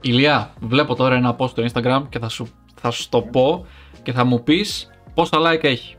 [0.00, 2.48] Ηλία, βλέπω τώρα ένα post στο Instagram και θα σου,
[2.80, 3.66] θα σου το πω
[4.02, 5.96] και θα μου πεις πόσα like έχει.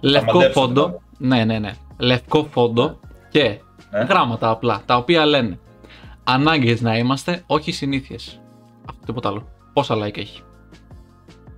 [0.00, 0.98] Λευκό μαντέψω φόντο, τώρα.
[1.18, 1.72] ναι, ναι, ναι.
[1.98, 4.00] Λευκό φόντο και Ναι.
[4.00, 5.58] γράμματα απλά, τα οποία λένε
[6.24, 8.40] ανάγκες να είμαστε, όχι συνήθειες.
[8.88, 9.48] Αυτό τίποτα άλλο.
[9.72, 10.42] Πόσα like έχει.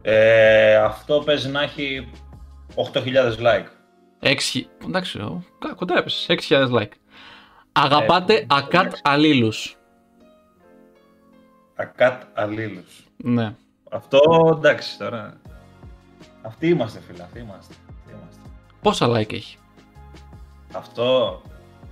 [0.02, 2.08] Ε, αυτό παίζει να έχει
[2.74, 3.66] 8.000 like.
[4.20, 4.34] 6,
[4.86, 6.92] εντάξει, ο, κα- κοντά έπεσες, 6.000 like.
[7.72, 9.02] Αγαπάτε Ε, ακάτ εντάξει.
[9.04, 9.76] αλλήλους.
[11.76, 13.04] Ακάτ αλλήλους.
[13.16, 13.54] Ναι.
[13.90, 14.18] Αυτό
[14.56, 15.36] εντάξει τώρα.
[16.42, 17.74] Αυτοί είμαστε φίλε, αυτοί είμαστε.
[17.98, 18.40] Αυτοί είμαστε.
[18.82, 19.56] Πόσα like έχει;
[20.72, 21.42] Αυτό.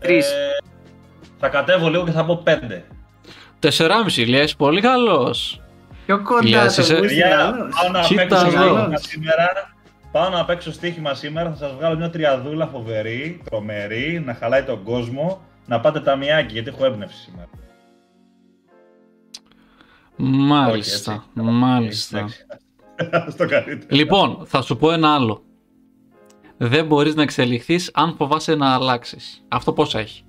[0.01, 0.31] Τρεις.
[0.31, 0.57] ε,
[1.39, 2.83] θα κατέβω λίγο και θα πω 5.
[3.61, 5.61] 4,5 λες, πολύ καλός.
[6.07, 7.75] Πιο κοντά Ηλίας, το είσαι- που Παιδιά, καλός.
[7.83, 8.75] πάω να Κοίτα παίξω εδώ.
[8.75, 9.75] στοίχημα σήμερα.
[10.13, 14.83] Πάω να παίξω στοίχημα σήμερα, θα σας βγάλω μια τριαδούλα φοβερή, τρομερή, να χαλάει τον
[14.83, 17.49] κόσμο, να πάτε ταμιάκι, γιατί έχω έμπνευση σήμερα.
[20.23, 21.51] Μάλιστα, Όχι, έτσι.
[21.51, 22.19] μάλιστα.
[22.19, 22.45] Εντάξει.
[23.35, 23.87] Στο καλύτερο.
[23.97, 25.43] Λοιπόν, θα σου πω ένα άλλο.
[26.57, 29.43] Δεν μπορείς να εξελιχθείς αν φοβάσαι να αλλάξεις.
[29.49, 30.25] Αυτό πόσα έχει;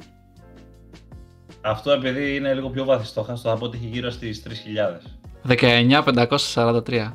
[1.62, 5.02] Αυτό επειδή είναι λίγο πιο βαθιστόχαστο, θα πω ότι έχει γύρω στις 3.000.
[5.48, 7.12] 19,543.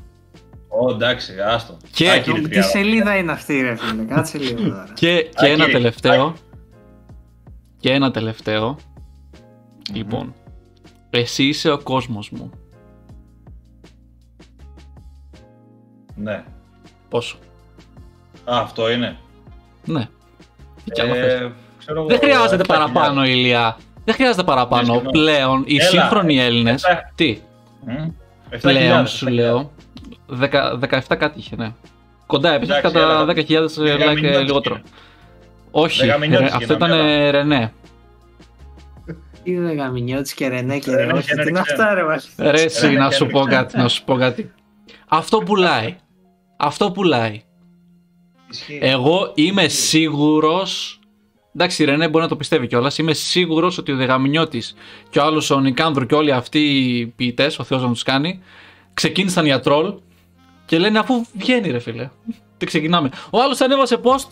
[0.69, 1.77] Ω, εντάξει, άστο.
[1.93, 2.69] Και- Άκυρη Τι τριάδα.
[2.69, 4.89] σελίδα είναι αυτή ρε φίλε, κάτσε λίγο τώρα.
[4.95, 6.35] Και, και Α, ένα κύριε, τελευταίο.
[7.81, 8.77] Και ένα τελευταίο.
[9.93, 10.35] Λοιπόν.
[11.11, 12.51] Εσύ είσαι ο κόσμος μου.
[16.17, 16.43] Ναι.
[17.09, 17.37] Πόσο;
[18.45, 19.17] Α, αυτό είναι.
[19.85, 20.09] Ναι.
[20.85, 21.33] Τι κι άλλο θες.
[21.33, 22.67] Ε, ξέρω εγώ, Δεν χρειάζεται 7.000.
[22.67, 23.77] παραπάνω, Ηλία.
[24.05, 24.83] Δεν χρειάζεται παραπάνω.
[24.83, 25.11] Ναι, συγγνώμη.
[25.19, 25.89] Πλέον οι Έλα.
[25.89, 26.85] σύγχρονοι Έλληνες.
[26.85, 27.13] Εφτά.
[27.15, 27.39] Τι;
[27.87, 28.09] Μμ.
[28.51, 29.33] 7.000, Πλέον σου 7.000.
[29.33, 29.73] λέω.
[30.41, 31.73] 10 17 κάτι είχε, ναι.
[32.27, 33.25] Κοντά έπεσε Εντάξει, κατά έλα.
[33.25, 34.75] 10.000 like Δεκαμηνιώτης λιγότερο.
[34.75, 34.85] είναι.
[35.71, 37.11] Όχι, Δεκαμηνιώτης ρε, αυτό γίναμε, ήταν έλα.
[37.27, 37.73] ε, Ρενέ.
[39.43, 41.83] Τι ρε γαμινιώτης και Ρενέ και Ρενέ ρε, και όχι, τι Ρενέ είναι ξέρω.
[41.83, 42.29] αυτά ρε μας.
[42.39, 43.51] Ρε, εσύ, Ρενέ να και σου πω Ρενέ.
[43.57, 44.53] κάτι, να σου πω κάτι.
[45.09, 45.97] Αυτό πουλάει.
[46.57, 47.43] Αυτό πουλάει.
[48.51, 48.79] Ισχύει.
[48.83, 51.01] Εγώ είμαι σίγουρος
[51.55, 52.99] Εντάξει, η Ρενέ μπορεί να το πιστεύει κιόλας.
[52.99, 54.75] Είμαι σίγουρος ότι ο Δεγαμινιώτης
[55.11, 58.43] και ο άλλος ο Νικάνδρου και όλοι αυτοί οι ποιητές, ο Θεός να τους κάνει,
[58.95, 59.95] ξεκίνησαν για τρόλ
[60.67, 62.11] και λένε αφού βγαίνει ρε φίλε.
[62.57, 63.11] Τι ξεκινάμε.
[63.31, 64.29] Ο άλλος ανέβασε post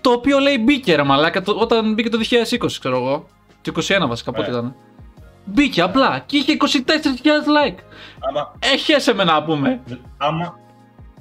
[0.00, 3.26] το οποίο λέει μπήκε ρε μαλάκα το- όταν μπήκε το 2020, ξέρω εγώ.
[3.62, 4.56] Το 21 βασικά, πότε Ναι.
[4.56, 4.74] ήταν.
[5.44, 7.78] Μπήκε απλά και είχε 24.000 like.
[8.28, 9.82] Άμα, Έχεσαι με να πούμε.
[10.16, 10.54] άμα,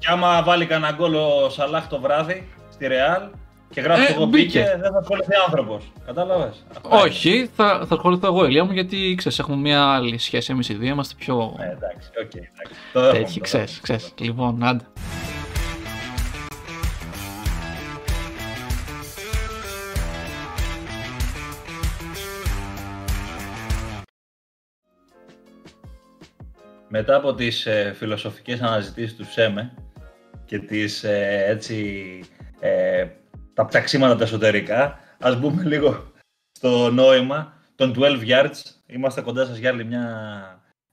[0.03, 3.21] και άμα βάλει κανένα γκολ ο Σαλάχ το βράδυ στη Ρεάλ
[3.69, 4.59] και γράφει Ε, εγώ μπήκε.
[4.59, 5.91] μπήκε, δεν θα ασχοληθεί άνθρωπος.
[6.05, 6.65] Κατάλαβες.
[6.81, 10.51] Όχι, θα, θα ασχοληθώ εγώ, Ηλία μου, γιατί ξέρεις, έχουμε μια άλλη σχέση.
[10.51, 11.55] Εμείς οι δύο είμαστε πιο.
[11.59, 12.33] Ε, εντάξει, οκ.
[12.33, 12.73] εντάξει.
[12.93, 13.97] Το δέχομαι, τέτοιοι, το ξέρεις, δέχομαι.
[13.99, 14.13] ξέρεις.
[14.19, 14.85] Λοιπόν, άντε.
[26.87, 29.73] Μετά από τις ε, φιλοσοφικές αναζητήσεις του ΣΕΜΕ
[30.53, 32.19] και τις, ε, έτσι,
[32.59, 33.07] ε,
[33.53, 36.11] τα ψαξίματα τα εσωτερικά, ας μπούμε λίγο
[36.51, 38.61] στο νόημα των 12 Yards.
[38.85, 40.05] Είμαστε κοντά σας για άλλη μια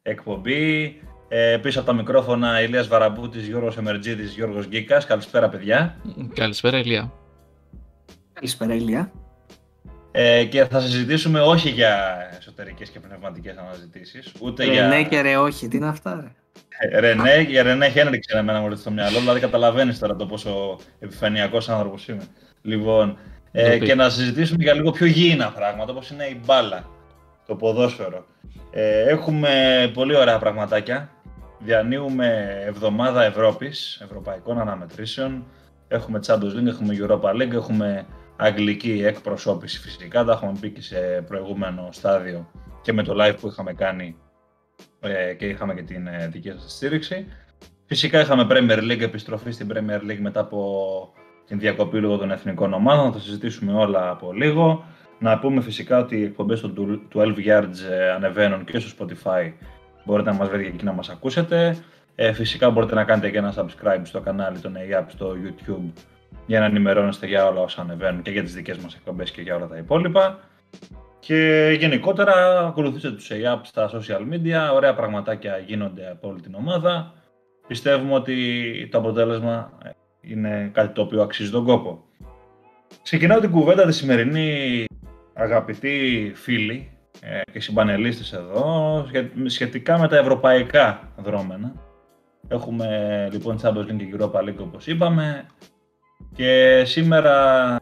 [0.02, 1.00] εκπομπή.
[1.28, 5.06] Ε, πίσω από τα μικρόφωνα Ηλίας Βαραμπούτης, Γιώργος Εμερτζίδης, Γιώργος Γκίκας.
[5.06, 5.96] Καλησπέρα παιδιά.
[6.34, 7.12] Καλησπέρα, Ηλία.
[8.32, 9.12] Καλησπέρα Ηλία.
[10.12, 14.88] Ε, και θα συζητήσουμε όχι για εσωτερικές και πνευματικές αναζητήσεις, ούτε για...
[14.88, 16.32] Ρενέ και ρε όχι, τι είναι αυτά ρε;
[16.96, 20.78] Ε, Ρενέ, για Ρενέ Χένριξεν εμένα μου έρθει στο μυαλό, δηλαδή καταλαβαίνεις τώρα το πόσο
[20.98, 22.22] επιφανειακός άνθρωπος είμαι.
[22.62, 23.18] Λοιπόν,
[23.52, 23.84] ε, Το πει.
[23.86, 26.88] και να συζητήσουμε για λίγο πιο γήινα πράγματα, όπως είναι η μπάλα,
[27.46, 28.24] το ποδόσφαιρο.
[28.70, 29.50] Ε, έχουμε
[29.94, 31.10] πολύ ωραία πραγματάκια.
[31.58, 35.44] Διανύουμε εβδομάδα Ευρώπης, ευρωπαϊκών αναμετρήσεων.
[35.88, 38.06] Έχουμε Champions League, έχουμε Europa League, έχουμε
[38.40, 40.24] αγγλική εκπροσώπηση φυσικά.
[40.24, 42.50] Τα έχουμε πει και σε προηγούμενο στάδιο
[42.82, 44.16] και με το live που είχαμε κάνει
[45.00, 47.26] ε, και είχαμε και την ε, δική σας στήριξη.
[47.86, 51.12] Φυσικά είχαμε Premier League, επιστροφή στην Premier League μετά από
[51.46, 53.12] την διακοπή λόγω των εθνικών ομάδων.
[53.12, 54.84] Θα συζητήσουμε όλα από λίγο.
[55.18, 59.52] Να πούμε φυσικά ότι οι εκπομπές του 12 Yards ε, ανεβαίνουν και στο Spotify.
[60.04, 61.76] Μπορείτε να μας βρείτε και εκεί να μας ακούσετε.
[62.14, 65.92] Ε, φυσικά μπορείτε να κάνετε και ένα subscribe στο κανάλι των AAP στο YouTube
[66.50, 69.56] για να ενημερώνεστε για όλα όσα ανεβαίνουν και για τις δικές μας εκπομπές και για
[69.56, 70.38] όλα τα υπόλοιπα.
[71.20, 77.14] Και γενικότερα ακολουθήστε τους AAP στα social media, ωραία πραγματάκια γίνονται από όλη την ομάδα.
[77.66, 79.78] Πιστεύουμε ότι το αποτέλεσμα
[80.20, 82.04] είναι κάτι το οποίο αξίζει τον κόπο.
[83.02, 84.84] Ξεκινάω την κουβέντα της σημερινή
[85.34, 91.72] αγαπητοί φίλοι ε, και συμπανελίστες εδώ σχε- σχετικά με τα ευρωπαϊκά δρόμενα.
[92.48, 95.46] Έχουμε λοιπόν Champions League και Europa League όπως είπαμε
[96.34, 97.76] και σήμερα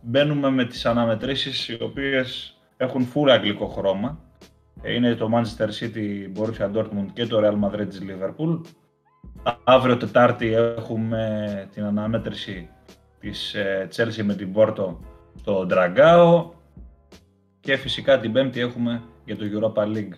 [0.00, 4.18] μπαίνουμε με τις αναμετρήσεις οι οποίες έχουν full αγγλικό χρώμα
[4.82, 8.60] Ε, Είναι το Manchester City, Borussia Dortmund και το Real Madrid της Liverpool.
[9.42, 12.68] Α- Αύριο Τετάρτη έχουμε την αναμέτρηση
[13.20, 14.96] της ε, Chelsea με την Porto
[15.40, 16.44] στο Dragao
[17.60, 20.12] και φυσικά την Πέμπτη έχουμε για το Europa League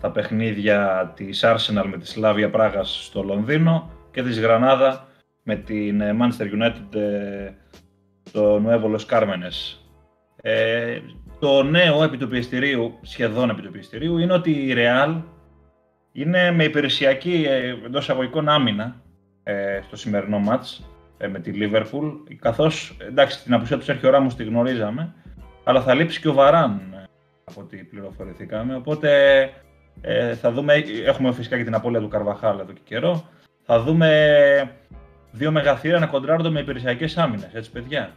[0.00, 5.05] τα παιχνίδια της Arsenal με τη Slavia Πράγας στο Λονδίνο και της Γρανάδα
[5.48, 7.50] με την ε, Manchester United ε,
[8.22, 9.78] στο Nuevo Los Cármenes.
[10.42, 11.00] Ε,
[11.38, 15.22] το νέο επί του πιεστηρίου, σχεδόν επί του πιεστηρίου, είναι ότι η Real
[16.12, 19.02] είναι με υπηρεσιακή ε, εντός εισαγωγικών άμυνα
[19.42, 24.34] ε, στο σημερινό μάτς ε, με τη Liverpool, καθώς εντάξει την απουσία του Σέρχιο Ράμος
[24.34, 25.14] τη γνωρίζαμε,
[25.64, 27.04] αλλά θα λείψει και ο Βαράν ε,
[27.44, 29.10] από ό,τι πληροφορηθήκαμε, οπότε
[30.00, 33.28] ε, θα δούμε, έχουμε φυσικά και την απώλεια του Καρβαχάλ εδώ και καιρό,
[33.62, 34.70] θα δούμε
[35.36, 38.14] δύο μεγαθύρια να κοντράρονται με υπηρεσιακές άμυνες, έτσι παιδιά.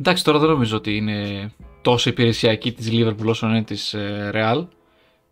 [0.00, 1.50] Εντάξει, τώρα δεν νομίζω ότι είναι
[1.82, 4.66] τόσο υπηρεσιακή της Liverpool όσο είναι της ε, Real.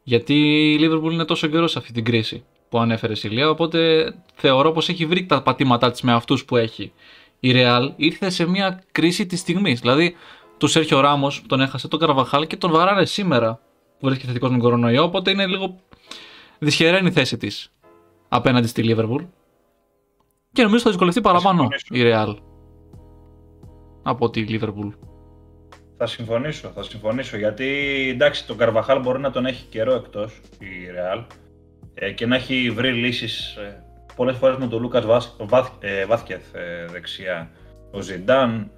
[0.02, 0.34] Γιατί
[0.72, 3.50] η Liverpool είναι τόσο καιρό σε αυτή την κρίση που ανέφερε η Ηλία.
[3.50, 6.92] Οπότε θεωρώ πως έχει βρει τα πατήματά της με αυτούς που έχει.
[7.40, 9.80] Η Real ήρθε σε μια κρίση της στιγμής.
[9.80, 10.16] Δηλαδή,
[10.58, 13.60] του Σέρχιο Ράμος τον έχασε τον Καρβαχάλ και τον βαράνε σήμερα
[13.98, 15.04] που βρίσκεται θετικός με κορονοϊό.
[15.04, 15.76] Οπότε είναι λίγο
[16.58, 17.72] δυσχεραίνει η θέση της
[18.28, 19.26] απέναντι στη Liverpool.
[20.58, 22.36] Και νομίζω θα δυσκολευτεί παραπάνω η Real
[24.02, 24.92] από τη Liverpool.
[25.96, 27.36] Θα συμφωνήσω, θα συμφωνήσω.
[27.36, 27.66] Γιατί
[28.14, 30.66] εντάξει, τον Καρβαχάλ μπορεί να τον έχει καιρό εκτός η
[30.96, 31.24] Real
[31.94, 33.84] ε, και να έχει βρει λύσεις ε,
[34.16, 35.02] πολλές φορές με τον Λούκα
[36.06, 37.50] Βάθκεθ ε, δεξιά.
[37.90, 38.70] Ο Ζιντάν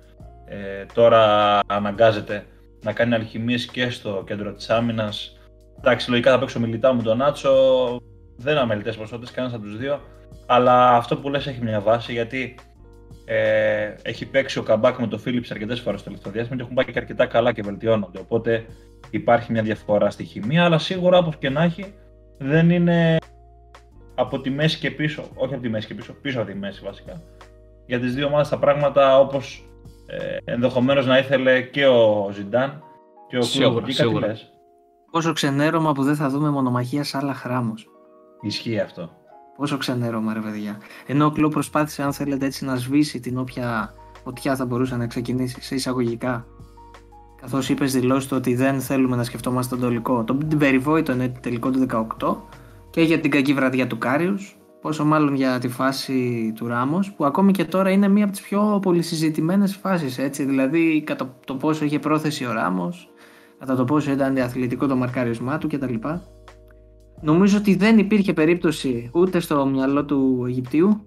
[0.44, 2.47] ε, τώρα αναγκάζεται
[2.83, 5.38] να κάνει αλχημίες και στο κέντρο της άμυνας.
[5.79, 7.53] Εντάξει, λογικά θα παίξω μιλητά μου τον Νάτσο.
[8.37, 10.00] Δεν είναι αμελητές ποσότητες, κανένας από τους δύο.
[10.52, 12.55] Αλλά αυτό που λες έχει μια βάση γιατί
[13.25, 16.75] ε, έχει παίξει ο Καμπάκ με τον Φίλιπς αρκετές φορές στο τελευταίο διάστημα και έχουν
[16.75, 18.19] πάει και αρκετά καλά και βελτιώνονται.
[18.19, 18.67] Οπότε
[19.11, 21.94] υπάρχει μια διαφορά στη χημεία, αλλά σίγουρα όπως και να έχει
[22.38, 23.17] δεν είναι
[24.14, 25.25] από τη μέση και πίσω.
[25.35, 27.23] Όχι από τη μέση και πίσω, πίσω από τη μέση βασικά.
[27.87, 29.64] Για τις δύο ομάδες τα πράγματα όπως
[30.06, 32.82] ε, ενδεχομένως να ήθελε και ο Ζιντάν
[33.29, 33.85] και ο Σίγουρα, Κλόπ.
[33.85, 34.26] Τι σίγουρα.
[34.26, 34.52] λες;
[35.11, 37.87] Πόσο ξενέρωμα που δεν θα δούμε μονομαχία σε άλλα χράμος.
[38.41, 39.19] Ισχύει αυτό.
[39.61, 40.79] Πόσο ξενέρωμα, ρε παιδιά.
[41.07, 45.07] Ενώ ο Κλοπ προσπάθησε, αν θέλετε, έτσι να σβήσει την όποια φωτιά θα μπορούσε να
[45.07, 46.47] ξεκινήσει σε εισαγωγικά.
[47.41, 50.25] Καθώς είπε δηλώσεις του ότι δεν θέλουμε να σκεφτόμαστε τον τελικό.
[50.25, 51.87] Το, την περιβόητο είναι τελικό του
[52.19, 52.37] 18
[52.91, 54.57] και για την κακή βραδιά του Κάριους.
[54.81, 58.43] Πόσο μάλλον για τη φάση του Ράμος, που ακόμη και τώρα είναι μία από τις
[58.43, 60.19] πιο πολυσυζητημένες φάσεις.
[60.19, 63.09] Έτσι, δηλαδή κατά το πόσο είχε πρόθεση ο Ράμος,
[63.59, 65.95] κατά το πόσο ήταν αθλητικό το μαρκάρισμά του κτλ.
[67.21, 71.05] Νομίζω ότι δεν υπήρχε περίπτωση ούτε στο μυαλό του Αιγυπτίου.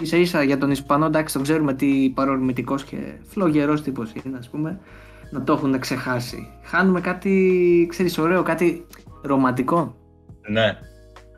[0.00, 2.96] Ίσα ίσα για τον Ισπανό, εντάξει, τον ξέρουμε τι παρορμητικός και
[3.26, 4.80] φλογερός τύπος είναι, ας πούμε,
[5.30, 6.48] να το έχουν ξεχάσει.
[6.62, 8.86] Χάνουμε κάτι, ξέρεις, ωραίο, κάτι
[9.22, 9.96] ρομαντικό.
[10.48, 10.78] Ναι,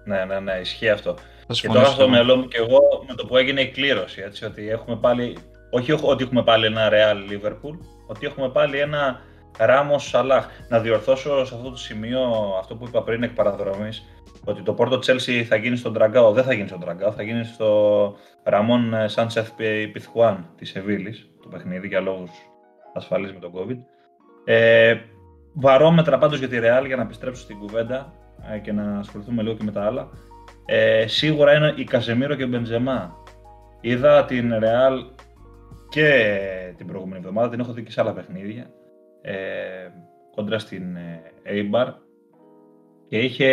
[0.05, 1.15] ναι, ναι, ναι, ισχύει αυτό.
[1.15, 1.93] Θα Και τώρα συμφωνήσω.
[1.93, 2.79] στο μυαλό μου και εγώ
[3.09, 5.37] με το που έγινε η κλήρωση, έτσι, ότι έχουμε πάλι,
[5.71, 9.21] όχι ότι έχουμε πάλι ένα Real Liverpool, ότι έχουμε πάλι ένα
[9.59, 10.43] Ramos Salah.
[10.69, 12.21] Να διορθώσω σε αυτό το σημείο
[12.59, 14.05] αυτό που είπα πριν εκ παραδρομής,
[14.45, 17.45] ότι το Porto Chelsea θα γίνει στον Τραγκάο, δεν θα γίνει στον Τραγκάο, θα γίνει
[17.45, 19.45] στο Ramon Sanchez
[19.95, 22.31] Pizjuan της Σεβίλης, το παιχνίδι για λόγους
[22.95, 23.77] ασφαλής με τον COVID.
[24.45, 24.97] Ε,
[25.53, 28.13] βαρόμετρα πάντως για τη Real για να επιστρέψω στην κουβέντα
[28.53, 30.09] ε, και να ασχοληθούμε λίγο και με τα άλλα.
[30.65, 33.17] Ε, σίγουρα είναι η Κασεμίρο και ο Μπεντζεμά.
[33.81, 35.17] Είδα την Real
[35.89, 36.29] και
[36.77, 38.71] την προηγούμενη εβδομάδα, την έχω δει και σε άλλα παιχνίδια,
[39.27, 39.89] ε,
[40.35, 41.93] κόντρα στην ε, Eibar
[43.09, 43.49] και είχε,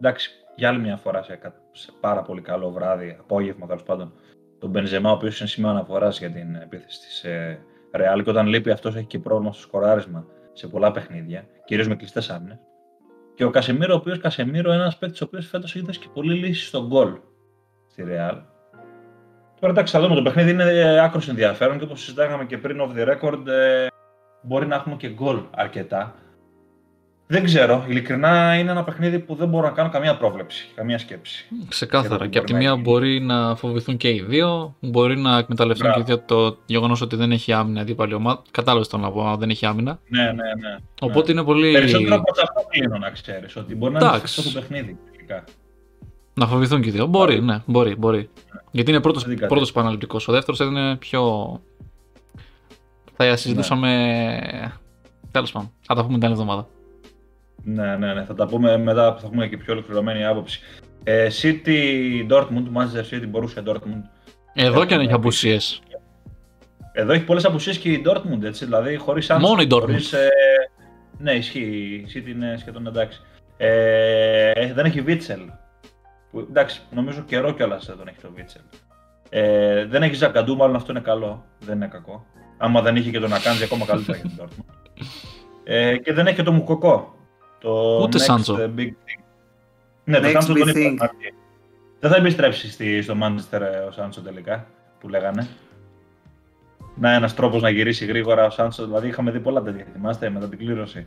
[0.00, 4.12] εντάξει, για άλλη μια φορά σε, κα- σε πάρα πολύ καλό βράδυ, απόγευμα τέλος πάντων,
[4.58, 7.58] τον Μπενζεμά, ο οποίος είναι σημείο αναφοράς για την επίθεση της ε,
[7.92, 11.96] Real και όταν λείπει αυτός έχει και πρόβλημα στο σκοράρισμα σε πολλά παιχνίδια, κυρίως με
[11.96, 12.58] κλειστές άμυνες.
[13.34, 16.08] Και ο Κασεμίρο, ο οποίος Κασεμίρο είναι ένας παίκτης ο οποίος φέτος έχει δώσει και
[16.14, 17.18] πολύ λύση στον γκολ
[17.86, 18.42] στη Real.
[19.60, 20.14] Τώρα εντάξει, θα δούμε.
[20.14, 23.86] Το παιχνίδι είναι άκρος ενδιαφέρον και όπως συζητάγαμε και πριν off the record, ε,
[24.42, 26.14] μπορεί να έχουμε και γκολ αρκετά.
[27.30, 27.84] Δεν ξέρω.
[27.88, 31.46] Ειλικρινά είναι ένα παιχνίδι που δεν μπορώ να κάνω καμία πρόβλεψη, καμία σκέψη.
[31.68, 32.14] Ξεκάθαρα.
[32.14, 32.82] Εδώ Και από τη μπορεί να μία γίνει.
[32.82, 37.16] μπορεί να φοβηθούν και οι δύο, μπορεί να εκμεταλλευτούν και οι δύο το γεγονός ότι
[37.16, 38.42] δεν έχει άμυνα η αντίπαλη ομάδα.
[38.50, 39.98] Κατάλαβες το να πω, άμα δεν έχει άμυνα.
[40.08, 40.76] Ναι, ναι, ναι.
[41.00, 41.72] Οπότε είναι πολύ.
[41.72, 43.56] Περισσότερο από αυτό κλείνω να ξέρεις.
[43.56, 44.40] Ότι μπορεί να είναι Εντάξει.
[44.40, 44.98] αυτό το παιχνίδι.
[45.10, 45.44] τελικά.
[46.34, 47.06] Να φοβηθούν και οι δύο.
[47.06, 48.28] Μπορεί, ναι, μπορεί, μπορεί.
[48.70, 50.28] Γιατί είναι πρώτος, Δεν την πρώτος επαναληπτικός.
[50.28, 51.22] Ο δεύτερος είναι πιο...
[53.18, 53.90] Θα συζητούσαμε...
[55.30, 55.72] Τέλος πάντων.
[55.86, 56.66] Θα τα πούμε την άλλη εβδομάδα.
[57.62, 58.24] Ναι, ναι, ναι.
[58.24, 60.60] Θα τα πούμε μετά που θα πούμε και πιο ολοκληρωμένη άποψη.
[61.04, 61.76] Ε, City
[62.30, 64.02] Dortmund, Manchester City, Borussia Dortmund.
[64.54, 65.82] Εδώ και αν έχει Έχουμε απουσίες.
[66.92, 69.80] Εδώ έχει πολλές απουσίες και η Dortmund, έτσι, δηλαδή χωρίς Μόνο η Dortmund.
[69.80, 70.28] Χωρίς, ε,
[71.18, 72.04] Ναι, ισχύει.
[72.06, 73.20] Η City είναι σχεδόν εντάξει.
[73.56, 75.40] Ε, δεν έχει Βίτσελ.
[76.30, 78.62] Που, εντάξει, νομίζω καιρό κιόλας δεν έχει το Βίτσελ.
[79.28, 81.44] Ε, δεν έχει Ζακαντού, μάλλον αυτό είναι καλό.
[81.58, 82.26] Δεν είναι κακό.
[82.58, 85.04] Άμα δεν είχε και τον Ακάντζη, ακόμα καλύτερα για την Dortmund.
[85.64, 87.14] Ε, και δεν έχει και το Μουκοκό.
[87.60, 88.56] Το Ούτε next Σάντσο.
[88.76, 89.22] Big thing.
[90.04, 90.92] Ναι, το Next Σάντσο big τον thing.
[90.92, 91.10] είπα.
[92.00, 94.66] Δεν θα επιστρέψει στη, στο Manchester ε, ο Σάντσο τελικά,
[95.00, 95.46] που λέγανε.
[96.94, 98.84] Να, ένας τρόπος να γυρίσει γρήγορα ο Σάντσο.
[98.86, 99.84] Δηλαδή, είχαμε δει πολλά τέτοια.
[99.92, 101.06] Θυμάστε μετά την κλήρωση.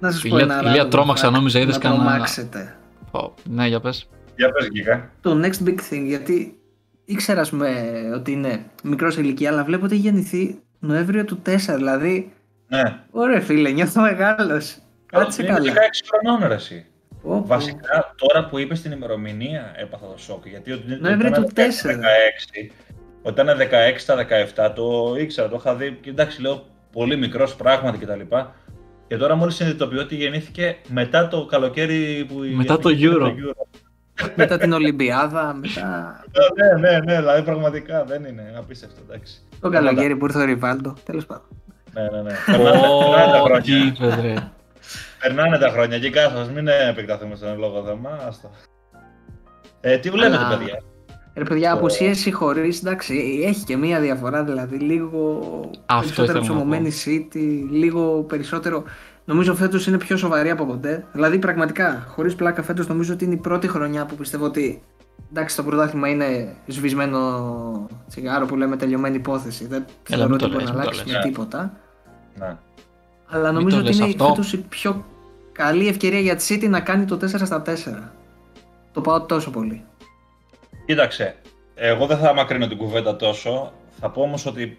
[0.00, 2.76] Να σας πω Ηλία- ένα Ηλία, random τρόμαξα, fact νόμιζα, είδες να κανένα- τρομάξετε.
[3.10, 4.08] Πω, Ναι, για πες.
[4.36, 5.10] Για πες Γκίκα.
[5.20, 6.58] Το next big thing, γιατί
[7.06, 7.70] ήξερα ας πούμε,
[8.14, 12.32] ότι είναι μικρός σε ηλικία, αλλά βλέπω ότι έχει γεννηθεί Νοέμβριο του 4, δηλαδή.
[12.68, 12.98] Ναι.
[13.10, 14.78] Ωραία, φίλε, νιώθω μεγάλος.
[15.06, 15.72] Κάτσε Είναι καλά.
[15.72, 15.76] 16
[16.10, 16.86] χρονών ρε εσύ.
[17.22, 17.46] Πω, πω.
[17.46, 20.48] Βασικά, τώρα που είπες την ημερομηνία, έπαθα το σοκ.
[20.48, 21.70] Γιατί ότι Νοέμβριο όταν του ήταν 4.
[21.70, 22.70] 16,
[23.22, 24.26] όταν ήταν 16 στα
[24.66, 25.98] 17, το ήξερα, το είχα δει.
[26.00, 28.20] Και εντάξει, λέω πολύ μικρός πράγματι κτλ.
[29.08, 32.34] Και τώρα μόλις συνειδητοποιώ ότι γεννήθηκε μετά το καλοκαίρι που.
[32.54, 33.56] Μετά το γεννήθηκε Euro.
[34.36, 36.24] μετά την Ολυμπιάδα, μετά
[36.80, 39.34] Ναι, ναι, ναι, δηλαδή πραγματικά δεν είναι απίστευτο, εντάξει.
[39.60, 40.94] το καλοκαίρι που ήρθε ο Ριβάλντο.
[41.04, 41.44] Τέλος πάντων.
[41.92, 42.32] Ναι, ναι, ναι.
[42.46, 43.62] Περνάνε, περνάνε τα Ω, χρόνια.
[43.62, 44.34] τι είπες, ρε.
[45.20, 48.10] Περνάνε τα χρόνια και κάθος, μην επεκταθούμε στον λόγο θέμα.
[48.28, 48.50] Άστο.
[49.80, 50.82] Ε, τι βλέπετε, Αλλά- παιδιά;
[51.34, 54.44] Ρε παιδιά, Το- απουσίαση χωρίς, εντάξει, έχει και μία διαφορά.
[54.44, 55.38] Δηλαδή, λίγο
[55.86, 58.84] Αυτό περισσότερο ήθελα να ψωμωμένη City, λίγο περισσότερο.
[59.28, 61.06] Νομίζω φέτος είναι πιο σοβαρή από ποτέ.
[61.12, 64.82] Δηλαδή, πραγματικά, χωρίς πλάκα, φέτος νομίζω ότι είναι η πρώτη χρονιά που πιστεύω ότι.
[65.30, 69.66] Εντάξει, το πρωτάθλημα είναι σβησμένο τσιγάρο που λέμε τελειωμένη υπόθεση.
[69.66, 71.12] Δεν θεωρώ μην ότι το μπορεί λες, να μην το αλλάξει λες.
[71.12, 71.24] με Ναι.
[71.24, 71.72] τίποτα.
[72.34, 72.56] Ναι.
[73.26, 74.28] Αλλά Μην νομίζω το ότι λες είναι αυτό.
[74.28, 75.04] φέτος η πιο
[75.52, 78.12] καλή ευκαιρία για τη City να κάνει το 4 στα 4.
[78.92, 79.84] Το πάω τόσο πολύ.
[80.86, 81.36] Κοίταξε,
[81.74, 83.72] εγώ δεν θα μακρύνω την κουβέντα τόσο.
[84.00, 84.78] Θα πω όμως ότι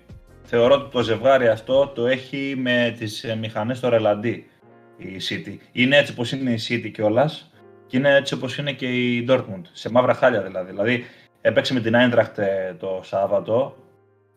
[0.49, 4.49] θεωρώ ότι το ζευγάρι αυτό το έχει με τις ε, μηχανές στο ρελαντί
[4.97, 5.57] η City.
[5.71, 7.51] Είναι έτσι όπως είναι η City κιόλας
[7.87, 9.61] και είναι έτσι όπως είναι και η Dortmund.
[9.71, 10.71] Σε μαύρα χάλια δηλαδή.
[10.71, 11.05] Δηλαδή
[11.41, 13.77] έπαιξε με την Eintracht ε, το Σάββατο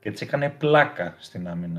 [0.01, 1.79] και της έκανε πλάκα στην άμυνα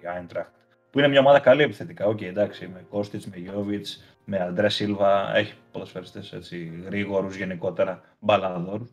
[0.00, 0.50] η Eintracht.
[0.90, 2.06] Που είναι μια ομάδα καλή επιθετικά.
[2.06, 5.36] Οκ, εντάξει, με Κώστιτς, με Γιώβιτς, με Αντρέ Σίλβα.
[5.36, 8.88] Έχει ποδοσφαιριστές έτσι γρήγορους γενικότερα, μπαλάδορους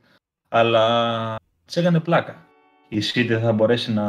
[0.49, 2.48] αλλά της έκανε πλάκα.
[2.89, 4.05] Η City δεν θα μπορέσει να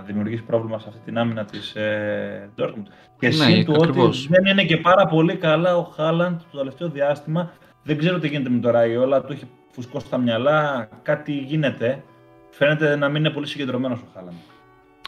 [0.00, 2.86] δημιουργήσει πρόβλημα σε αυτή την άμυνα της ε, Dortmund.
[3.18, 4.26] Και Ναι, συν του ότι ακριβώς.
[4.30, 7.52] δεν είναι και πάρα πολύ καλά ο Χάλαντ το τελευταίο διάστημα.
[7.82, 12.02] Δεν ξέρω τι γίνεται με το Ράιολα, του έχει φουσκώσει τα μυαλά, κάτι γίνεται.
[12.50, 14.34] Φαίνεται να μην είναι πολύ συγκεντρωμένος ο Χάλαντ.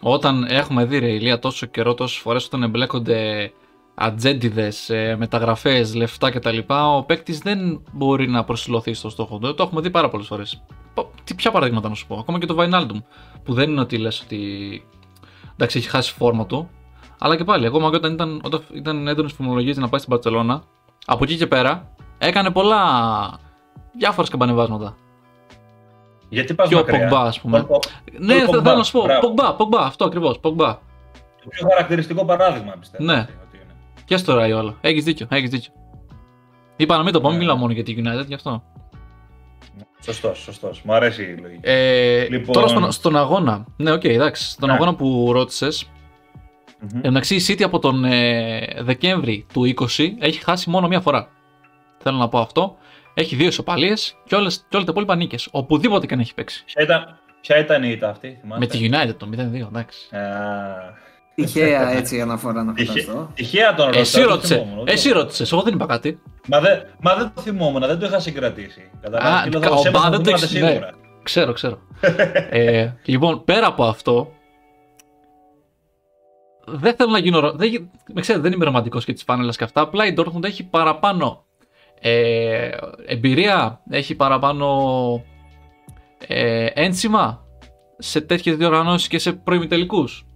[0.03, 3.51] Όταν έχουμε δει ρε Ηλία τόσο καιρό, τόσες φορές όταν εμπλέκονται
[3.95, 6.59] ατζέντιδες, μεταγραφές, λεφτά κτλ.,
[6.97, 9.55] ο παίκτης δεν μπορεί να προσιλωθεί στο στόχο του.
[9.55, 10.63] Το έχουμε δει πάρα πολλές φορές.
[11.25, 12.17] Τι ποια παραδείγματα να σου πω.
[12.19, 12.99] Ακόμα και το Βαϊνάλντουμ.
[13.45, 14.39] Που δεν είναι ότι λες ότι.
[15.53, 16.71] Εντάξει, έχει χάσει φόρμα του.
[17.19, 20.63] Αλλά και πάλι, ακόμα και όταν ήταν, όταν ήταν έντονες φημολογίες να πάει στην Παρσελώνα,
[21.07, 22.81] από εκεί και πέρα έκανε πολλά.
[23.99, 24.97] διάφορα σκαμπανεβάσματα.
[26.29, 27.59] Γιατί πας Και ο μακριά; Πογκμπά, ας πούμε.
[27.61, 27.79] Το- το-
[28.19, 29.03] Ναι, Pogba, θα- θέλω να σου πω.
[29.03, 29.21] μπράβο.
[29.27, 30.39] Πογκμπά, Πογκμπά, αυτό ακριβώς.
[30.39, 30.73] Πογκμπά.
[31.43, 33.05] Το πιο χαρακτηριστικό παράδειγμα πιστεύω.
[33.05, 33.27] Ναι.
[34.05, 34.17] Ότι είναι.
[34.17, 34.77] Και στο Ράιολα.
[34.81, 35.73] Έχεις δίκιο, έχεις δίκιο.
[36.77, 37.43] Είπα να μην το πω, μην Ναι.
[37.43, 38.63] μιλάω μόνο για τη United γι' αυτό.
[40.05, 40.83] Σωστός, σωστός.
[40.83, 41.61] Μου αρέσει η λογική.
[41.63, 42.53] Ε, Λοιπόν.
[42.53, 43.67] Τώρα στον, στον αγώνα.
[43.77, 44.51] Ναι, οκ, εντάξει.
[44.51, 44.75] Στον Ναι.
[44.75, 45.91] αγώνα που ρώτησες.
[46.81, 47.01] Μμμ.
[47.05, 51.29] Εντάξει, η City από τον ε, Δεκέμβρη του 20 έχει χάσει μόνο μία φορά.
[51.99, 52.77] Θέλω να πω αυτό.
[53.15, 55.49] Έχει δύο ισοπαλίες και, όλες, και όλα τα υπόλοιπα νίκες.
[55.51, 56.65] Οπουδήποτε και αν έχει παίξει.
[56.65, 58.65] Ποια ήταν, ποια ήταν η ήττα αυτή, θυμάστε.
[58.65, 60.17] Με τη United το 0-2, εντάξει.
[60.17, 60.21] Α,
[61.35, 63.31] Τυχαία έτσι η αναφορά να τυχε- φανταστώ.
[63.35, 64.01] Τυχαία τον ρωτάω.
[64.01, 64.57] Εσύ δεν ρώτησες.
[64.59, 64.93] θυμόμουν, ούτε.
[64.93, 65.53] Εσύ ρώτησες.
[65.53, 66.21] Εγώ δεν είπα κάτι.
[66.49, 66.69] Μα, δε,
[67.01, 68.81] μα δεν το θυμόμουν, δεν το είχα συγκρατήσει.
[68.81, 70.57] Α, Καταλάβεις, και λέω, θα κα- το ο, σέβομαι, μπα, θα δεν το το θυμάται
[70.57, 70.91] έχεις- σίγουρα.
[71.23, 71.79] Ξέρω, ξέρω.
[72.51, 74.33] ε, λοιπόν, πέρα από αυτό,
[76.67, 77.41] δεν θέλω να γίνω.
[77.41, 79.81] ρο- Δεν, γι- με ξέρετε, δεν είμαι ρομαντικός και τη φάνελα και αυτά.
[79.81, 81.45] Απλά η Dortmund έχει παραπάνω
[82.01, 82.71] ε,
[83.07, 84.69] εμπειρία, έχει παραπάνω
[86.27, 87.45] ε, ένσημα
[87.99, 90.27] σε τέτοιες διοργανώσεις και σε προημιτελικούς.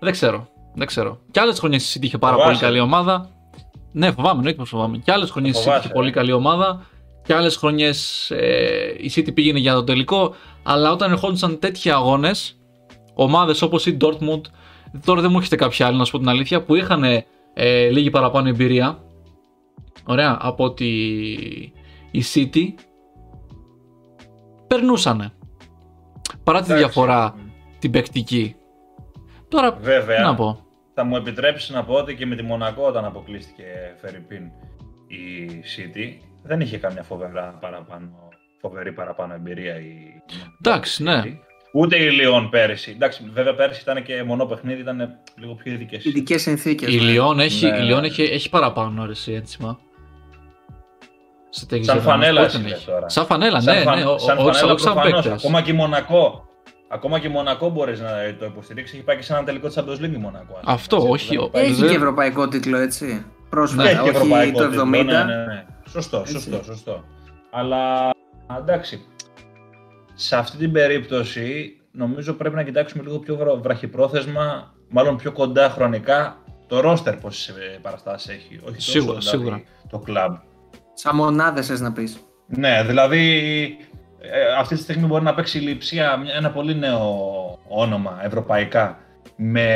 [0.00, 0.48] Δεν ξέρω.
[0.74, 1.20] Δεν ξέρω.
[1.30, 2.50] Και άλλες χρονιές η City είχε πάρα Φοβάσαι.
[2.50, 3.28] πολύ καλή ομάδα.
[3.92, 4.98] Ναι, φοβάμαι, εννοείται πως φοβάμαι.
[4.98, 5.94] Και άλλες χρονιές η City Φοβάσαι, είχε ε.
[5.94, 6.86] πολύ καλή ομάδα.
[7.22, 10.34] Και άλλες χρονιές ε, η City πήγαινε για το τελικό.
[10.62, 12.58] Αλλά όταν ερχόντουσαν τέτοιοι αγώνες,
[13.14, 14.40] ομάδες όπως η Dortmund,
[15.04, 17.04] τώρα δεν μου έχετε κάποια άλλη να σου πω την αλήθεια, που είχαν
[17.54, 18.98] ε, λίγη παραπάνω εμπειρία.
[20.06, 20.86] Ωραία, από ότι
[22.10, 22.64] η City
[24.66, 25.32] περνούσανε.
[26.44, 26.84] Παρά τη Εντάξει.
[26.84, 27.34] διαφορά
[27.78, 28.54] την παικτική.
[29.48, 30.66] Τώρα, Βέβαια, τι να πω.
[30.94, 33.64] θα μου επιτρέψεις να πω ότι και με τη Μονακό όταν αποκλείστηκε
[34.00, 34.42] Φερρυπίν
[35.06, 38.08] η City, δεν είχε καμιά φοβερά παραπάνω,
[38.60, 39.94] φοβερή παραπάνω εμπειρία η
[40.58, 41.22] Εντάξει, η ναι.
[41.24, 41.32] City.
[41.72, 42.90] Ούτε η Λιόν πέρυσι.
[42.90, 46.04] Εντάξει, βέβαια πέρυσι ήταν και μονό παιχνίδι, ήταν λίγο πιο ειδικές.
[46.04, 46.94] Ειδικές συνθήκες.
[46.94, 47.78] Η Λιόν έχει, Ναι.
[47.78, 49.78] η Λιόν έχει, έχει παραπάνω όρεση έτοιμα.
[51.50, 52.26] Σε τέτοιες Σαν διαδρομές.
[52.26, 52.74] φανέλα Πότε εσύ έχει.
[52.74, 53.08] λες τώρα.
[53.08, 54.04] Σαν φανέλα, Σαν ναι, φαν- ναι.
[54.04, 55.22] ο- σαν ο- όχι φανέλα όχι σαν προφανώς.
[55.22, 55.44] παίκτες.
[55.44, 56.47] Ακόμα και η Μονακό.
[56.90, 58.94] Ακόμα και η Μονακό μπορείς να το υποστηρίξεις.
[58.96, 60.54] Έχει πάει και σε ένα τελικό της Champions League η Μονακό.
[60.54, 61.70] ας πούμε, Αυτό, έτσι, όχι, δεν ο- υπάρχει.
[61.70, 63.24] Έχει δεν- και ευρωπαϊκό τίτλο, έτσι.
[63.48, 65.04] Πρόσφατα, Ναι, έχει και όχι ευρωπαϊκό το τίτλο, 70.
[65.04, 65.64] Ναι, ναι, ναι.
[65.88, 66.32] Σωστό, Έτσι.
[66.32, 67.04] σωστό, σωστό.
[67.50, 68.10] Αλλά
[68.58, 69.06] εντάξει,
[70.14, 75.70] σε αυτή την περίπτωση νομίζω πρέπει να κοιτάξουμε λίγο πιο βρα- βραχυπρόθεσμα, μάλλον πιο κοντά
[75.70, 78.58] χρονικά το ρόστερ πόσες παραστάσεις έχει.
[78.64, 79.62] Όχι τόσο, Σίγουρα, δηλαδή, σίγουρα.
[79.90, 80.34] το κλαμπ.
[80.94, 82.18] Σαν μονάδες, θες να πεις.
[82.46, 83.32] Ναι, δηλαδή
[84.20, 88.98] ε, αυτή τη στιγμή μπορεί να παίξει η Λιψία μια- ένα πολύ νέο όνομα ευρωπαϊκά
[89.36, 89.68] με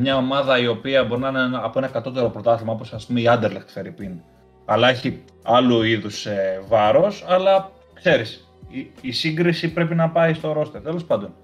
[0.00, 3.20] μια ομάδα η οποία μπορεί να είναι ένα- από ένα κατώτερο πρωτάθλημα όπως ας πούμε
[3.20, 4.20] η Anderlecht Φερρυπίν
[4.64, 10.52] αλλά έχει άλλου είδους ε, βάρος αλλά ξέρεις η, η σύγκριση πρέπει να πάει στο
[10.52, 11.34] ρόστερ τέλος πάντων.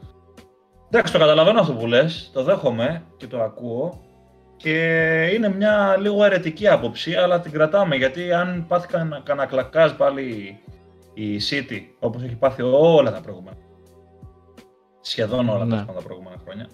[0.90, 4.00] Εντάξει το καταλαβαίνω αυτό που λες το δέχομαι και το ακούω
[4.56, 4.76] και
[5.34, 10.58] είναι μια λίγο αιρετική άποψη αλλά την κρατάμε γιατί αν πάθει κανένα κανένα κλακάζ πάλι
[11.14, 13.56] η City όπως έχει πάθει όλα τα προηγούμενα
[15.00, 15.76] σχεδόν όλα Ναι.
[15.76, 16.66] τα, τα προηγούμενα χρόνια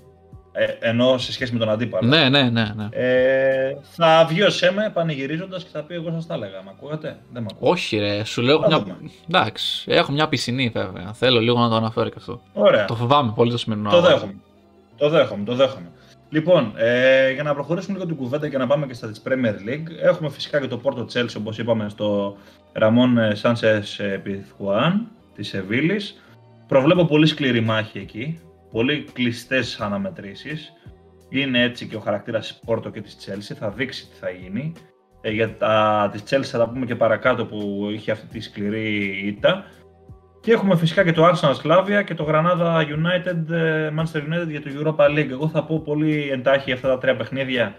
[0.52, 2.72] ε, ενώ σε σχέση με τον αντίπαλο Ναι, ναι, ναι.
[2.76, 2.88] ναι.
[2.90, 7.18] ε, θα βγει ο Σέμε πανηγυρίζοντας και θα πει εγώ σας τα έλεγα μ' ακούγατε,
[7.32, 8.60] δεν μ' ακούγατε Όχι, ρε, σου λέω.
[8.60, 8.78] Θα Μια...
[8.78, 8.96] δούμε.
[9.28, 11.12] Εντάξει, έχω μια πισινή βέβαια.
[11.12, 12.40] Θέλω λίγο να το αναφέρω και αυτό.
[12.52, 13.90] Ωραία, Το φοβάμαι πολύ το σημερινό.
[13.90, 14.12] το αγώνα.
[14.14, 14.34] δέχομαι
[14.96, 15.90] το δέχομαι, το δέχομαι
[16.30, 19.68] Λοιπόν, ε, για να προχωρήσουμε λίγο την κουβέντα και να πάμε και στα της Premier
[19.68, 22.36] League έχουμε φυσικά και το Porto Chelsea όπως είπαμε στο
[22.80, 23.82] Ramon Sanchez
[24.24, 24.92] Pizjuan
[25.34, 26.22] της Σεβίλης.
[26.66, 28.40] Προβλέπω πολύ σκληρή μάχη εκεί,
[28.72, 30.72] πολύ κλειστές αναμετρήσεις.
[31.28, 34.72] Είναι έτσι και ο χαρακτήρας της Porto και της Chelsea, θα δείξει τι θα γίνει.
[35.20, 39.22] Ε, για τα της Chelsea θα τα πούμε και παρακάτω που είχε αυτή τη σκληρή
[39.26, 39.64] ήττα
[40.48, 44.62] και έχουμε φυσικά και το Arsenal Slavia και το Granada United, ε, Manchester United για
[44.62, 45.30] το Europa League.
[45.30, 47.74] Εγώ θα πω πολύ εντάχει αυτά τα τρία παιχνίδια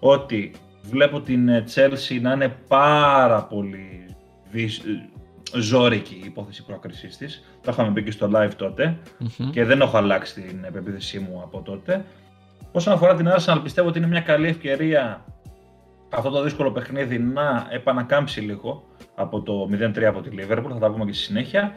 [0.00, 4.06] ότι βλέπω την ε, Chelsea να είναι πάρα πολύ
[4.50, 7.44] δυσ- ε, ζώρικη η υπόθεση πρόκρισης της.
[7.62, 8.96] Το είχαμε πει και στο live τότε
[9.38, 9.50] Μμμ.
[9.50, 12.04] και δεν έχω αλλάξει την επεποίθησή μου από τότε.
[12.72, 15.24] Όσον αφορά την Arsenal, πιστεύω ότι είναι μια καλή ευκαιρία
[16.10, 20.90] αυτό το δύσκολο παιχνίδι να επανακάμψει λίγο από το 0-3 από τη Liverpool, θα τα
[20.90, 21.72] πούμε και στη συνέχεια.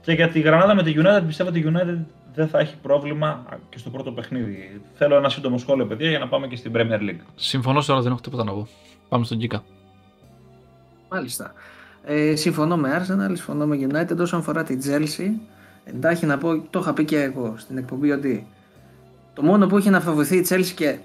[0.00, 1.98] Και για τη Γρανάδα με τη United, πιστεύω ότι η United
[2.34, 4.80] δεν θα έχει πρόβλημα και στο πρώτο παιχνίδι.
[4.94, 7.20] Θέλω ένα σύντομο σχόλιο, παιδιά, για να πάμε και στην Premier League.
[7.34, 8.68] Συμφωνώ τώρα, δεν έχω τίποτα να πω.
[9.08, 9.62] Πάμε στον Κίκα.
[11.10, 11.52] Μάλιστα.
[12.04, 15.30] Ε, συμφωνώ με Arsenal, συμφωνώ με United όσον αφορά τη Chelsea.
[15.84, 18.46] Εντάχει να πω, το είχα πει και εγώ στην εκπομπή ότι
[19.34, 20.98] το μόνο που έχει να φοβηθεί η Chelsea και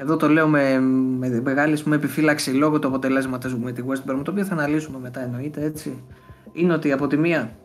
[0.00, 0.80] εδώ το λέω με,
[1.18, 4.44] με μεγάλη ας πούμε, επιφύλαξη λόγω του αποτελέσματος μου με τη West Brom, το οποίο
[4.44, 6.04] θα αναλύσουμε μετά εννοείται έτσι,
[6.52, 7.56] είναι ότι από τη μία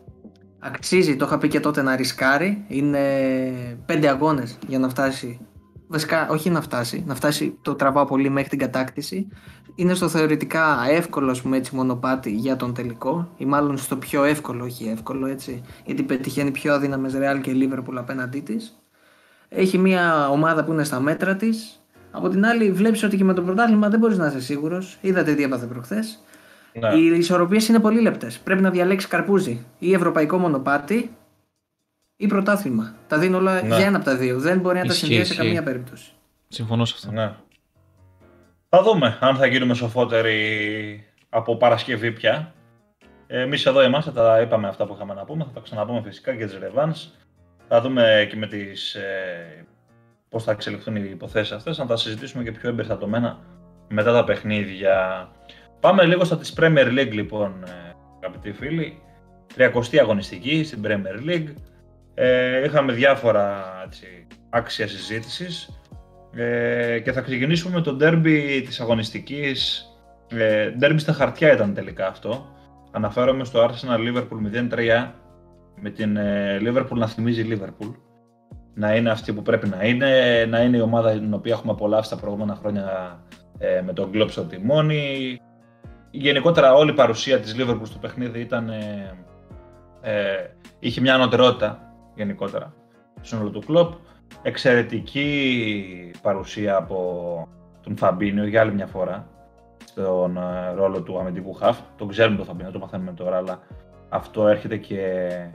[0.58, 3.00] αξίζει, το είχα πει και τότε να ρισκάρει, είναι
[3.86, 5.40] πέντε αγώνες για να φτάσει
[5.86, 9.28] Βασικά, όχι να φτάσει, να φτάσει το τραβάω πολύ μέχρι την κατάκτηση.
[9.74, 14.24] Είναι στο θεωρητικά εύκολο, ας πούμε, έτσι, μονοπάτι για τον τελικό, ή μάλλον στο πιο
[14.24, 18.78] εύκολο, όχι εύκολο έτσι, γιατί πετυχαίνει πιο αδύναμες Real και Liverpool απέναντί της.
[19.48, 21.83] Έχει μια ομάδα που είναι στα μέτρα της.
[22.16, 24.98] Από την άλλη, βλέπεις ότι και με το πρωτάθλημα δεν μπορείς να είσαι σίγουρος.
[25.00, 26.18] Είδατε τι έπαθε προχθές.
[26.72, 26.94] Ναι.
[26.94, 28.38] Οι ισορροπίες είναι πολύ λεπτές.
[28.38, 31.10] Πρέπει να διαλέξει καρπούζι ή ευρωπαϊκό μονοπάτι
[32.16, 32.94] ή πρωτάθλημα.
[33.08, 33.76] Τα δίνω όλα Ναι.
[33.76, 34.38] για ένα από τα δύο.
[34.38, 35.46] Δεν μπορεί να τα Ισχύει, συνδυάσει σε ισχύει.
[35.46, 36.12] καμία περίπτωση.
[36.48, 37.10] Συμφωνώ σε αυτό.
[37.10, 37.32] Ναι.
[38.68, 42.52] Θα δούμε αν θα γίνουμε σοφότεροι από Παρασκευή πια.
[43.26, 45.44] Εμείς εδώ είμαστε, τα είπαμε αυτά που είχαμε να πούμε.
[45.44, 47.10] Θα τα ξαναπούμε φυσικά και τις Revans.
[47.68, 49.66] Θα δούμε και με τις, ε,
[50.34, 51.78] πώς θα εξελιχθούν οι υποθέσεις αυτές.
[51.78, 53.38] Να τα συζητήσουμε και πιο εμπεριστατωμένα
[53.88, 55.28] μετά τα παιχνίδια.
[55.80, 59.02] Πάμε λίγο στα της Premier League λοιπόν, ε, αγαπητοί φίλοι.
[59.56, 61.54] 30η αγωνιστική στην Premier League.
[62.14, 65.80] Ε, είχαμε διάφορα έτσι, άξια συζήτησης.
[66.34, 69.86] Ε, και θα ξεκινήσουμε με το ντέρμπι της αγωνιστικής.
[70.28, 72.46] Ε, ντέρμπι στα χαρτιά ήταν τελικά αυτό.
[72.90, 75.10] Αναφέρομαι στο Arsenal Liverpool 0-3
[75.80, 77.94] με την ε, Liverpool να θυμίζει Liverpool.
[78.74, 82.10] Να είναι αυτή που πρέπει να είναι, να είναι η ομάδα την οποία έχουμε απολαύσει
[82.10, 83.18] τα προηγούμενα χρόνια
[83.58, 85.38] ε, με τον Klopp στο τιμόνι.
[86.10, 89.14] Γενικότερα όλη η παρουσία της Liverpool στο παιχνίδι ήταν, ε,
[90.00, 92.74] ε, είχε μια ανωτερότητα γενικότερα
[93.14, 93.88] στο σύνολο του Klopp
[94.42, 97.48] εξαιρετική παρουσία από
[97.82, 99.26] τον Φαμπίνιο για άλλη μια φορά
[99.84, 101.78] στον ε, ρόλο του αμυντικού χαφ.
[101.96, 103.60] Τον ξέρουμε τον Φαμπίνιο, το μαθαίνουμε τώρα, αλλά
[104.08, 105.50] αυτό έρχεται και ε,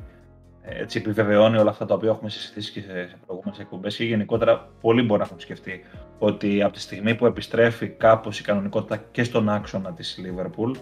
[0.79, 4.69] έτσι επιβεβαιώνει όλα αυτά τα οποία έχουμε συζητήσει και σε, σε προηγούμενες εκπομπές και γενικότερα
[4.81, 5.85] πολλοί μπορεί να έχουν σκεφτεί
[6.19, 10.75] ότι από τη στιγμή που επιστρέφει κάπως η κανονικότητα και στον άξονα της Liverpool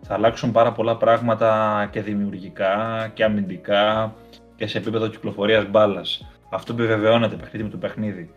[0.00, 4.14] θα αλλάξουν πάρα πολλά πράγματα και δημιουργικά και αμυντικά
[4.56, 6.26] και σε επίπεδο κυκλοφορίας μπάλας.
[6.50, 8.30] Αυτό επιβεβαιώνεται παιχνίδι με το παιχνίδι.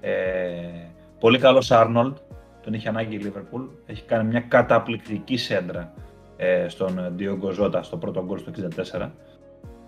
[0.00, 0.12] Ε,
[1.20, 2.16] πολύ καλός Άρνολτ,
[2.62, 3.62] τον είχε ανάγκη η Λίβερπουλ.
[3.86, 5.92] Έχει κάνει μια καταπληκτική σέντρα
[6.36, 8.52] ε, στον Ντιόγκο Ζώτα στο πρώτο γκολ στο
[8.92, 9.10] 64.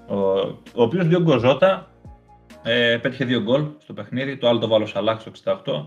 [0.08, 1.90] Ο, ο οποίος Ντιόγκο Ζώτα
[2.62, 5.32] ε, πέτυχε δύο γκολ στο παιχνίδι, το άλλο το βάλω Σαλάχ στο
[5.64, 5.86] 68.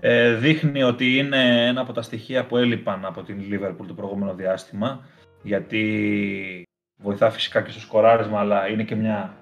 [0.00, 4.34] Ε, δείχνει ότι είναι ένα από τα στοιχεία που έλειπαν από την Λίβερπουλ το προηγούμενο
[4.34, 5.06] διάστημα,
[5.42, 6.62] γιατί
[7.02, 9.36] βοηθά φυσικά και στο σκοράρισμα, αλλά είναι και μια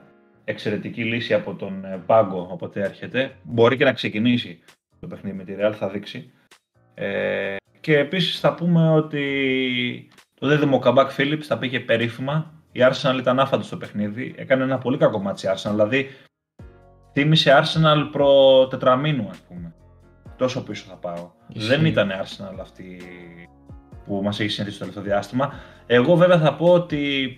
[0.44, 3.36] εξαιρετική λύση από τον ε, πάγκο όποτε έρχεται.
[3.42, 4.58] Μπορεί και να ξεκινήσει
[5.00, 6.32] το παιχνίδι με τη Real, θα δείξει.
[6.94, 12.61] Ε, και επίσης θα πούμε ότι το δίδυμο Καμπάκ Φίλιπς τα πήγε περίφημα.
[12.72, 14.34] Η Arsenal ήταν άφαντη στο παιχνίδι.
[14.36, 15.70] Έκανε ένα πολύ κακό ματς η Arsenal.
[15.70, 16.08] Δηλαδή,
[17.12, 19.74] θύμισε Arsenal προ τετραμήνου, ας πούμε.
[20.36, 21.30] Τόσο πίσω θα πάω.
[21.54, 22.98] Δεν ήταν Arsenal αυτή
[24.06, 25.54] που μας έχει συνηθίσει το τελευταίο διάστημα.
[25.86, 27.36] Εγώ βέβαια θα πω ότι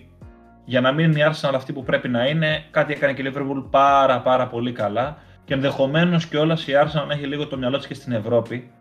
[0.65, 3.31] για να μην είναι η Arsenal αυτή που πρέπει να είναι, κάτι έκανε και η
[3.33, 7.77] Liverpool πάρα πάρα πολύ καλά και ενδεχομένως κιόλας η Arsenal να έχει λίγο το μυαλό
[7.77, 8.71] της και στην Ευρώπη.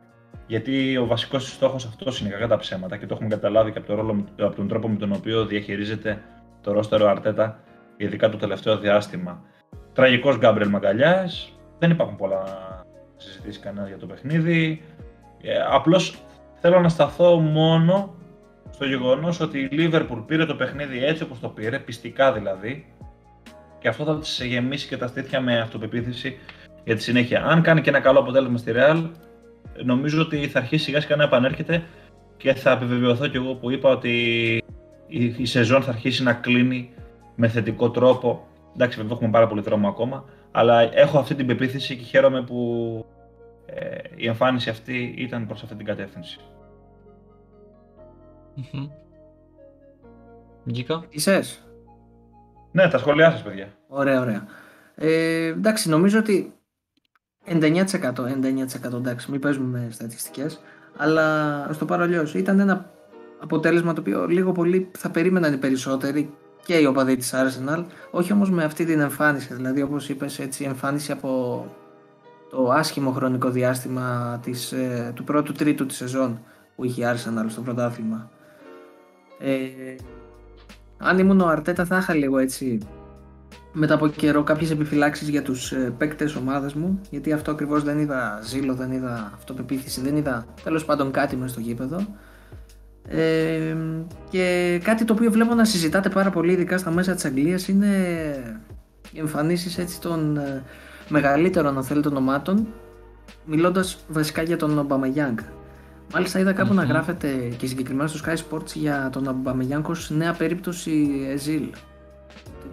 [0.47, 3.79] Γιατί ο βασικός της στόχος αυτός είναι κακά τα ψέματα και το έχουμε καταλάβει και
[3.79, 6.23] από, το ρόλο, από τον τρόπο με τον οποίο διαχειρίζεται
[6.65, 7.59] το ρόστερο Αρτέτα,
[7.97, 9.43] ειδικά το τελευταίο διάστημα.
[9.93, 11.53] Τραγικός Γκάμπρελ Μαγκαλιάς.
[11.79, 12.85] Δεν υπάρχουν πολλά να
[13.17, 14.83] συζητήσει κανένας για το παιχνίδι.
[15.43, 16.23] Ε, Απλώς
[16.61, 18.15] θέλω να σταθώ μόνο
[18.71, 22.87] στο γεγονός ότι η Λίβερπουλ πήρε το παιχνίδι έτσι όπως το πήρε, πιστικά δηλαδή,
[23.79, 26.39] και αυτό θα τη γεμίσει και τα στήθια με αυτοπεποίθηση
[26.85, 27.45] για τη συνέχεια.
[27.45, 29.11] Αν κάνει και ένα καλό αποτέλεσμα στη Real,
[29.85, 31.85] νομίζω ότι θα αρχίσει σιγά σιγά να επανέρχεται
[32.37, 34.65] και θα επιβεβαιωθώ κι εγώ που είπα ότι
[35.07, 36.91] η, σεζόν θα αρχίσει να κλείνει
[37.35, 38.47] με θετικό τρόπο.
[38.75, 43.07] Εντάξει, βέβαια έχουμε πάρα πολύ δρόμο ακόμα, αλλά έχω αυτή την πεποίθηση και χαίρομαι που
[43.67, 46.39] ε, η εμφάνιση αυτή ήταν προς αυτή την κατεύθυνση.
[48.57, 48.89] Mm-hmm.
[50.71, 51.05] Γκίκα.
[51.09, 51.65] Ισες.
[52.73, 53.69] Ναι, τα σχόλιά σας, παιδιά.
[53.89, 54.47] Ωραία, ωραία.
[54.95, 56.53] Ε, εντάξει, νομίζω ότι
[57.47, 57.85] 99%,
[58.83, 60.61] 99% εντάξει, μην παίζουμε με στατιστικές,
[60.97, 62.94] αλλά στο παρολιό ήταν ένα
[63.45, 66.31] αποτέλεσμα το οποίο λίγο πολύ θα περίμεναν οι περισσότεροι
[66.65, 70.65] και οι οπαδοί της Arsenal, όχι όμως με αυτή την εμφάνιση, δηλαδή όπως είπες έτσι
[70.65, 71.65] εμφάνιση από
[72.51, 76.41] το άσχημο χρονικό διάστημα της, ε, του πρώτου τρίτου της σεζόν
[76.77, 78.31] που είχε η Arsenal στο πρωτάθλημα.
[79.39, 79.57] Ε,
[80.99, 82.79] αν ήμουν ο Αρτέτα θα είχα λίγο έτσι
[83.73, 87.99] μετά από καιρό κάποιες επιφυλάξεις για τους ε, παίκτες ομάδας μου γιατί αυτό ακριβώς δεν
[87.99, 92.07] είδα ζήλο, δεν είδα αυτοπεποίθηση, δεν είδα τέλος πάντων κάτι μες στο γήπεδο
[93.09, 93.77] ε,
[94.31, 97.89] και κάτι το οποίο βλέπω να συζητάτε πάρα πολύ ειδικά στα μέσα της Αγγλίας είναι
[99.13, 100.63] οι εμφανίσεις έτσι των ε,
[101.09, 102.67] μεγαλύτερων αν θέλετε ονομάτων
[103.45, 105.39] μιλώντας βασικά για τον Ομπαμαγιάνγκ
[106.13, 111.09] Μάλιστα είδα κάπου να γράφεται και συγκεκριμένα στο Sky Sports για τον Αμπαμεγιάνκο νέα περίπτωση
[111.33, 111.69] Εζίλ.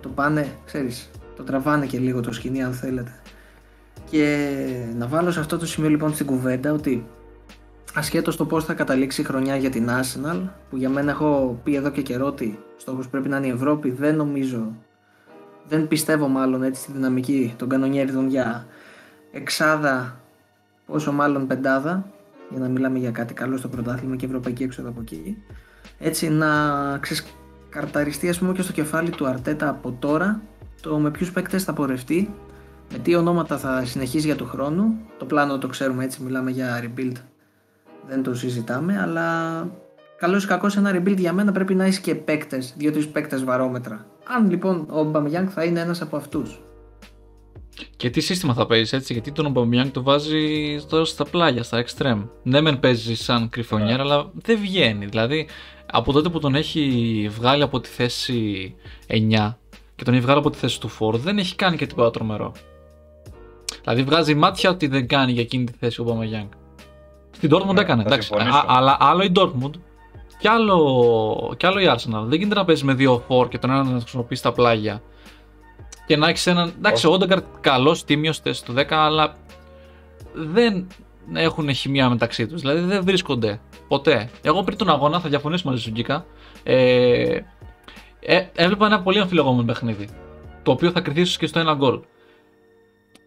[0.01, 3.11] Το πάνε, ξέρεις, το τραβάνε και λίγο το σκηνή αν θέλετε.
[4.09, 4.47] Και
[4.97, 7.05] να βάλω σε αυτό το σημείο λοιπόν στην κουβέντα ότι
[7.93, 11.75] ασχέτως το πώς θα καταλήξει η χρονιά για την Arsenal που για μένα έχω πει
[11.75, 14.75] εδώ και καιρό ότι στόχος πρέπει να είναι η Ευρώπη δεν νομίζω
[15.67, 18.65] δεν πιστεύω μάλλον έτσι στη δυναμική των κανονιέριδων για
[19.31, 20.19] εξάδα
[20.85, 22.11] πόσο μάλλον πεντάδα
[22.49, 25.37] για να μιλάμε για κάτι καλό στο πρωτάθλημα και ευρωπαϊκή έξοδο από εκεί.
[25.99, 26.47] Έτσι να
[26.97, 30.41] ξεσκαρταριστεί ας πούμε και στο κεφάλι του Αρτέτα από τώρα
[30.81, 32.33] το με ποιους παίκτες θα πορευτεί,
[32.91, 34.99] με τι ονόματα θα συνεχίσει για του χρόνου.
[35.17, 37.15] Το πλάνο το ξέρουμε έτσι, μιλάμε για rebuild,
[38.11, 39.27] δεν το συζητάμε, αλλά
[40.17, 44.05] καλό ή κακό ένα rebuild για μένα πρέπει να έχει και παίκτες, δύο-τρεις παίκτες βαρόμετρα.
[44.23, 46.61] Αν λοιπόν ο Μπαμιάνγκ θα είναι ένας από αυτούς.
[47.95, 51.85] Και τι σύστημα θα παίζεις έτσι, γιατί τον Ομπαμιάνγκ το βάζει τώρα στα πλάγια, στα
[51.85, 52.27] extreme.
[52.43, 54.01] Ναι, μεν παίζει σαν κρυφονιέρα, ναι.
[54.01, 55.05] αλλά δεν βγαίνει.
[55.05, 55.47] Δηλαδή,
[55.91, 58.75] από τότε που τον έχει βγάλει από τη θέση
[59.07, 59.55] 9
[59.95, 62.51] και τον έχει βγάλει από τη θέση του 4, δεν έχει κάνει και τίποτα τρομερό.
[63.83, 66.49] Δηλαδή, βγάζει μάτια ότι δεν κάνει για εκείνη τη θέση ο Ομπαμιάνγκ.
[67.31, 68.33] Στην Dortmund ναι, έκανε, εντάξει.
[68.67, 69.71] αλλά άλλο η Dortmund
[70.39, 72.23] και άλλο, και άλλο η Arsenal.
[72.23, 75.01] Δεν γίνεται να παίζεις με δύο 4 και τον ένα να χρησιμοποιείς στα πλάγια
[76.05, 76.73] και να έχεις έναν.
[76.77, 79.35] Εντάξει, ο Όντεγκαρτ καλός, τίμιος στο 10, αλλά
[80.33, 80.87] δεν
[81.33, 82.61] έχουν χημία μεταξύ τους.
[82.61, 84.29] Δηλαδή δεν βρίσκονται ποτέ.
[84.41, 86.25] Εγώ πριν τον αγώνα, θα διαφωνήσω μαζί σου, Γκίκα.
[86.63, 87.39] Ε,
[88.19, 90.07] ε, έβλεπα ένα πολύ αμφιλεγόμενο παιχνίδι.
[90.63, 91.99] Το οποίο θα κρυθεί και στο ένα γκολ.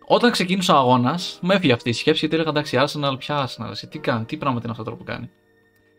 [0.07, 3.89] Όταν ξεκίνησε ο αγώνας, μου έφυγε αυτή η σκέψη γιατί έλεγα εντάξει, Arsenal, πια Arsenal,
[3.91, 5.31] τι κάνει, τι πράγματα είναι αυτό που κάνει.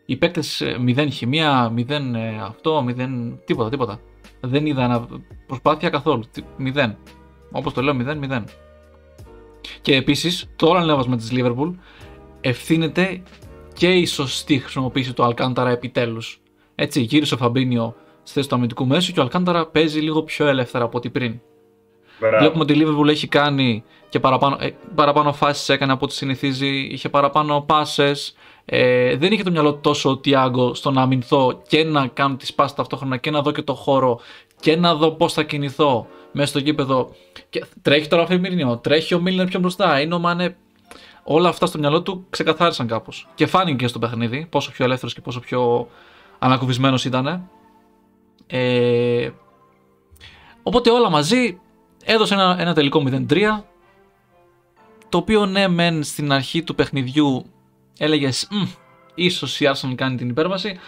[0.06, 3.38] Οι παίκτες 0 ε, χημεία, 0 ε, αυτό, 0.
[3.44, 4.00] τίποτα, τίποτα.
[4.40, 5.06] Δεν είδα ένα
[5.46, 6.24] προσπάθεια καθόλου.
[6.56, 6.96] Μηδέν.
[7.50, 8.44] Όπως το λέω, μηδέν, μηδέν.
[9.80, 11.74] Και επίσης, το όλο ανέβασμα της Liverpool
[12.40, 13.22] ευθύνεται
[13.72, 16.40] και η σωστή χρησιμοποίηση του Αλκάνταρα επιτέλους.
[16.74, 20.46] Έτσι, γύρισε ο Φαμπίνιο στη θέση του αμυντικού μέσου και ο Αλκάνταρα παίζει λίγο πιο
[20.46, 21.40] ελεύθερα από ό,τι πριν.
[22.18, 22.38] Μπράβο.
[22.38, 26.68] Βλέπουμε ότι η Liverpool έχει κάνει και παραπάνω, ε, παραπάνω φάσεις έκανε από ό,τι συνηθίζει,
[26.68, 31.62] είχε παραπάνω πάσες, ε, δεν είχε το μυαλό του τόσο ο Τιάγκο στο να αμυνθώ
[31.68, 34.20] και να κάνω τις πάσες ταυτόχρονα και να δω και το χώρο
[34.60, 37.10] και να δω πώς θα κινηθώ μέσα στο γήπεδο.
[37.50, 40.56] Και τρέχει τώρα ο Φεμίρνιο, τρέχει ο Μίλνερ πιο μπροστά, είναι ο Μάνε.
[41.28, 43.28] Όλα αυτά στο μυαλό του ξεκαθάρισαν κάπως.
[43.34, 45.88] Και φάνηκε και στο παιχνίδι πόσο πιο ελεύθερος και πόσο πιο
[46.38, 47.48] ανακουβισμένος ήταν.
[48.46, 49.30] Ε,
[50.62, 51.60] οπότε όλα μαζί
[52.06, 53.60] έδωσε ένα, ένα τελικό 0-3
[55.08, 57.44] το οποίο ναι μεν στην αρχή του παιχνιδιού
[57.98, 58.48] έλεγες
[59.14, 60.78] ίσως η Arsenal κάνει την υπέρβαση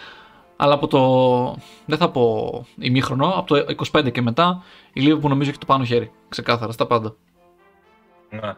[0.61, 1.55] αλλά από το,
[1.85, 5.83] δεν θα πω ημίχρονο, από το 25 και μετά η Liverpool νομίζω έχει το πάνω
[5.83, 7.15] χέρι, ξεκάθαρα, στα πάντα.
[8.29, 8.53] Ναι.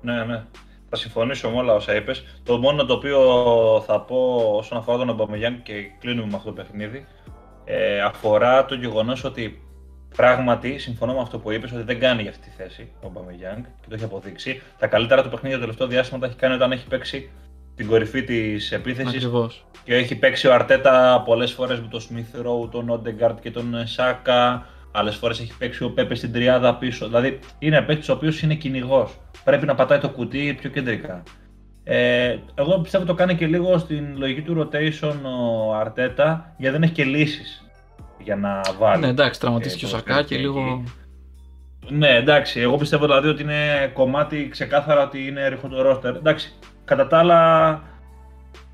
[0.00, 0.44] Ναι, ναι.
[0.88, 2.24] Θα συμφωνήσω με όλα όσα είπες.
[2.42, 3.20] Το μόνο το οποίο
[3.86, 7.06] θα πω όσον αφορά τον Αμπαμεγιάνγκ και κλείνουμε με αυτό το παιχνίδι
[7.64, 9.62] ε, αφορά το γεγονός ότι
[10.16, 13.62] Πράγματι, συμφωνώ με αυτό που είπες, ότι δεν κάνει για αυτή τη θέση ο Μπαμεγιάνγκ
[13.64, 14.62] και το έχει αποδείξει.
[14.78, 17.30] Τα καλύτερα του παιχνίδια το τελευταίο διάστημα τα έχει κάνει όταν έχει παίξει
[17.76, 19.28] την κορυφή της επίθεσης.
[19.84, 23.86] Και έχει παίξει ο Αρτέτα πολλές φορές με τον Σμιθ Ρόου, τον Όντεγκαρτ και τον
[23.86, 24.66] Σάκα.
[24.92, 27.06] Άλλες φορές έχει παίξει ο Πέπε στην τριάδα πίσω.
[27.06, 29.18] Δηλαδή είναι παίκτης ο οποίος είναι κυνηγός.
[29.44, 31.22] Πρέπει να πατάει το κουτί πιο κεντρικά.
[31.84, 36.82] Ε, εγώ πιστεύω το κάνει και λίγο στην λογική του rotation ο Αρτέτα γιατί δεν
[36.82, 37.71] έχει και λύσεις
[38.22, 39.00] για να βάλει.
[39.00, 40.84] Ναι, εντάξει, τραυματίστηκε ο Σακά και λίγο.
[41.88, 42.60] Ναι, εντάξει.
[42.60, 46.16] Εγώ πιστεύω δηλαδή ότι είναι κομμάτι ξεκάθαρα ότι είναι ρίχο το ρόστερ.
[46.16, 46.52] Εντάξει,
[46.84, 47.82] κατά τα άλλα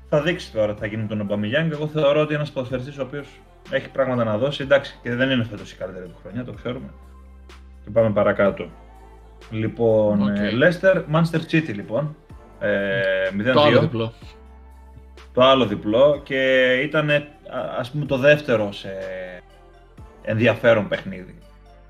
[0.09, 1.71] θα δείξει τώρα τι θα γίνει με τον Ομπαμιγιάνγκ.
[1.71, 3.27] Εγώ θεωρώ ότι ένας ποδοσφαιριστής ο οποίος
[3.69, 4.63] έχει πράγματα να δώσει.
[4.63, 6.93] Εντάξει, και δεν είναι φέτος η καλύτερη του χρονιά, το ξέρουμε.
[7.83, 8.69] Και πάμε παρακάτω.
[9.51, 10.63] Λοιπόν, okay.
[10.63, 12.15] Leicester, Manchester City λοιπόν.
[12.59, 13.01] Ε,
[13.37, 13.53] 0-2.
[13.53, 14.13] Το άλλο διπλό.
[15.33, 17.09] Το άλλο διπλό και ήταν
[17.79, 18.89] ας πούμε το δεύτερο σε
[20.29, 21.35] ενδιαφέρον παιχνίδι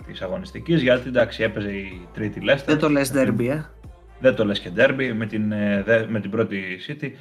[0.05, 0.81] της αγωνιστικής.
[0.81, 2.63] Γιατί εντάξει, έπαιζε η τρίτη Leicester.
[2.65, 3.61] Δεν το λες derby, ε;
[4.19, 7.11] Δεν το λες και derby με την, ε, με την πρώτη City.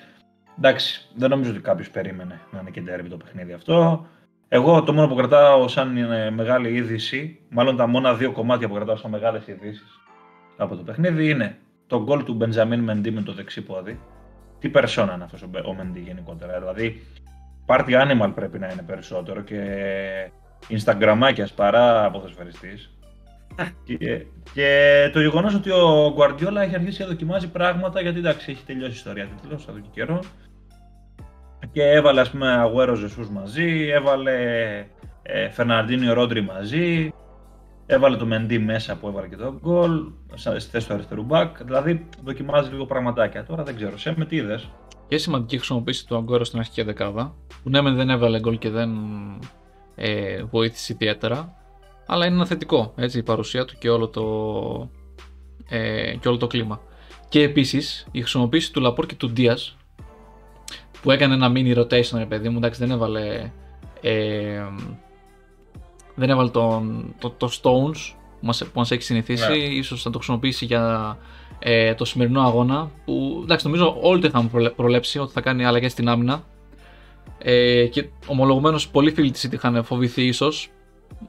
[0.58, 4.06] Εντάξει, δεν νομίζω ότι κάποιος περίμενε να είναι και derby το παιχνίδι αυτό.
[4.48, 5.92] Εγώ το μόνο που κρατάω σαν
[6.34, 10.00] μεγάλη είδηση, μάλλον τα μόνα δύο κομμάτια που κρατάω σαν μεγάλες ειδήσεις
[10.56, 14.00] από το παιχνίδι είναι το γκολ του Μπεντζαμίν Μεντί με το δεξί πόδι.
[14.58, 16.58] Τι περσόνα είναι αυτός ο Μεντί γενικότερα.
[16.58, 17.06] Δηλαδή,
[17.66, 19.60] party animal πρέπει να είναι περισσότερο και
[20.68, 22.90] Instagramάκιας παρά ποδοσφαιριστής.
[23.84, 28.64] και, και το γεγονός ότι ο Guardiola έχει αρχίσει να δοκιμάζει πράγματα γιατί εντάξει έχει
[28.64, 30.20] τελειώσει η ιστορία τίτλος εδώ και καιρό
[31.72, 34.34] και έβαλε ας πούμε Αγουέρο Ζεσούς μαζί, έβαλε
[35.22, 37.12] ε, Φερναντίνιο Ρόντρι μαζί,
[37.86, 42.08] έβαλε το Μεντί μέσα που έβαλε και το γκολ, στη θέση του αριστερού μπακ, δηλαδή
[42.24, 43.44] δοκιμάζει λίγο πραγματάκια.
[43.44, 44.70] Τώρα δεν ξέρω, σε με τι είδες;
[45.08, 48.90] Και σημαντική χρησιμοποίηση του Αγκόρο στην αρχική δεκάδα, που ναι, δεν έβαλε γκολ και δεν
[49.98, 51.54] ε, βοήθησε ιδιαίτερα,
[52.06, 54.90] αλλά είναι ένα θετικό έτσι, η παρουσία του και όλο το,
[55.68, 56.80] ε, και όλο το κλίμα.
[57.28, 59.76] Και επίσης η χρησιμοποίηση του Λαπόρ και του Ντίας
[61.02, 63.50] που έκανε ένα mini rotation, ρε παιδί μου, εντάξει, δεν έβαλε.
[64.00, 64.62] Ε,
[66.14, 69.56] δεν έβαλε τον, το, το Stones που μας, που μας έχει συνηθίσει, ναι.
[69.56, 71.16] ίσως θα το χρησιμοποιήσει για
[71.58, 75.92] ε, το σημερινό αγώνα που εντάξει νομίζω όλοι το είχαμε προλέψει ότι θα κάνει αλλαγές
[75.92, 76.44] στην άμυνα
[77.38, 80.70] ε, και ομολογουμένως πολλοί φίλοι της είχαν φοβηθεί ίσως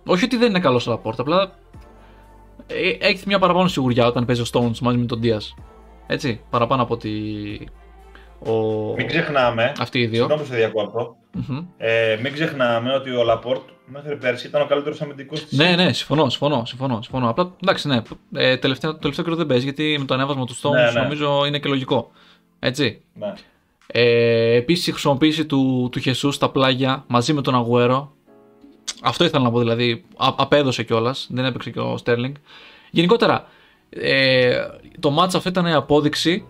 [0.05, 1.51] όχι ότι δεν είναι καλός ο Λαπόρτα απλά
[2.67, 5.63] ε, έχεις μια παραπάνω σιγουριά όταν παίζει ο Stones μαζί με τον Diaz
[6.07, 7.11] έτσι παραπάνω από ότι
[8.39, 8.53] ο...
[8.95, 10.19] Μην ξεχνάμε, αυτοί οι δύο.
[10.19, 11.65] συγγνώμη σε διακόπτω, mm-hmm.
[11.77, 15.57] ε, μην ξεχνάμε ότι ο Λαπόρτ μέχρι πέρσι ήταν ο καλύτερος αμυντικός της.
[15.57, 17.29] Ναι, ναι, συμφωνώ, συμφωνώ, συμφωνώ, συμφωνώ.
[17.29, 18.01] Απλά εντάξει, ναι,
[18.33, 21.01] ε, τελευταίο, το τελευταίο καιρό δεν παίζει γιατί με το ανέβασμα του Stones ναι, ναι.
[21.01, 22.11] νομίζω είναι και λογικό.
[22.59, 23.01] Έτσι.
[23.13, 23.33] Ναι.
[23.91, 28.11] Ε, Επίσης η χρησιμοποίηση του, του Χεσούς στα πλάγια μαζί με τον Αγουέρο.
[29.01, 30.03] Αυτό ήθελα να πω δηλαδή.
[30.17, 32.35] Α, απέδωσε κιόλας, δεν έπαιξε και ο Στέρλινγκ.
[32.91, 33.47] Γενικότερα,
[33.89, 34.55] ε,
[34.99, 36.45] το μάτσα αυτό ήταν η απόδειξη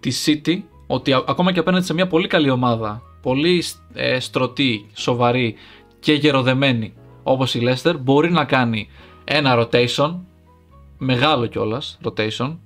[0.00, 5.54] της City ότι ακόμα και απέναντι σε μια πολύ καλή ομάδα, πολύ ε, στρωτή, σοβαρή
[6.00, 8.88] και γεροδεμένη όπως η Leicester μπορεί να κάνει
[9.24, 10.14] ένα rotation,
[10.98, 12.56] μεγάλο κιόλας rotation,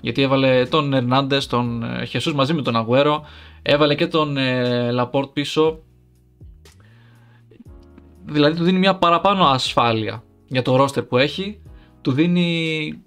[0.00, 3.24] γιατί έβαλε τον Ερνάντες, τον Χεσούς μαζί με τον Αγουέρο,
[3.62, 5.78] έβαλε και τον ε, Λαπόρτ πίσω,
[8.24, 11.62] δηλαδή του δίνει μια παραπάνω ασφάλεια για το roster που έχει,
[12.00, 13.02] του δίνει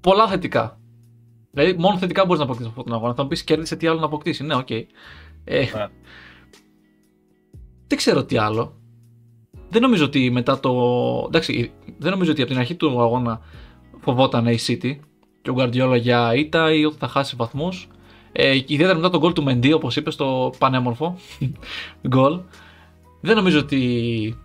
[0.00, 0.80] πολλά θετικά.
[1.50, 3.14] Δηλαδή, μόνο θετικά μπορείς να αποκτήσεις αυτόν τον αγώνα.
[3.14, 4.44] Θα μου πεις κέρδισε τι άλλο να αποκτήσει.
[4.44, 4.66] Ναι, OK.
[4.70, 4.84] Okay.
[5.44, 5.86] Ε, ναι.
[7.86, 8.76] Δεν ξέρω τι άλλο.
[9.68, 10.72] Δεν νομίζω ότι μετά το.
[11.26, 13.40] Εντάξει, δεν νομίζω ότι από την αρχή του αγώνα
[14.00, 14.96] φοβόταν η City
[15.46, 17.88] και ο Guardiola για ήττα ή ότι θα χάσει βαθμούς.
[18.32, 21.16] Ε, ιδιαίτερα μετά τον γκολ του Μεντί, όπως είπες, στο πανέμορφο
[22.08, 22.40] γκολ.
[23.20, 24.38] Δεν νομίζω ότι.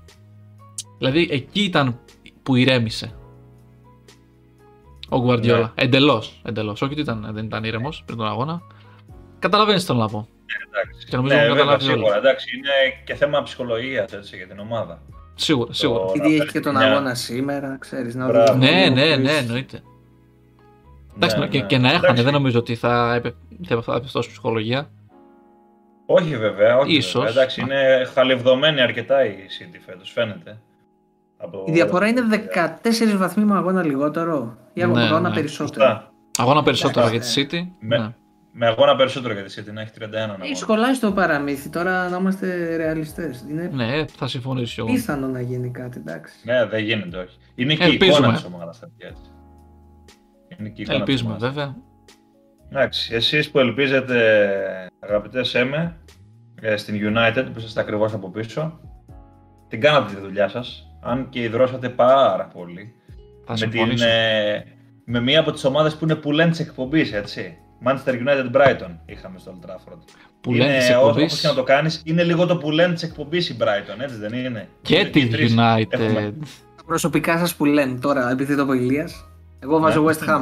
[0.98, 2.00] Δηλαδή εκεί ήταν
[2.44, 3.14] που ηρέμησε
[5.10, 5.44] Ο Guardiola.
[5.60, 5.72] Ναι.
[5.76, 6.42] Εντελώς.
[6.46, 6.82] Εντελώς.
[6.82, 8.62] Όχι ότι ήταν, δεν ήταν ήρεμος πριν τον αγώνα.
[9.40, 10.28] Καταλαβαίνεις τι θέλω να πω.
[10.68, 11.06] Εντάξει.
[11.08, 11.98] Και νομίζω ναι, ότι βέβαια, καταλάβει όλος.
[11.98, 12.18] σίγουρα.
[12.18, 12.70] Εντάξει, είναι
[13.06, 15.02] και θέμα ψυχολογίας για την ομάδα.
[15.36, 16.00] Σίγουρα, σίγουρα.
[16.00, 18.16] Το- Επειδή να έχει και τον φέρει μια- αγώνα σήμερα, ξέρεις.
[18.16, 18.52] Να Μπράβο.
[18.54, 19.20] οδηγεί Ναι, ο ναι, Chris.
[19.22, 19.82] ναι, εννοείται.
[21.16, 21.66] Εντάξει, Ναι, και, ναι.
[21.66, 23.34] και να έχανε, Εντάξει, δεν νομίζω ότι θα, έπε,
[23.68, 24.90] θα έπεφτε τόσο ψυχολογία.
[26.06, 27.14] Όχι βέβαια, όχι Ίσως.
[27.14, 27.30] βέβαια.
[27.30, 30.60] Εντάξει, είναι χαλευδομένη αρκετά η City φέτος, φαίνεται.
[31.38, 32.80] Από Η διαφορά όλα είναι αυτά.
[33.14, 35.36] 14 βαθμοί με αγώνα λιγότερο ή Ναι, αγώνα ναι.
[35.36, 35.86] περισσότερο.
[35.86, 36.12] Σωστά.
[36.38, 37.68] Αγώνα περισσότερο για Εντάξει, τη City.
[37.80, 38.14] Με, Ναι.
[38.52, 40.46] με αγώνα περισσότερο για τη City, να έχει 31 αγώνα.
[40.46, 43.46] Έχει κολλάει στο παραμύθι τώρα να είμαστε ρεαλιστές.
[43.50, 44.90] Είναι ναι, θα συμφωνήσω κι εγώ.
[44.90, 46.34] πιθανό να γίνει κάτι, εντάξει.
[46.44, 47.38] Ναι, δεν γίνεται, όχι.
[47.56, 48.18] Είναι και η Ελπίζουμε.
[48.18, 49.22] εικόνα της ομάδας αυτή, έτσι.
[50.60, 51.50] Είναι και η εικόνα της Ελπίζουμε ομάδας.
[51.54, 51.76] βέβαια.
[52.70, 54.18] Εντάξει, εσείς που ελπίζετε,
[55.00, 55.98] αγαπητέ Σέμε,
[56.62, 58.80] ε, στην United, που είστε ακριβώς από πίσω,
[59.68, 62.94] την κάνατε τη δουλειά σας, αν και υδρώσατε πάρα πολύ.
[63.46, 64.06] Θα με, την, συμφωνήσω.
[64.08, 64.64] ε,
[65.06, 67.58] με μία από τις ομάδες που είναι που λένε της εκπομπής, έτσι.
[67.86, 69.98] Manchester United Brighton είχαμε στο Old Trafford.
[70.42, 71.24] Που λένε της Είναι, όσο- εκπομπής.
[71.32, 74.16] όπως και να το κάνεις, είναι λίγο το που λένε της εκπομπής η Brighton, έτσι
[74.16, 75.56] δεν είναι; Και Είναι τη οι τρεις.
[75.58, 75.86] United.
[75.90, 76.34] Έχουμε-
[76.78, 79.31] Τα προσωπικά σας που λένε τώρα, επειδή το από Ηλίας,
[79.64, 80.12] εγώ βάζω Ναι.
[80.14, 80.42] West Ham.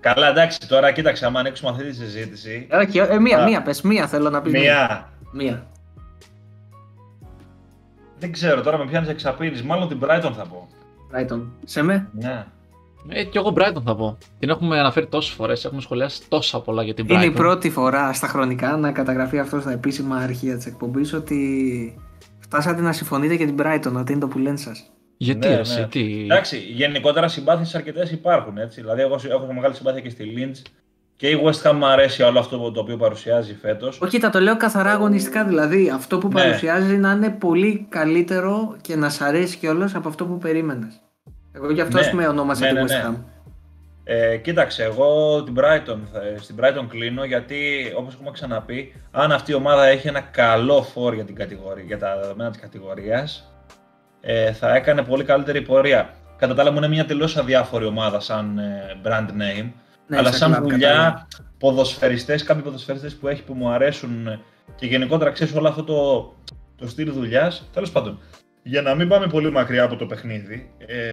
[0.00, 2.66] Καλά, εντάξει, τώρα κοίταξε, άμα ανοίξουμε αυτή τη συζήτηση.
[2.70, 3.44] Ε, όχι, ε, μία, Α.
[3.44, 4.52] μία, πες, μία θέλω να πεις.
[4.52, 5.12] Μία.
[5.32, 5.66] Μία.
[8.18, 9.62] Δεν ξέρω, τώρα με πιάνεις εξαπίνει.
[9.62, 10.68] Μάλλον την Brighton θα πω.
[11.12, 11.40] Brighton.
[11.64, 12.44] Σε με; Ναι.
[13.08, 14.18] Ε, και εγώ Brighton θα πω.
[14.38, 17.10] Την έχουμε αναφέρει τόσες φορές, έχουμε σχολιάσει τόσα πολλά για την Brighton.
[17.12, 21.98] Είναι η πρώτη φορά στα χρονικά να καταγραφεί αυτός στα επίσημα αρχεία της εκπομπής ότι
[22.38, 24.90] φτάσατε να συμφωνείτε και την Brighton, ότι είναι το που λένε σας.
[25.16, 25.86] Γιατί Ναι, εσύ, ναι.
[25.86, 28.58] τι; Εντάξει, γενικότερα συμπάθειες αρκετές υπάρχουν.
[28.58, 28.80] Έτσι.
[28.80, 30.70] Δηλαδή, εγώ έχω μεγάλη συμπάθεια και στη Lynch
[31.16, 34.00] και η West Ham μου αρέσει όλο αυτό το οποίο παρουσιάζει φέτος.
[34.00, 35.44] Όχι, τα το λέω καθαρά αγωνιστικά.
[35.44, 36.34] Δηλαδή, αυτό που Ναι.
[36.34, 41.00] παρουσιάζει να είναι πολύ καλύτερο και να σ' αρέσει κιόλας από αυτό που περίμενες.
[41.52, 42.00] Εγώ γι' αυτό Ναι.
[42.02, 43.16] ας πούμε ονόμασα Ναι, τη ναι, West ναι.
[43.16, 43.24] Ham.
[44.04, 47.56] Ε, κοίταξε, εγώ την Brighton, θα- στην Brighton κλείνω γιατί
[47.96, 51.98] όπως έχουμε ξαναπεί, αν αυτή η ομάδα έχει ένα καλό φόρ για, την κατηγορία, για
[51.98, 53.53] τα δεδομένα της κατηγορίας,
[54.26, 56.14] ε, θα έκανε πολύ καλύτερη πορεία.
[56.36, 59.70] Κατά τα άλλα, μου είναι μια τελείως αδιάφορη ομάδα σαν ε, brand name.
[60.06, 61.26] Ναι, αλλά στα σαν κλαμπ, δουλειά, κατάλαβα.
[61.58, 64.40] ποδοσφαιριστές, κάποιοι ποδοσφαιριστές που έχει που μου αρέσουν ε,
[64.74, 66.32] και γενικότερα ξέρεις όλο αυτό το,
[66.76, 67.68] το στυλ δουλειάς.
[67.72, 68.18] Τέλος πάντων,
[68.62, 71.08] για να μην πάμε πολύ μακριά από το παιχνίδι, ε,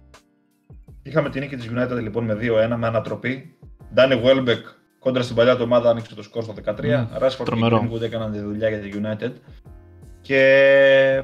[1.02, 2.38] είχαμε την νίκη της United λοιπόν με 2-1
[2.76, 3.56] με ανατροπή.
[3.94, 4.66] Ντάνι Βέλμπεκ
[4.98, 6.82] κόντρα στην παλιά του ομάδα άνοιξε το σκορ στο 13.
[6.84, 7.88] Μμμ, Ράσφορντ και τρομερό.
[7.90, 9.32] Greenwood έκαναν τη δουλειά για τη United.
[10.20, 11.22] Και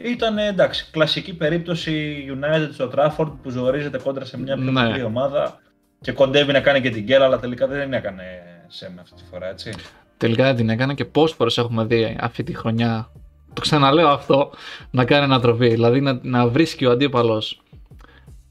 [0.00, 4.86] ήταν εντάξει, κλασική περίπτωση United στο Trafford που ζορίζεται κόντρα σε μια πιο Ναι.
[4.86, 5.60] μικρή ομάδα
[6.00, 8.22] και κοντεύει να κάνει και την γκέλα, αλλά τελικά δεν την έκανε
[8.68, 9.72] σε με αυτή τη φορά, έτσι.
[10.16, 13.10] Τελικά δεν την έκανε και πόσες φορές έχουμε δει αυτή τη χρονιά.
[13.52, 14.50] Το ξαναλέω αυτό,
[14.90, 15.68] να κάνει ανατροπή.
[15.68, 17.60] Δηλαδή να, να βρίσκει ο αντίπαλος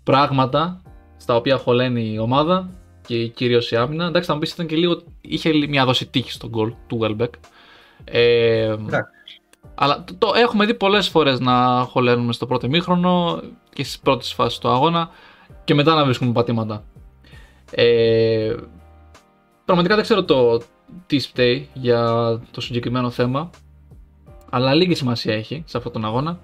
[0.03, 0.81] πράγματα
[1.17, 2.69] στα οποία χωλαίνει η ομάδα
[3.07, 4.05] και κυρίως η άμυνα.
[4.05, 5.01] Εντάξει, θα μου πεις ήταν και λίγο.
[5.21, 7.29] είχε μια δόση τύχη στον γκολ του Welbeck.
[8.05, 9.12] Ε, Εντάξει.
[9.79, 13.41] Αλλά το, το έχουμε δει πολλές φορές να χωλένουμε στο πρώτο ημίχρονο
[13.73, 15.09] και στις πρώτες φάσεις του αγώνα
[15.63, 16.83] και μετά να βρίσκουμε πατήματα.
[17.71, 18.55] Ε,
[19.65, 20.61] πραγματικά δεν ξέρω το
[21.05, 22.01] τι φταίει για
[22.51, 23.49] το συγκεκριμένο θέμα,
[24.49, 26.39] αλλά λίγη σημασία έχει σε αυτόν τον αγώνα.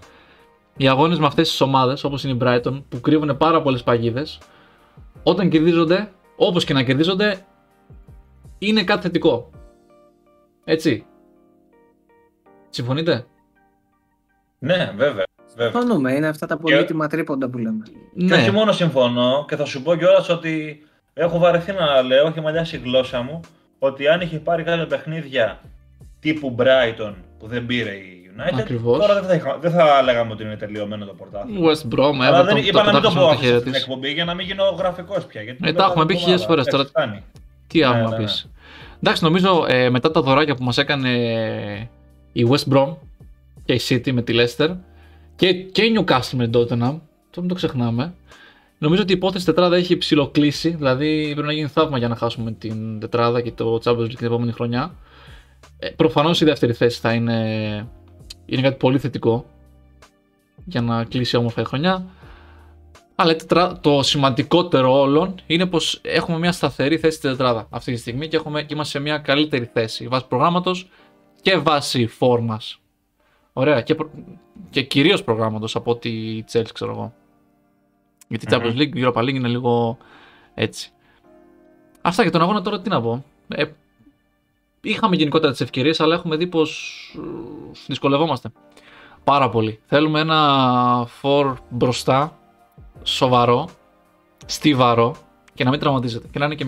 [0.77, 4.37] Οι αγώνες με αυτές τις ομάδες, όπως είναι η Brighton, που κρύβουν πάρα πολλές παγίδες,
[5.23, 7.45] όταν κερδίζονται, όπως και να κερδίζονται,
[8.57, 9.49] είναι κάτι θετικό.
[10.63, 11.05] Έτσι.
[12.73, 13.25] Συμφωνείτε;
[14.59, 15.23] Ναι, βέβαια.
[15.55, 15.71] βέβαια.
[15.71, 17.83] Συμφωνούμε, είναι αυτά τα πολύτιμα τρίποντα που λέμε.
[18.27, 20.83] Και όχι μόνο συμφωνώ, και θα σου πω κιόλας ότι
[21.13, 23.39] έχω βαρεθεί να λέω, έχει μαλλιάσει η γλώσσα μου,
[23.79, 25.59] ότι αν είχε πάρει κάποια παιχνίδια
[26.19, 28.99] τύπου Brighton που δεν πήρε η United, Ακριβώς.
[28.99, 31.71] τώρα δεν θα, είχα- δεν θα λέγαμε ότι είναι τελειωμένο το πρωτάθλημα.
[31.71, 33.43] West Brom, Αλλά Everton, δεν, το είπα να μην το κατάφερε πω με τα αυτή
[33.45, 33.81] χέρια στην της.
[33.81, 35.41] εκπομπή για να μην γίνω γραφικός πια.
[35.41, 36.71] Γιατί Ε, την τα λέω έχουμε πει κάθε χίλιες εβδομάδα.
[36.71, 37.03] φορές τώρα.
[37.05, 37.43] Εντάξει, φτάνει.
[37.67, 38.49] Τι άλλο Ναι, να ναι, πεις.
[39.03, 41.09] Εντάξει, νομίζω ε, μετά τα δωράκια που μας έκανε
[42.33, 42.95] η West Brom
[43.65, 44.75] και η City με τη Leicester
[45.35, 48.13] και, και η Newcastle με την Tottenham, το μην το ξεχνάμε,
[48.77, 52.51] νομίζω ότι η υπόθεση τετράδα έχει ψηλοκλείσει, δηλαδή πρέπει να γίνει θαύμα για να χάσουμε
[52.51, 54.95] την τετράδα και το Champions League την επόμενη χρονιά.
[55.79, 57.87] Ε, προφανώς η δεύτερη θέση θα είναι,
[58.45, 59.45] είναι κάτι πολύ θετικό
[60.65, 62.05] για να κλείσει όμορφα η χρονιά.
[63.15, 67.93] Αλλά η τετρά- το σημαντικότερο όλων είναι πως έχουμε μια σταθερή θέση στην τετράδα αυτή
[67.93, 70.89] τη στιγμή και, έχουμε, και είμαστε σε μια καλύτερη θέση βάσει προγράμματος
[71.43, 72.79] και βάσει φόρμας.
[73.53, 73.81] Ωραία.
[73.81, 74.11] Και, προ-
[74.69, 77.13] και κυρίως προγράμματος από ότι η Chelsea ξέρω εγώ.
[78.27, 78.79] Γιατί η Champions Μμμ.
[78.79, 79.97] League, η Europa League είναι λίγο
[80.53, 80.91] έτσι.
[82.01, 83.23] Αυτά για τον αγώνα τώρα τι να πω.
[83.47, 83.65] Ε,
[84.81, 88.51] είχαμε γενικότερα τις ευκαιρίες αλλά έχουμε δει πως ε, δυσκολευόμαστε.
[89.23, 89.79] Πάρα πολύ.
[89.85, 92.37] Θέλουμε ένα φορ μπροστά,
[93.03, 93.69] σοβαρό,
[94.45, 95.15] στιβαρό
[95.53, 96.65] και να μην τραυματίζεται και να είναι και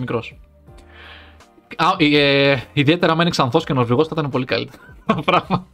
[1.70, 2.18] μικρό.
[2.18, 4.82] Ε, ιδιαίτερα αν είναι Ξανθός και Νορβηγός θα ήταν πολύ καλύτερο.
[5.24, 5.66] Πράγμα.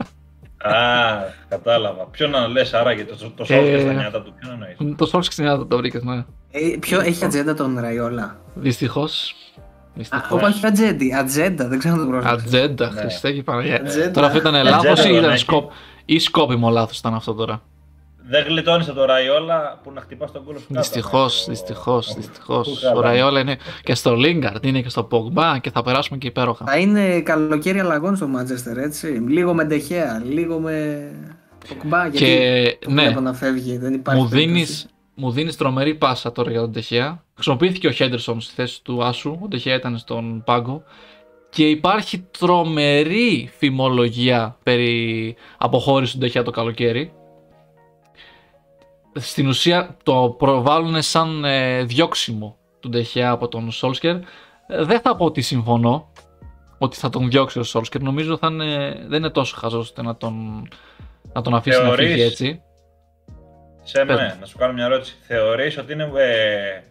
[0.62, 0.74] Α,
[1.49, 2.05] κατάλαβα.
[2.05, 4.97] Ποιον να λες άραγε το, το Σόλσκερ στα νιάτα του, ποιον εννοείς.
[4.97, 6.24] Το Σόλσκερ στα νιάτα το βρήκες, ναι.
[6.51, 9.34] Ε, ποιο έχει ατζέντα τον Ραϊόλα; Δυστυχώς.
[10.30, 12.30] Όπω όχι ατζέντη, ατζέντα, δεν ξέρω το πρόβλημα.
[12.30, 13.82] Ατζέντα, Χριστέ και Παναγία.
[14.12, 15.70] Τώρα αυτό ήταν λάθος ή ήταν σκόπ,
[16.05, 17.62] ή σκόπιμο λάθος ήταν αυτό τώρα;
[18.28, 22.82] Δεν γλιτώνησε το Ραϊόλα που να χτυπάς τον κόλλο σου Δυστυχώς, δυστυχώς, δυστυχώς.
[22.96, 26.64] Ο Ραϊόλα είναι και στο Λίγκαρτ, είναι και στο Πογμπά και θα περάσουμε και υπέροχα.
[26.64, 29.06] Θα είναι καλοκαίρι αλλαγών στο Μάντσεστερ, έτσι.
[29.06, 31.08] Λίγο με Ντεχέα, λίγο με
[31.68, 32.08] Πογμπά.
[32.08, 34.22] Και γιατί ναι, να φεύγει, δεν υπάρχει.
[34.22, 37.22] Μου δίνεις μου δίνεις τρομερή πάσα τώρα για τον Τεχέα.
[37.34, 39.38] Χρησιμοποιήθηκε ο Χέντερσον στη θέση του Άσου.
[39.42, 40.82] Ο Τεχέα ήταν στον πάγκο.
[41.50, 47.12] Και υπάρχει τρομερή φημολογία περί αποχώρησης του Τεχέα το καλοκαίρι
[49.14, 54.14] στην ουσία το προβάλλουν σαν ε, διώξιμο του Ντεχέα από τον Σόλσκερ.
[54.14, 54.20] Ε,
[54.66, 56.12] δεν θα πω ότι συμφωνώ
[56.78, 58.00] ότι θα τον διώξει ο Σόλσκερ.
[58.02, 60.68] Νομίζω θα είναι, δεν είναι τόσο χαζός ώστε να τον,
[61.32, 62.62] να τον αφήσει Θεωρείς, να φύγει έτσι.
[63.82, 65.16] Σε ναι, να σου κάνω μια ερώτηση.
[65.20, 66.82] Θεωρείς ότι είναι ε,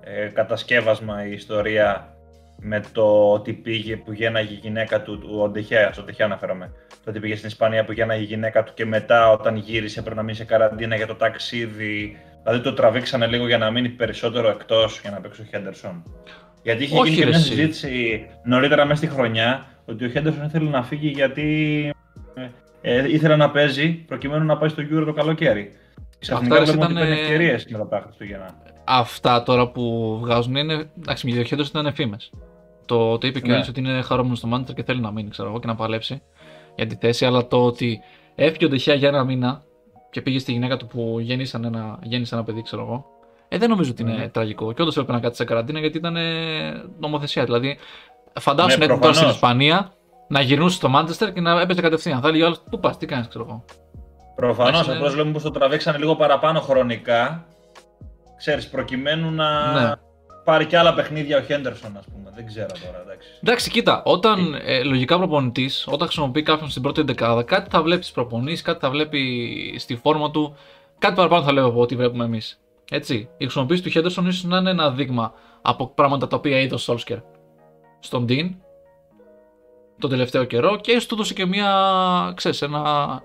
[0.00, 2.15] ε, κατασκεύασμα η ιστορία
[2.58, 6.72] με το ότι πήγε που γέναγε η γυναίκα του, ο Ντεχέα, ο Ντεχέα αναφέρομαι,
[7.04, 10.16] το ότι πήγε στην Ισπανία που γέναγε η γυναίκα του και μετά όταν γύρισε έπρεπε
[10.16, 12.16] να μείνει σε καραντίνα για το ταξίδι.
[12.42, 16.02] Δηλαδή το τραβήξανε λίγο για να μείνει περισσότερο εκτός για να παίξει ο Χέντερσον.
[16.62, 20.82] Γιατί είχε γίνει και μια συζήτηση νωρίτερα μέσα στη χρονιά ότι ο Χέντερσον ήθελε να
[20.82, 21.90] φύγει γιατί
[22.34, 25.72] ε, ε ήθελε να παίζει προκειμένου να πάει στο Euro το καλοκαίρι.
[26.18, 26.96] Ξαφνικά βλέπουμε ήταν...
[26.96, 28.54] ότι ευκαιρίες μετά τα Χριστούγεννα.
[28.84, 30.90] Αυτά τώρα που βγάζουν είναι.
[30.98, 32.16] Εντάξει, με ο Χέντερσον ήταν εφήμε.
[32.86, 33.64] Το, το είπε και ο ναι.
[33.68, 36.22] ότι είναι χαρούμενο στο Μάντσερ και θέλει να μείνει, ξέρω εγώ, και να παλέψει
[36.76, 37.26] για τη θέση.
[37.26, 38.00] Αλλά το ότι
[38.34, 39.62] έφυγε ο Ντεχιά για ένα μήνα
[40.10, 43.06] και πήγε στη γυναίκα του που γέννησαν ένα, γέννησε ένα παιδί, ξέρω εγώ.
[43.48, 44.28] Ε, δεν νομίζω ότι είναι ναι.
[44.28, 44.72] τραγικό.
[44.72, 46.16] Και όντως έπρεπε να κάτσει σε καραντίνα γιατί ήταν
[46.98, 47.44] νομοθεσία.
[47.44, 47.78] Δηλαδή,
[48.40, 49.92] φαντάσου ναι, τώρα στην Ισπανία
[50.28, 52.20] να γυρνούσε στο Μάντσεστερ και να έπαιζε κατευθείαν.
[52.20, 53.64] Θα έλεγε ο άλλος, Πού πας, τι κάνεις, ξέρω εγώ.
[54.36, 57.46] Προφανώς, απλώς λέμε πως το τραβήξανε λίγο παραπάνω χρονικά.
[58.36, 59.72] Ξέρεις, προκειμένου να.
[59.72, 59.94] Ναι
[60.46, 62.30] πάρει και άλλα παιχνίδια ο Χέντερσον, ας πούμε.
[62.34, 63.28] Δεν ξέρω τώρα, εντάξει.
[63.42, 68.04] Εντάξει, κοίτα, όταν ε, λογικά προπονητής, όταν χρησιμοποιεί κάποιον στην πρώτη δεκάδα, κάτι θα βλέπεις
[68.04, 69.20] στις προπονήσεις, κάτι θα βλέπει
[69.78, 70.56] στη φόρμα του,
[70.98, 72.60] κάτι παραπάνω θα λέω από ό,τι βλέπουμε εμείς.
[72.90, 73.28] Έτσι.
[73.36, 75.32] Η χρησιμοποίηση του Χέντερσον ίσως να είναι ένα δείγμα
[75.62, 77.18] από πράγματα τα οποία είδε ο Σόλσκερ
[77.98, 78.54] στον Ντίν
[79.98, 81.72] τον τελευταίο καιρό και ίσω του δώσει και μια,
[82.36, 83.22] ξέρεις, ένα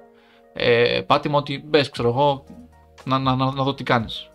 [0.54, 2.44] ε, πάτημα ότι μπες, ξέρω εγώ,
[3.04, 4.30] να, να, να, να δω τι κάνεις.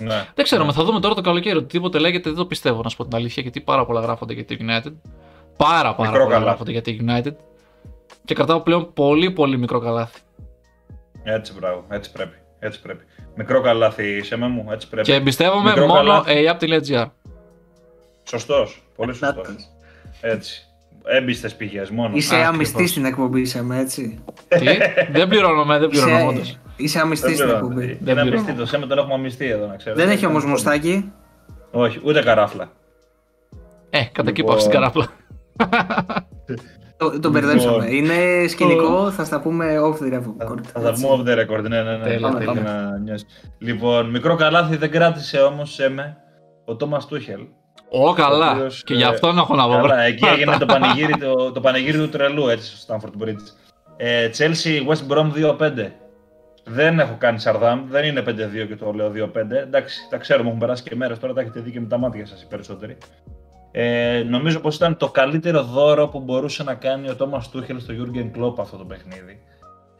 [0.00, 0.28] Ναι.
[0.34, 0.72] Δεν ξέρω, ναι.
[0.72, 1.56] θα δούμε τώρα το καλοκαίρι.
[1.56, 4.44] Οτιδήποτε λέγεται δεν το πιστεύω να σου πω την αλήθεια γιατί πάρα πολλά γράφονται για
[4.44, 4.92] τη United.
[5.56, 6.44] Πάρα πάρα μικρό πολλά καλάθι.
[6.44, 7.34] γράφονται για τη United.
[8.24, 10.20] Και κρατάω πλέον πολύ πολύ μικρό καλάθι.
[11.22, 12.36] Έτσι, μπράβο, έτσι πρέπει.
[12.58, 13.04] Έτσι πρέπει.
[13.34, 15.06] Μικρό καλάθι, σε με μου, έτσι πρέπει.
[15.06, 17.06] Και εμπιστεύομαι μικρό μόνο app.gr.
[18.22, 18.82] Σωστός.
[18.96, 19.46] Πολύ σωστός.
[20.20, 20.65] Έτσι.
[21.08, 22.18] Έμπιστες πηγές μόνος.
[22.18, 24.18] Είσαι αμυστή στην εκπομπή, είσαι με έτσι.
[24.48, 24.66] Τι,
[25.12, 26.58] δεν πληρώνομαι, δεν πληρώνομαι όντως.
[26.76, 27.98] Είσαι αμυστή στην εκπομπή.
[28.02, 29.96] Δεν αμυστή, το ΣΕΜ τον έχουμε αμυστή εδώ να ξέρω.
[29.96, 31.12] Δεν έχει όμως μουστάκι;
[31.70, 32.72] Όχι, ούτε καράφλα.
[33.90, 34.92] Ε, κατά εκεί πάω στην λοιπόν.
[34.92, 35.08] καράφλα.
[36.96, 37.88] Το, το μπερδέψαμε.
[37.88, 37.96] Λοιπόν.
[37.96, 40.60] Είναι σκηνικό, θα στα πούμε off the record.
[40.72, 41.96] Θα τα πούμε off the record, ναι, ναι.
[41.96, 43.14] ναι.
[43.58, 46.16] Λοιπόν, μικρό καλάθι δεν κράτησε όμως Σέμε
[46.64, 47.40] ο Τόμας Τούχελ.
[47.90, 48.52] Ω, καλά.
[48.52, 49.72] Οποίος, και γι' ε, αυτό έχω να πω.
[49.72, 53.46] Καλά, εκεί έγινε το πανηγύρι, το, το πανηγύρι του τρελού έτσι στο Stanford Bridge.
[53.96, 55.90] Ε, Chelsea West Brom 2-5.
[56.64, 59.50] Δεν έχω κάνει σαρδάμ, δεν είναι 5-2 και το λέω 2-5.
[59.50, 62.26] Εντάξει, τα ξέρουμε, έχουν περάσει και μέρες τώρα, τα έχετε δει και με τα μάτια
[62.26, 62.96] σας οι περισσότεροι.
[63.70, 67.94] Ε, νομίζω πως ήταν το καλύτερο δώρο που μπορούσε να κάνει ο Τόμα Τούχελ στο
[67.98, 69.40] Jurgen Klopp αυτό το παιχνίδι.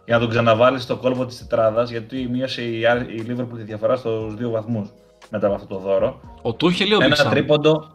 [0.04, 3.96] Για να τον ξαναβάλεις στο κόλπο της τετράδας, γιατί μείωσε η, η Liverpool τη διαφορά
[3.96, 4.92] στους δύο βαθμούς
[5.30, 6.20] μετά από αυτό το δώρο.
[6.42, 7.90] Ο Τούχελ ή ο Ένα τρίποντο.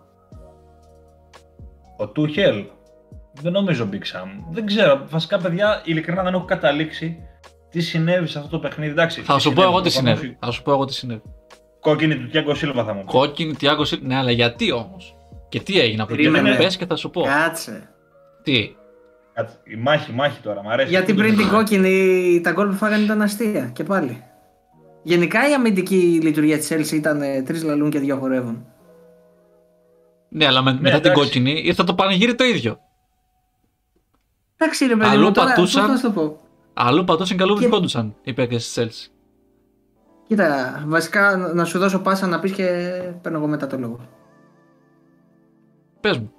[1.97, 2.65] Ο Τούχελ.
[3.41, 4.27] Δεν νομίζω Big Sam.
[4.51, 5.05] Δεν ξέρω.
[5.09, 7.17] Βασικά, παιδιά, ειλικρινά δεν έχω καταλήξει
[7.69, 8.91] τι συνέβη σε αυτό το παιχνίδι.
[8.91, 10.37] Εντάξει, θα σου πω εγώ τι συνέβη.
[10.39, 11.21] Θα σου πω εγώ τι συνέβη.
[11.79, 13.11] Κόκκινη του Τιάγκο Σίλβα θα μου πει.
[13.11, 14.07] Κόκκινη Τιάγκο Σίλβα.
[14.07, 15.15] Ναι, αλλά γιατί όμως;
[15.49, 17.21] Και τι έγινε από εκεί; Πες και θα σου πω.
[17.21, 17.89] Κάτσε.
[18.43, 18.75] Τι;
[19.33, 19.55] Κάτσε.
[19.63, 20.63] Η μάχη, μάχη τώρα.
[20.63, 20.89] Μ' αρέσει.
[20.89, 23.71] Γιατί πριν την κόκκινη τα γκολ που φάγανε ήταν αστεία.
[23.73, 24.23] Και πάλι.
[25.03, 28.65] Γενικά η αμυντική λειτουργία της Chelsea ήταν ε, τρεις λαλούν και δύο χορεύουν.
[30.29, 32.79] Ναι, αλλά με, ναι, μετά την κόκκινη ήρθε το πανηγύρι το ίδιο.
[34.57, 36.39] Εντάξει, ρε παιδί μου, τώρα, πατούσαν, θα το πω.
[36.73, 39.11] Αλλού πατούσαν και αλλού βρισκόντουσαν οι παίκτες της Chelsea.
[40.27, 42.65] Κοίτα, βασικά να σου δώσω πάσα να πεις και
[43.21, 43.99] παίρνω εγώ μετά το λόγο.
[46.01, 46.31] Πες μου.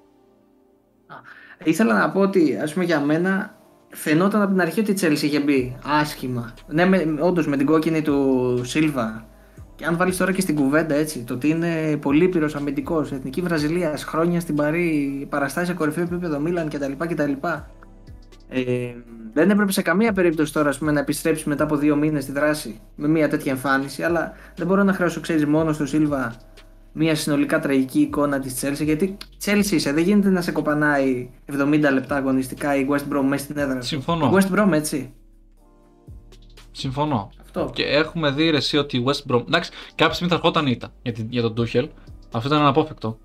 [1.64, 3.54] Ήθελα να πω ότι, ας πούμε για μένα,
[3.92, 6.54] φαινόταν από την αρχή ότι η Chelsea είχε μπει άσχημα.
[6.66, 6.84] Ναι,
[7.20, 9.24] όντως με την κόκκινη του Σίλβα
[9.74, 13.96] Και αν βάλεις τώρα και στην κουβέντα έτσι, το ότι είναι πολύπειρο αμυντικός, εθνική Βραζιλία,
[13.96, 16.92] χρόνια στην Παρή, παραστάσεις σε κορυφαίο επίπεδο Μίλαν κτλ.
[16.98, 17.32] κτλ.
[18.48, 18.62] Ε,
[19.32, 22.32] δεν έπρεπε σε καμία περίπτωση τώρα ας πούμε, να επιστρέψεις μετά από δύο μήνες στη
[22.32, 24.02] δράση με μια τέτοια εμφάνιση.
[24.02, 26.34] Αλλά δεν μπορώ να χρεώσω, ξέρεις, μόνο στο Σίλβα
[26.92, 28.84] μια συνολικά τραγική εικόνα της Chelsea.
[28.84, 33.44] Γιατί Chelsea είσαι, δεν γίνεται να σε κοπανάει 70 λεπτά αγωνιστικά η West Brom μέσα
[33.44, 33.80] στην έδρα.
[33.80, 33.86] σου.
[33.88, 34.26] Συμφωνώ.
[34.26, 35.12] Η West Brom έτσι.
[36.72, 37.30] Συμφωνώ.
[37.42, 37.70] Αυτό.
[37.74, 39.42] Και έχουμε δει ρε, εσύ ότι η West Brom.
[39.46, 41.88] Εντάξει, κάποια στιγμή θα ερχόταν ήττα για, την- για τον Tuchel.
[42.32, 43.18] Αυτό ήταν αναπόφευκτο.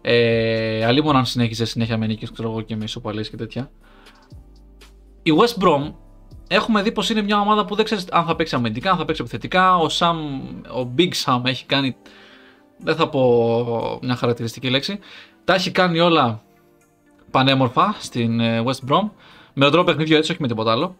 [0.00, 3.70] Ε, αλλήμον αν συνέχιζε συνέχεια με νίκες, ξέρω εγώ και με ισοπαλίες και τέτοια.
[5.22, 5.92] Η West Brom
[6.48, 9.04] έχουμε δει πως είναι μια ομάδα που δεν ξέρεις αν θα παίξει αμυντικά, αν θα
[9.04, 9.76] παίξει επιθετικά.
[9.76, 10.14] Ο, Sam,
[10.84, 11.96] ο Big Sam έχει κάνει.
[12.78, 14.98] Δεν θα πω μια χαρακτηριστική λέξη.
[15.44, 16.40] Τα έχει κάνει όλα
[17.30, 19.10] πανέμορφα στην ε, West Brom.
[19.52, 20.96] Με τον τρόπο παιχνιδιού έτσι, όχι με τίποτα άλλο.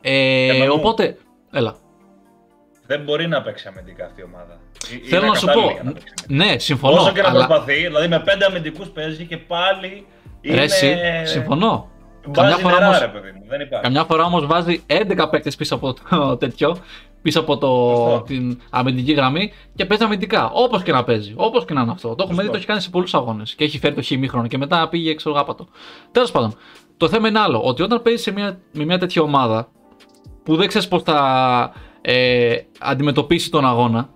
[0.00, 0.76] Ε, Εμένα μου.
[0.78, 1.16] οπότε,
[1.52, 1.74] έλα.
[2.86, 4.58] Δεν μπορεί να παίξει αμυντικά αυτή η ομάδα.
[5.04, 5.74] Ε- Θέλω είναι να σου ακατάλληλη πω.
[5.74, 6.52] για να παίξει αμυντικά.
[6.54, 7.00] Ναι, συμφωνώ.
[7.00, 7.46] Όσο και να αλλά...
[7.46, 10.06] προσπαθεί, δηλαδή με πέντε αμυντικούς παίζει και πάλι.
[10.40, 10.54] Είναι...
[10.56, 11.90] Ρε, εσύ, συμφωνώ.
[12.26, 13.44] Βάζει Καμιά φορά νερά, όμως- ρε παιδί μου.
[13.48, 13.84] Δεν υπάρχει.
[13.84, 16.76] Καμιά φορά όμως βάζει 11 παίκτες πίσω από το τέτοιο,
[17.22, 18.22] πίσω από το, Σωστό.
[18.26, 20.50] την αμυντική γραμμή και παίζει αμυντικά.
[20.50, 21.32] Όπως και να παίζει.
[21.36, 22.08] Όπως και να είναι αυτό.
[22.08, 22.42] Το έχουμε Σωστό.
[22.42, 23.54] δει, το έχει κάνει σε πολλούς αγώνες.
[23.54, 25.66] Και έχει φέρει το χειμήχρονο και μετά πήγε έξω γάπατο.
[26.12, 26.54] Τέλος πάντων,
[26.96, 27.62] το θέμα είναι άλλο.
[27.64, 29.68] Ότι όταν παίζεις μια, με μια τέτοια ομάδα
[30.42, 34.08] που δεν ξέρεις πώς θα ε, αντιμετωπίσει τον αγώνα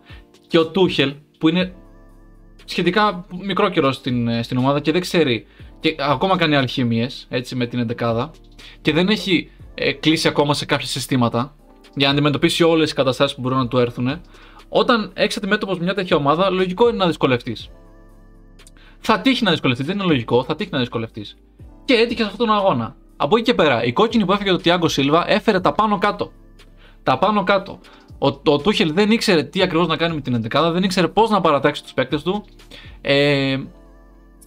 [0.46, 1.74] και ο Τούχελ που είναι
[2.64, 5.46] σχετικά μικρό καιρό στην, ε, στην ομάδα και δεν ξέρει
[5.80, 8.30] και ακόμα κάνει αλχημίες έτσι με την εντεκάδα
[8.82, 11.55] και δεν έχει ε, κλείσει ακόμα σε κάποια συστήματα
[11.95, 14.20] για να αντιμετωπίσει όλες τις καταστάσεις που μπορούν να του έρθουν
[14.68, 17.70] όταν έχεις αντιμέτωπος μια τέτοια ομάδα λογικό είναι να δυσκολευτείς.
[18.99, 21.36] Θα τύχει να δυσκολευτείς, δεν είναι λογικό, θα τύχει να δυσκολευτείς.
[21.84, 22.97] Και έτυχε σε αυτόν τον αγώνα.
[23.16, 26.32] Από εκεί και πέρα, η κόκκινη που έφυγε το Τιάγκο Σίλβα έφερε τα πάνω κάτω.
[27.03, 27.78] Τα πάνω κάτω.
[28.18, 31.30] Ο, ο Τούχελ δεν ήξερε τι ακριβώς να κάνει με την 11, δεν ήξερε πώς
[31.30, 32.45] να παρατάξει τους παίκτες του.
[33.01, 33.59] Ε,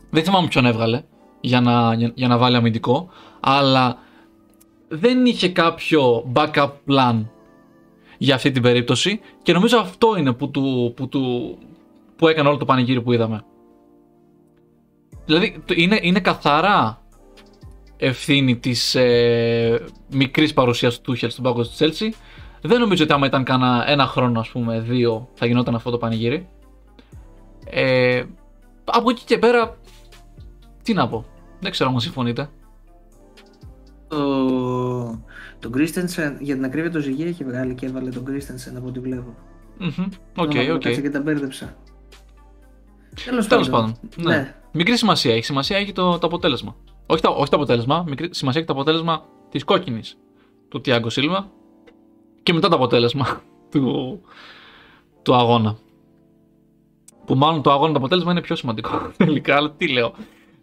[0.10, 1.04] δεν θυμάμαι ποιον έβγαλε
[1.42, 3.98] για να, για, για να βάλει αμυντικό, αλλά
[4.88, 7.26] δεν είχε κάποιο backup plan
[8.18, 11.58] για αυτή την περίπτωση και νομίζω αυτό είναι που, του, που, του,
[12.16, 13.44] που έκανε όλο το πανηγύρι που είδαμε.
[15.26, 17.02] Δηλαδή το- είναι, είναι καθαρά
[17.98, 22.14] ευθύνη της ε, μικρής παρουσίας του Τούχελ στον πάγκο της Chelsea.
[22.62, 25.98] Δεν νομίζω ότι άμα ήταν κάνα ένα χρόνο, ας πούμε, δύο, θα γινόταν αυτό το
[25.98, 26.48] πανηγύρι.
[27.66, 28.24] Ε,
[28.86, 29.78] από εκεί και πέρα,
[30.84, 31.26] τι να πω.
[31.60, 32.50] Δεν ξέρω αν συμφωνείτε.
[34.08, 34.18] Το,
[35.60, 39.00] τον Christensen, για την ακρίβεια τον Ζιγέκ έχει βγάλει και έβαλε τον Christensen από ό,τι
[39.00, 39.36] βλέπω.
[39.78, 40.82] Μμμ, Οκ, Άμα οκ.
[40.82, 41.76] κάτσα και τα μπέρδεψα.
[43.26, 43.96] Τέλος, Τέλος πάντων.
[44.16, 44.36] Ναι.
[44.36, 44.56] Ναι.
[44.72, 45.44] Μικρή σημασία έχει.
[45.44, 46.76] Σημασία έχει το, το αποτέλεσμα.
[47.06, 48.04] Όχι, το, όχι το αποτέλεσμα.
[48.08, 50.18] Μικρή σημασία έχει το αποτέλεσμα της κόκκινης
[50.70, 51.52] του Τιάγκο Σίλβα
[52.44, 53.42] και μετά το αποτέλεσμα
[53.72, 54.22] του,
[55.22, 55.78] του αγώνα.
[57.26, 59.12] Που μάλλον το αγώνα το αποτέλεσμα είναι πιο σημαντικό.
[59.18, 60.14] Τελικά, αλλά τι λέω.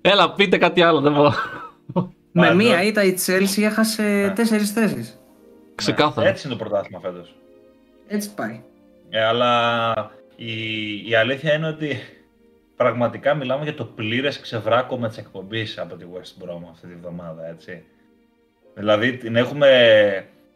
[0.00, 1.00] Έλα, πείτε κάτι άλλο.
[1.00, 1.32] Δεν μπορώ.
[2.36, 2.54] Με Πάντα.
[2.54, 4.30] μία ήττα η Chelsea έχασε Ναι.
[4.32, 5.20] τέσσερις θέσεις.
[5.74, 6.28] Ξεκάθαρα.
[6.28, 7.34] Έτσι είναι το πρωτάθλημα φέτος.
[8.08, 8.62] Έτσι πάει.
[9.10, 9.92] Ε, αλλά
[10.36, 10.54] η,
[11.08, 11.96] η αλήθεια είναι ότι
[12.76, 17.48] πραγματικά μιλάμε για το πλήρες ξεβράκωμα τη εκπομπή από τη West Brom αυτή τη βδομάδα,
[17.48, 17.84] έτσι.
[18.74, 19.68] Δηλαδή την έχουμε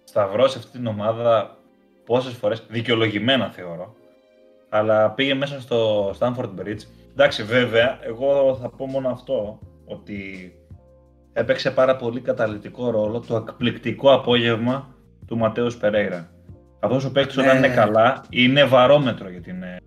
[0.05, 1.57] σταυρώσει αυτή την ομάδα
[2.05, 3.95] πόσες φορές, δικαιολογημένα θεωρώ,
[4.69, 6.81] αλλά πήγε μέσα στο Stanford Bridge.
[7.13, 10.53] Εντάξει, βέβαια, εγώ θα πω μόνο αυτό, ότι
[11.39, 14.95] έπαιξε πάρα πολύ καταλητικό ρόλο το εκπληκτικό απόγευμα
[15.27, 16.31] του Ματέους Περέιρα.
[16.81, 17.67] Αυτός ο παίκτης όταν Ναι.
[17.67, 19.79] είναι καλά είναι βαρόμετρο για την, για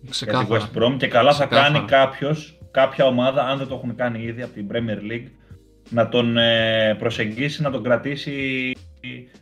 [0.00, 0.60] την Ξεκάθαρα.
[0.60, 1.72] West Brom και καλά θα Ξεκάθαρα.
[1.74, 5.28] κάνει κάποιος, κάποια ομάδα, αν δεν το έχουν κάνει ήδη από την Premier League,
[5.90, 8.72] να τον ε, προσεγγίσει, να τον κρατήσει,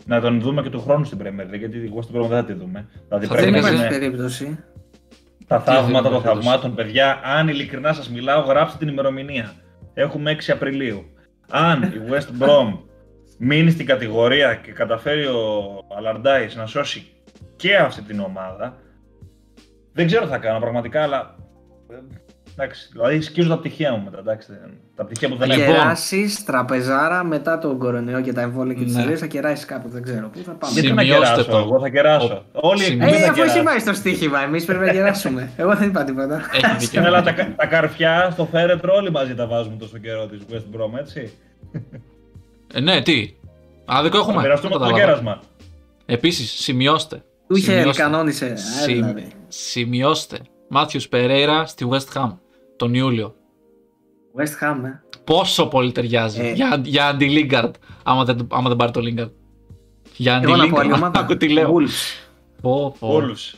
[0.06, 2.44] να τον δούμε και του χρόνου στην Premier League, γιατί τη West Brom δεν θα
[2.44, 2.88] τη δούμε.
[3.08, 4.64] Δηλαδή Θα πρέπει Δεν να δούμε, υπάρχει είναι περίπτωση.
[5.46, 6.44] τα θαύματα δούμε των φέτος.
[6.44, 7.20] θαυμάτων, παιδιά.
[7.24, 9.52] Αν ειλικρινά σας μιλάω, γράψτε την ημερομηνία.
[9.94, 11.04] Έχουμε 6 Απριλίου.
[11.50, 12.78] Αν η West Brom
[13.38, 17.06] μείνει στην κατηγορία και καταφέρει ο Αλαρντάης να σώσει
[17.56, 18.76] και αυτή την ομάδα,
[19.92, 21.36] δεν ξέρω τι θα κάνω πραγματικά, αλλά.
[22.58, 24.18] Ε, Εντάξει, δηλαδή σκίζω τα πτυχία μου μετά.
[24.18, 25.62] Εντάξει, δεν- τα πτυχία που δεν Θα έχω.
[25.62, 25.76] Λοιπόν.
[25.76, 29.04] κεράσεις τραπεζάρα μετά τον κορονοϊό και τα εμβόλια και τις Ναι.
[29.04, 29.16] ναι.
[29.16, 30.72] θα κεράσεις κάπου, δεν ξέρω πού θα πάμε.
[30.72, 31.56] Γιατί να Σημειώστε κεράσω, το.
[31.56, 32.44] εγώ θα κεράσω.
[32.52, 33.16] Όλοι οι Σημειώστε.
[33.16, 33.64] εκπομπή Ε, θα αφού έχει κεράσουν.
[33.64, 35.50] πάει στο στοίχημα, εμείς πρέπει να κεράσουμε.
[35.56, 36.40] Εγώ δεν είπα τίποτα.
[36.52, 37.04] Έχει δίκιο.
[37.06, 40.76] Έλα, τα, κα- τα καρφιά στο φέρετρο όλοι μαζί τα βάζουμε τόσο καιρό της West
[40.76, 41.32] Brom, έτσι.
[42.74, 43.34] Ε, ναι, τι;
[43.84, 44.42] Άδικο Θα έχουμε.
[44.42, 45.04] μοιραστούμε το Κατάλαβα.
[45.04, 45.40] κέρασμα.
[46.06, 47.22] Επίσης, σημειώστε.
[47.48, 48.02] Του είχε Σημειώστε.
[48.02, 48.46] κανόνισε.
[48.46, 49.26] Ε, Συμ- δηλαδή.
[49.48, 50.38] Σημειώστε.
[50.68, 52.32] Μάθιος Περέιρα στη West Ham
[52.78, 53.34] τον Ιούλιο.
[54.38, 55.00] West Ham, ε.
[55.24, 56.40] Πόσο πολύ ταιριάζει.
[56.40, 56.52] Ε.
[56.52, 57.70] Για, για αντι-Lingard,
[58.04, 59.30] άμα δεν, άμα δεν πάρει το Lingard.
[60.16, 60.96] Για Εγώ να πω άλλη αντι-Lingard.
[60.96, 61.20] ομάδα.
[61.20, 61.74] Άκου τι λέω.
[61.74, 62.26] Wolves.
[62.62, 63.08] Πω, πω.
[63.08, 63.54] Όλους.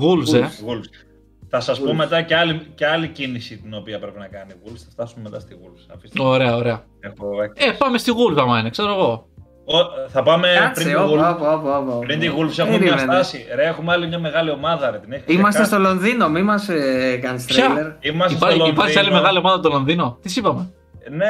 [0.00, 0.40] Wolves, ε.
[0.40, 1.06] Wolves.
[1.48, 1.94] Θα σας πω Wolves.
[1.94, 4.76] μετά και άλλη, και άλλη κίνηση την οποία πρέπει να κάνει η Wolves.
[4.84, 5.94] Θα φτάσουμε μετά στη Wolves.
[5.94, 6.22] Αφήστε.
[6.22, 6.84] Ωραία, ωραία.
[7.00, 7.68] Έχω έκθεση.
[7.68, 9.28] Ε, πάμε στη Wolves άμα είναι, ξέρω εγώ.
[9.64, 11.36] Ο- θα πάμε πριν Κάτσε, τη όπα, Wolves.
[11.36, 11.98] όπα, όπα, όπα.
[11.98, 13.00] Πριν τη Wolves έχουμε μια Περίμενε.
[13.12, 13.46] στάση.
[13.54, 14.90] Ρε, έχουμε άλλη μια μεγάλη ομάδα.
[14.90, 15.70] Ρε, την έχεις Είμαστε ξεχάσει.
[15.70, 17.92] στο Λονδίνο, μη μας ε, κάνεις Ποια; τρέιλερ.
[18.00, 19.20] Είμαστε Υπάρχει, στο υπάρχει άλλη Λονδίνο.
[19.20, 20.18] μεγάλη ομάδα το Λονδίνο.
[20.22, 20.70] Τι σου είπαμε;
[21.10, 21.26] Ναι.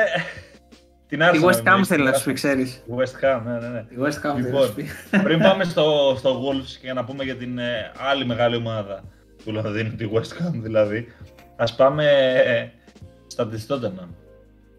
[1.09, 2.83] Την Η Arsenal West Ham εννοείς, θέλει να την σου πει, ξέρεις.
[2.89, 2.99] Arsenal.
[3.01, 3.79] West Ham, ναι, ναι, ναι.
[3.89, 4.87] Η West Ham θέλει να Λοιπόν, σου πει.
[5.23, 9.03] πριν πάμε στο, στο Wolves και για να πούμε για την ε, άλλη μεγάλη ομάδα
[9.45, 11.07] του Λονδίνου, τη West Ham δηλαδή,
[11.57, 12.05] ας πάμε
[12.47, 12.67] ε,
[13.27, 14.09] στα της Tottenham.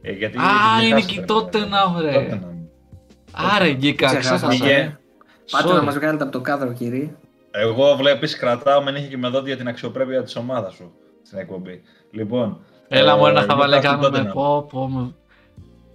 [0.01, 0.41] Ε, γιατί Α,
[0.79, 2.11] την είναι Newcastle και η πρέπει να Tottenham, πούμε.
[2.11, 2.27] ρε.
[2.31, 2.52] Tottenham.
[3.33, 4.37] Άρα Γκίκα, Ξεχάσαμε.
[4.53, 4.65] ξέχασα.
[4.75, 4.97] Πήγε.
[5.51, 5.75] Πάτε Sorry.
[5.75, 7.15] να μας βγάλετε από το κάδρο, κύριε.
[7.51, 10.91] Εγώ βλέπεις κρατάω με νύχια και με δόντια την αξιοπρέπεια της ομάδας σου
[11.23, 11.81] στην εκπομπή.
[12.11, 14.07] Λοιπόν, Έλα ε, μου ένα χαβαλέ Newcastle κάνουμε.
[14.29, 14.33] Tottenham.
[14.33, 15.15] Πω, πω, μου.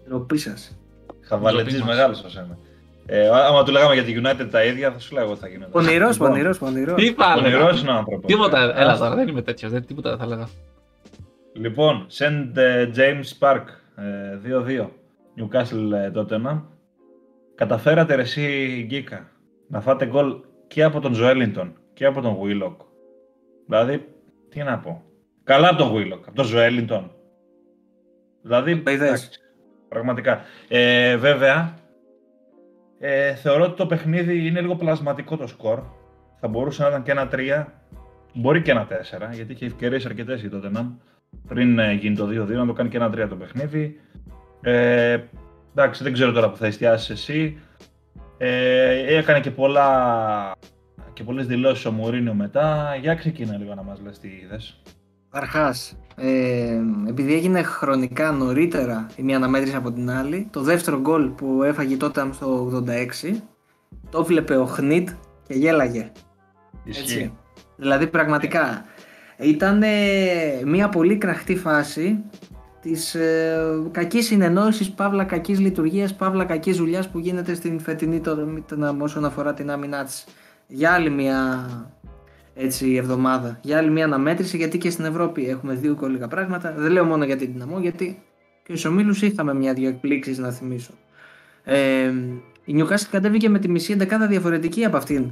[0.08, 0.76] Ροπή σας.
[1.20, 1.96] Χαβαλετής Ντροπή μας.
[1.96, 2.58] μεγάλος ως ένα.
[3.06, 5.70] Ε, άμα του λέγαμε για τη United τα ίδια, θα σου λέγω τι θα γίνεται.
[5.70, 6.94] Πονηρός, Λοιπόν, πονηρός, πονηρός.
[7.02, 7.56] Τι θα έλεγα.
[7.56, 8.26] Πονηρός είναι ο άνθρωπος.
[8.26, 9.04] Τίποτα, Ε, έλα άστα.
[9.04, 9.70] τώρα, δεν είμαι τέτοιος.
[9.72, 10.48] Δεν τίποτα δεν θα έλεγα.
[11.52, 12.58] Λοιπόν, St.
[12.96, 13.62] James Park
[13.96, 14.88] ε, 2-2.
[15.38, 16.60] Newcastle ε, Tottenham.
[17.58, 19.30] Καταφέρατε ρε εσύ Γκίκα
[19.68, 22.76] να φάτε γκολ και από τον Ζωέλιντον και από τον Willock.
[23.66, 24.08] Δηλαδή,
[24.48, 25.02] τι να πω.
[25.44, 27.10] Καλά από τον Willock, από τον Ζωέλιντον.
[28.42, 29.08] Δηλαδή, Παϊδές.
[29.08, 29.40] εντάξει,
[29.88, 30.40] πραγματικά.
[30.68, 31.74] Ε, βέβαια,
[32.98, 35.82] ε, θεωρώ ότι το παιχνίδι είναι λίγο πλασματικό το σκορ.
[36.40, 37.66] Θα μπορούσε να ήταν και ένα 3,
[38.34, 40.86] μπορεί και ένα 4, γιατί είχε ευκαιρίες αρκετές η Tottenham
[41.48, 44.00] πριν ε, γίνει το 2-2, να το κάνει και ένα 3 το παιχνίδι.
[44.60, 45.18] Ε,
[45.78, 47.58] εντάξει, δεν ξέρω τώρα που θα εστιάσεις εσύ.
[48.38, 50.52] Ε, έκανε και, πολλά,
[51.12, 52.96] και πολλές δηλώσεις ο Μουρίνιο μετά.
[53.00, 54.80] Για ξεκίνα λίγο να μας λες τι είδες.
[55.30, 61.28] Αρχάς, ε, επειδή έγινε χρονικά νωρίτερα η μία αναμέτρηση από την άλλη, το δεύτερο γκολ
[61.28, 62.82] που έφαγε τότε στο
[63.30, 63.42] 86,
[64.10, 65.08] το βλέπε ο Χνίτ
[65.46, 66.12] και γέλαγε.
[66.84, 67.02] Ισχύει.
[67.02, 67.32] Έτσι.
[67.76, 68.84] Δηλαδή πραγματικά
[69.38, 69.82] ήταν
[70.64, 72.24] μια πολύ κραχτή φάση
[72.90, 73.58] της ε,
[73.90, 79.54] κακής συνεννόησης, παύλα κακής λειτουργίας, παύλα κακής δουλειάς που γίνεται στην φετινή Tottenham όσον αφορά
[79.54, 80.24] την άμυνά της.
[80.66, 81.68] Για άλλη μια
[82.54, 86.74] έτσι, εβδομάδα, για άλλη μια αναμέτρηση γιατί και στην Ευρώπη έχουμε δύο κόλληγα πράγματα.
[86.76, 88.22] Δεν λέω μόνο για την δυναμό γιατί
[88.62, 90.92] και στους ομίλους είχαμε μια-δυο εκπλήξεις να θυμίσω.
[91.64, 92.12] Ε,
[92.64, 95.30] η Newcastle κατέβηκε με τη μισή εντεκάδα διαφορετική από αυτήν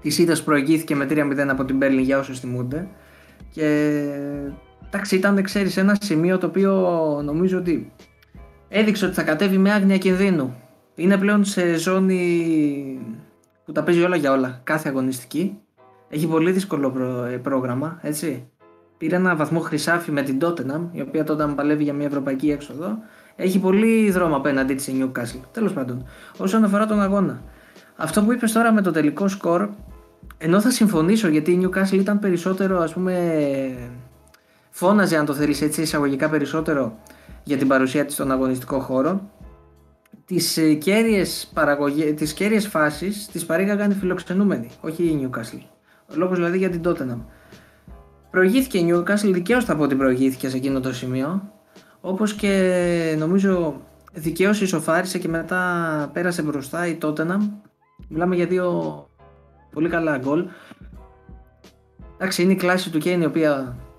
[0.00, 2.88] της ΣΥΤΑ προηγήθηκε με 3-0 από την Μπέρλιν για όσους θυμούνται.
[3.52, 4.02] Και
[4.90, 6.72] εντάξει, ήταν ξέρεις ένα σημείο το οποίο
[7.24, 7.92] νομίζω ότι
[8.68, 10.54] έδειξε ότι θα κατέβει με άγνοια κινδύνου.
[10.94, 13.00] Είναι πλέον σε ζώνη
[13.64, 15.58] που τα παίζει όλα για όλα, κάθε αγωνιστική.
[16.08, 18.48] Έχει πολύ δύσκολο προ- ε, πρόγραμμα, έτσι.
[18.98, 22.98] Πήρε ένα βαθμό χρυσάφι με την Tottenham, η οποία τότε παλεύει για μια ευρωπαϊκή έξοδο.
[23.36, 25.40] Έχει πολύ δρόμο απέναντί της η Newcastle.
[25.52, 27.42] Τέλος πάντων, όσον αφορά τον αγώνα.
[27.96, 29.68] Αυτό που είπες τώρα με το τελικό σκορ,
[30.38, 33.14] ενώ θα συμφωνήσω γιατί η Newcastle ήταν περισσότερο, ας πούμε,
[34.70, 36.98] φώναζε αν το θέλεις έτσι εισαγωγικά περισσότερο
[37.42, 39.30] για την παρουσία της στον αγωνιστικό χώρο.
[40.24, 42.12] Τις ε, κέρυες, παραγωγέ...
[42.12, 45.62] τις κέρυες φάσεις τις παρήγαγαν οι φιλοξενούμενοι, όχι η Newcastle.
[46.06, 47.20] Ο λόγος δηλαδή για την Tottenham.
[48.30, 51.52] Προηγήθηκε η Newcastle, δικαίως θα πω ότι προηγήθηκε σε εκείνο το σημείο,
[52.00, 53.80] όπως και νομίζω
[54.12, 57.48] δικαίως ισοφάρισε και μετά πέρασε μπροστά η Tottenham.
[58.08, 59.06] Μιλάμε για δύο
[59.72, 60.46] πολύ καλά γκολ.
[62.16, 63.89] Εντάξει, είναι η κλάση του Κέιν η οποία ε,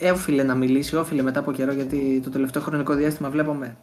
[0.00, 3.76] έφυλε να μιλήσει, όφιλε μετά από καιρό γιατί το τελευταίο χρονικό διάστημα βλέπαμε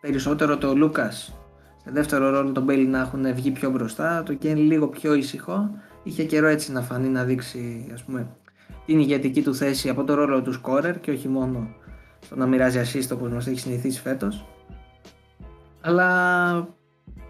[0.00, 1.36] περισσότερο το Λούκας
[1.84, 5.70] σε δεύτερο ρόλο τον Μπέιλι να έχουν βγει πιο μπροστά, το Κέιν λίγο πιο ήσυχο.
[6.02, 8.26] Είχε καιρό έτσι να φανεί να δείξει ας πούμε,
[8.86, 11.74] την ηγετική του θέση από το ρόλο του σκόρερ και όχι μόνο
[12.24, 14.46] στο να μοιράζει assist όπως μας έχει συνηθίσει φέτος.
[15.80, 16.68] Αλλά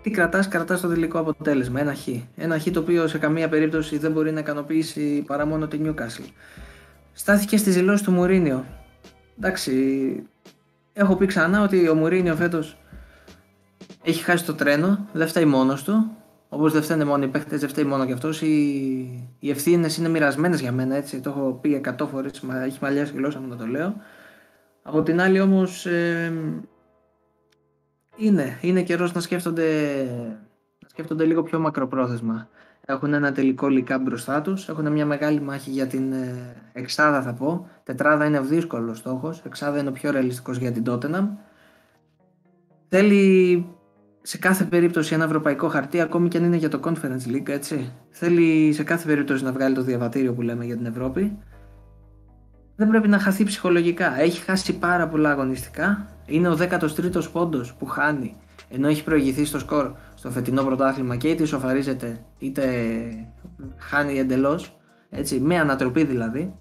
[0.02, 2.08] τι κρατάς, κρατάς το τελικό αποτέλεσμα, ένα χ.
[2.36, 6.28] Ένα χ το οποίο σε καμία περίπτωση δεν μπορεί να ικανοποιήσει παρά μόνο τη Newcastle.
[7.12, 8.64] Στάθηκε στις δηλώσεις του Μουρίνιο.
[9.38, 9.72] Εντάξει,
[10.92, 12.76] έχω πει ξανά ότι ο Μουρίνιο φέτος
[14.02, 16.16] έχει χάσει το τρένο, δεν φταίει μόνος του.
[16.48, 18.42] Όπως δεν φταίνε μόνο οι παίχτε, δεν φταίει μόνο κι αυτός.
[18.42, 18.48] Οι,
[19.38, 21.20] οι ευθύνες είναι μοιρασμένες για μένα έτσι.
[21.20, 23.94] Το έχω πει 100 φορές, έχει μαλλιάσει η γλώσσα μου να το λέω.
[24.82, 26.32] Από την άλλη όμως, ε,
[28.16, 29.66] είναι, είναι καιρός να σκέφτονται,
[30.78, 32.48] να σκέφτονται λίγο πιο μακροπρόθεσμα.
[32.86, 34.68] Έχουν ένα τελικό λικά μπροστά τους.
[34.68, 37.68] Έχουν μια μεγάλη μάχη για την ε, εξάδα, θα πω.
[37.82, 39.42] Τετράδα είναι ο δύσκολος στόχος.
[39.46, 41.28] Εξάδα είναι ο πιο ρεαλιστικός για την Tottenham.
[42.88, 43.66] Θέλει
[44.22, 47.92] σε κάθε περίπτωση ένα ευρωπαϊκό χαρτί, ακόμη και αν είναι για το Conference League, έτσι.
[48.10, 51.38] Θέλει σε κάθε περίπτωση να βγάλει το διαβατήριο που λέμε για την Ευρώπη.
[52.76, 54.20] Δεν πρέπει να χαθεί ψυχολογικά.
[54.20, 56.06] Έχει χάσει πάρα πολλά αγωνιστικά.
[56.26, 58.36] Είναι ο 13ο πόντος που χάνει,
[58.68, 59.92] ενώ έχει προηγηθεί στο σκορ
[60.22, 62.64] στο φετινό πρωτάθλημα και είτε ισοφαρίζεται είτε
[63.76, 64.76] χάνει εντελώς.
[65.10, 66.54] Έτσι, με ανατροπή δηλαδή.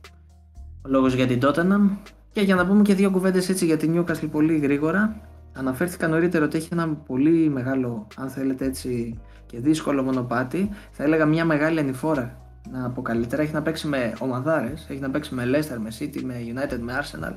[0.85, 1.97] Ο λόγος για την Tottenham.
[2.31, 5.21] Και για να πούμε και δύο κουβέντες έτσι για την Newcastle πολύ γρήγορα.
[5.53, 10.69] Αναφέρθηκα νωρίτερα ότι έχει ένα πολύ μεγάλο, αν θέλετε έτσι, και δύσκολο μονοπάτι.
[10.91, 12.37] Θα έλεγα μια μεγάλη ανηφόρα
[12.71, 13.41] να πω καλύτερα.
[13.41, 16.93] Έχει να παίξει με ομαδάρες, έχει να παίξει με Leicester, με City, με United, με
[17.01, 17.33] Arsenal.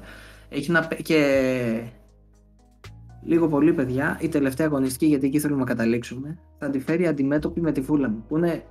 [0.49, 1.21] Έχει να παί- και
[3.25, 7.61] λίγο πολύ παιδιά, η τελευταία αγωνιστική, γιατί εκεί θέλουμε να καταλήξουμε, θα τη φέρει αντιμέτωπη
[7.61, 8.63] με τη Fulham, που είναι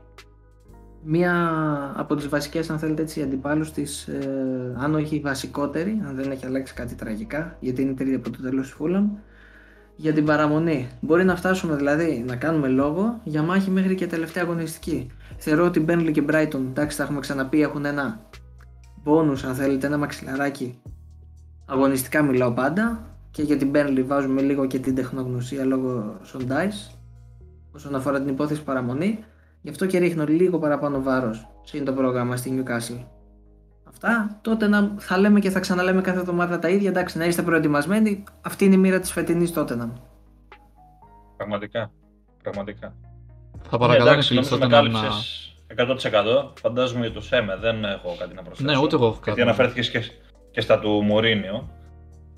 [1.03, 1.33] μία
[1.95, 6.31] από τις βασικές, αν θέλετε έτσι, αντιπάλους της, ε, αν όχι η βασικότερη, αν δεν
[6.31, 9.03] έχει αλλάξει κάτι τραγικά, γιατί είναι η τρίτη από το τέλος της Fulham,
[9.95, 10.89] για την παραμονή.
[11.01, 15.07] Μπορεί να φτάσουμε δηλαδή να κάνουμε λόγο για μάχη μέχρι και τελευταία αγωνιστική.
[15.37, 18.19] Θεωρώ ότι Burnley και Brighton, εντάξει, τα έχουμε ξαναπεί, έχουν ένα
[19.05, 20.81] bonus, αν θέλετε, ένα μαξιλαράκι.
[21.65, 23.12] Αγωνιστικά μιλάω πάντα.
[23.33, 26.95] Και για την Burnley βάζουμε λίγο και την τεχνογνωσία λόγω Sondice
[27.71, 29.23] όσον αφορά την υπόθεση παραμονή.
[29.61, 33.05] Γι' αυτό και ρίχνω λίγο παραπάνω βάρος σε το πρόγραμμα στη Newcastle.
[33.83, 34.39] Αυτά.
[34.41, 36.89] Τότε να θα λέμε και θα ξαναλέμε κάθε εβδομάδα τα ίδια.
[36.89, 38.23] Εντάξει, να είστε προετοιμασμένοι.
[38.41, 39.93] Αυτή είναι η μοίρα της φετινής τότε να.
[41.37, 41.91] Πραγματικά.
[42.43, 42.95] Πραγματικά.
[43.61, 44.99] Θα Ναι, παρακαλώ εντάξει, και νομίζω φίλοι με τότε να...
[44.99, 45.55] κάλυψες
[46.51, 46.51] 100%.
[46.61, 48.71] Φαντάζομαι για το ΣΕΜΕ δεν έχω κάτι να προσθέσω.
[48.71, 49.41] Ναι, ούτε εγώ έχω Γιατί κάτι.
[49.41, 50.11] αναφέρθηκες και,
[50.51, 51.69] και στα του Μουρίνιο.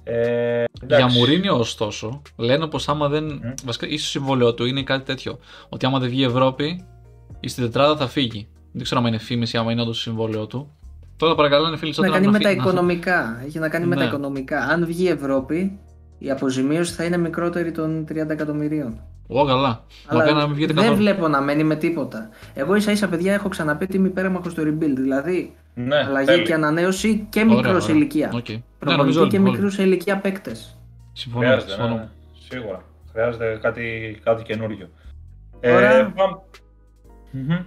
[0.08, 1.18] Ε, Για εντάξει.
[1.18, 3.24] Μουρίνιο, ωστόσο, λένε πως άμα δεν.
[3.24, 3.39] Μμ.
[3.66, 5.39] Βασικά, ίσω συμβόλαιο του είναι κάτι τέτοιο.
[5.70, 6.86] Ότι άμα δεν βγει η Ευρώπη,
[7.39, 8.47] η στην τετράδα θα φύγει.
[8.72, 10.72] Δεν ξέρω αν είναι φήμηση, άμα είναι όντως το συμβόλαιο του.
[11.18, 13.41] Τώρα παρακαλώ, φίλοι, Έχει να τότε κάνει με τα φύγει- να- οικονομικά.
[13.47, 14.08] Έχει να κάνει με τα Ναι.
[14.08, 14.60] οικονομικά.
[14.60, 15.80] Αν βγει η Ευρώπη,
[16.18, 18.99] η αποζημίωση θα είναι μικρότερη των 30 εκατομμυρίων.
[19.28, 19.84] Ω, καλά.
[20.12, 20.97] Μακάρι να μην βγείτε δεν καθόλου.
[21.01, 22.30] βλέπω να μένει με τίποτα.
[22.53, 24.95] Εγώ ίσα ίσα παιδιά έχω ξαναπεί ότι είμαι υπέρμαχο στο rebuild.
[24.95, 26.43] Δηλαδή Ναι, αλλαγή τέλει.
[26.43, 27.95] και ανανέωση και Ωραία, μικρός σε ωραία.
[28.01, 28.32] ηλικία.
[28.34, 28.45] Οκ.
[28.90, 29.30] Ναι, Προπονητή νομίζω όλοι.
[29.30, 29.50] και όλοι.
[29.50, 30.78] μικρούς σε ηλικία παίκτες.
[31.14, 31.46] Συμφωνώ.
[31.46, 31.96] Χρειάζεται, ναι, συμφωνώ.
[31.96, 32.08] ναι,
[32.50, 32.84] σίγουρα.
[33.12, 34.90] Χρειάζεται κάτι, κάτι καινούριο.
[35.62, 36.38] Τώρα- Ε, πάμε...
[37.32, 37.58] Μμμ.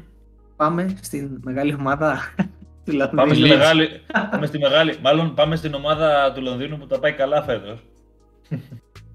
[0.56, 2.18] Πάμε στην μεγάλη ομάδα
[2.84, 3.16] του Λονδίνου.
[3.16, 3.48] Πάμε στη, Leeds.
[3.48, 3.88] μεγάλη,
[4.30, 7.78] πάμε στη μεγάλη, μάλλον πάμε στην ομάδα του Λονδίνου που τα πάει καλά φέτος.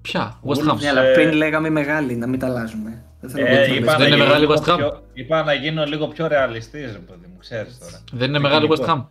[0.02, 0.76] Ποια, Wolves, West Ham.
[0.80, 3.04] Ναι, αλλά Ε, πριν λέγαμε μεγάλη, να μην τα αλλάζουμε.
[3.20, 4.76] Δεν θέλω να Ε, πω είπα, ότι δεν είναι γίνω μεγάλη λίγο West Ham.
[4.76, 8.00] πιο- είπα να γίνω λίγο πιο ρεαλιστής, ρε παιδί μου, ξέρεις τώρα.
[8.12, 9.04] Δεν είναι μεγάλη West Ham.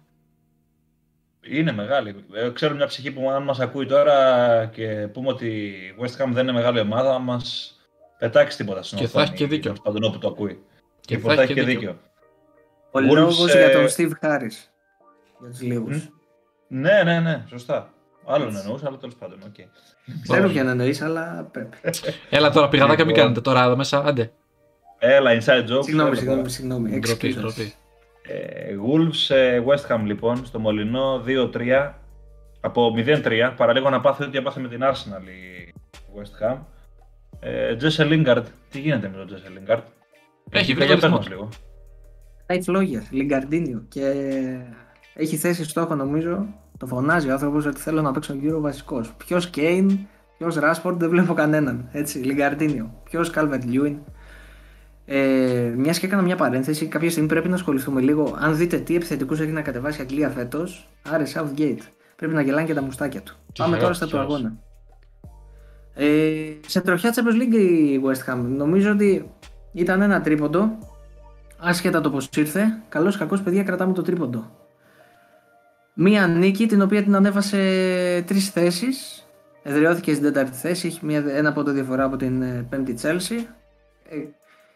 [1.50, 2.26] Είναι μεγάλη.
[2.34, 6.28] Ε, ξέρω μια ψυχή που αν μας ακούει τώρα και πούμε ότι η West Ham
[6.32, 7.76] δεν είναι μεγάλη ομάδα, θα μας
[8.18, 9.62] πετάξει τίποτα στην Και θα οθόνη, έχει και δίκιο.
[9.64, 10.64] τέλος πάντων όπου το ακούει.
[11.02, 11.98] Και Λοιπόν, θα έχει και δίκιο.
[12.92, 14.70] Ο Wolves, λόγος ε, για τον Steve Harris.
[15.40, 15.90] Για τους λίγου.
[15.90, 16.02] Μμ.
[16.68, 17.94] Ναι, ναι, ναι, σωστά.
[18.26, 18.60] Άλλον Έτσι.
[18.64, 19.56] εννοούσα, αλλά τέλος πάντων, οκ.
[20.30, 21.78] Ξέρω ποιον εννοείς, αλλά πρέπει.
[22.30, 23.24] Έλα τώρα, πηγαδάκια μην Λοιπόν.
[23.24, 24.04] κάνετε τώρα εδώ μέσα.
[24.06, 24.32] Άντε.
[25.00, 25.84] Έλα, inside joke.
[25.84, 26.50] Συγγνώμη, έλα, συγγνώμη, τώρα.
[26.50, 27.00] συγγνώμη.
[27.00, 27.42] Ντροπή, Excuse us.
[27.42, 27.74] ντροπή.
[28.28, 31.92] Ε, Wolves ε, West Ham λοιπόν, στο Μολυνό 2-3.
[32.62, 35.74] Από 0-3, παραλίγο να πάθει ό,τι έπαθε με την Arsenal η
[36.18, 36.58] West Ham.
[37.40, 39.82] Ε, Jesse Lingard, τι γίνεται με τον Jesse Lingard;
[40.50, 41.32] Έχει βρει για το πες ρυθμό μας του.
[41.32, 41.50] λίγο.
[42.46, 43.86] Πάει φλόγια, Λιγκαρντίνιο.
[43.88, 44.14] Και
[45.14, 46.46] έχει θέσει στόχο νομίζω.
[46.78, 49.14] Το φωνάζει ο άνθρωπος ότι θέλω να παίξω γύρω βασικός.
[49.18, 50.00] Ποιος Κέιν,
[50.38, 51.90] ποιος Ράσπορντ, δεν βλέπω κανέναν.
[51.92, 53.02] Έτσι, Λιγκαρντίνιο.
[53.04, 53.98] Ποιος Κάλβερτ Λιούιν.
[55.06, 58.38] Ε, μιας και έκανα μια παρένθεση, κάποια στιγμή πρέπει να ασχοληθούμε λίγο.
[58.40, 61.82] Αν δείτε τι επιθετικούς έχει να κατεβάσει η Αγγλία φέτος, άρε Southgate.
[62.16, 63.36] Πρέπει να γελάνε και τα μουστάκια του.
[63.58, 64.34] Πάμε Τυχερός, τώρα στα του τυχερός.
[64.34, 64.58] αγώνα.
[65.96, 68.38] Ε, σε τροχιά Champions League η West Ham.
[68.38, 69.32] Νομίζω ότι
[69.72, 70.78] ήταν ένα τρίποντο.
[71.60, 74.52] Άσχετα το πώς ήρθε, καλός κακός παιδιά κρατάμε το τρίποντο.
[75.94, 77.58] Μία νίκη την οποία την ανέβασε
[78.28, 79.28] τρεις θέσεις.
[79.64, 80.88] Εδραιώθηκε στην τέταρτη θέση.
[80.88, 83.46] Έχει μια, ένα πόντο διαφορά από την ε, πέμπτη Chelsea.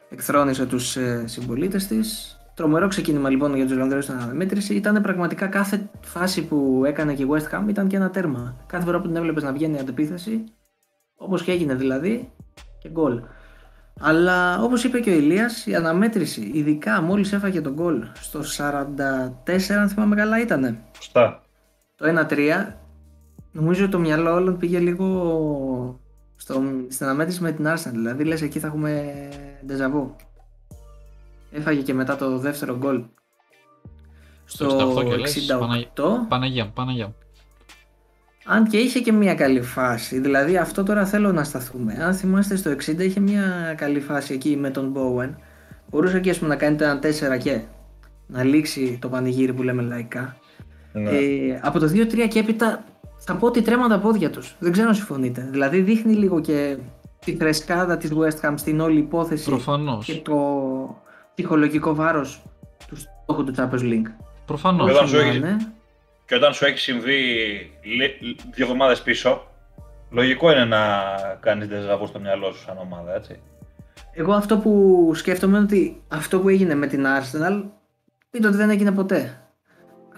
[0.10, 2.32] Ε, εκθρόνησε τους ε, συμπολίτες της.
[2.54, 4.76] Τρομερό ξεκίνημα λοιπόν για τους Ολλανδέου στην αναμέτρηση.
[4.76, 8.56] Ήταν πραγματικά κάθε φάση που έκανε και η West Ham ήταν και ένα τέρμα.
[8.68, 10.44] Κάθε φορά που την έβλεπες να βγαίνει η αντεπίθεση,
[11.16, 12.32] όπως και έγινε δηλαδή,
[12.80, 13.22] και γκολ.
[14.00, 19.74] Αλλά όπως είπε και ο Ηλίας, η αναμέτρηση, ειδικά μόλις έφαγε τον γκολ στο 44
[19.80, 20.80] αν θυμάμαι καλά ήτανε.
[20.96, 21.42] Σωστά.
[21.96, 22.74] Το 1-3,
[23.52, 26.00] νομίζω ότι το μυαλό όλων πήγε λίγο
[26.36, 27.92] στο, στην αναμέτρηση με την Arsenal.
[27.92, 29.14] Δηλαδή λες εκεί θα έχουμε
[29.66, 30.16] ντεζαβού.
[31.52, 33.04] Έφαγε και μετά το δεύτερο γκολ.
[34.46, 35.60] Στο Στο 68 και λες, 68.
[35.60, 36.26] Παναγία.
[36.28, 37.16] Παναγία μου, Παναγία μου.
[38.50, 40.20] Αν και είχε και μια καλή φάση.
[40.20, 41.98] Δηλαδή αυτό τώρα θέλω να σταθούμε.
[42.02, 45.30] Αν θυμάστε στο 60 είχε μια καλή φάση εκεί με τον Bowen.
[45.90, 47.62] Μπορούσε και ας πούμε, να κάνει το ένα 4 και
[48.28, 50.38] να λήξει το πανηγύρι που λέμε λαϊκά.
[50.94, 51.10] Ναι.
[51.10, 52.84] Ε, από το 2-3 και έπειτα
[53.18, 54.56] θα πω ότι τρέμαν τα πόδια τους.
[54.60, 55.48] Δεν ξέρω αν συμφωνείτε.
[55.52, 56.78] Δηλαδή δείχνει λίγο και
[57.32, 60.06] τη φρεσκάδα της West Ham στην όλη υπόθεση Προφανώς.
[60.06, 60.36] και το
[61.36, 62.42] ψυχολογικό βάρος
[62.88, 64.12] του στόχου του Champions League.
[64.46, 64.86] Προφανώς.
[64.86, 65.58] Βέβαια, Όσο σου να έχει- είναι,
[66.26, 67.20] Και όταν σου έχει συμβεί
[67.84, 69.42] λι- δύο εβδομάδες πίσω,
[70.10, 70.80] λογικό είναι να
[71.40, 73.40] κάνεις δεζαβού στο μυαλό σου σαν ομάδα, έτσι.
[74.14, 77.64] Εγώ αυτό που σκέφτομαι είναι ότι αυτό που έγινε με την Arsenal
[78.30, 79.42] πείτε ότι δεν έγινε ποτέ.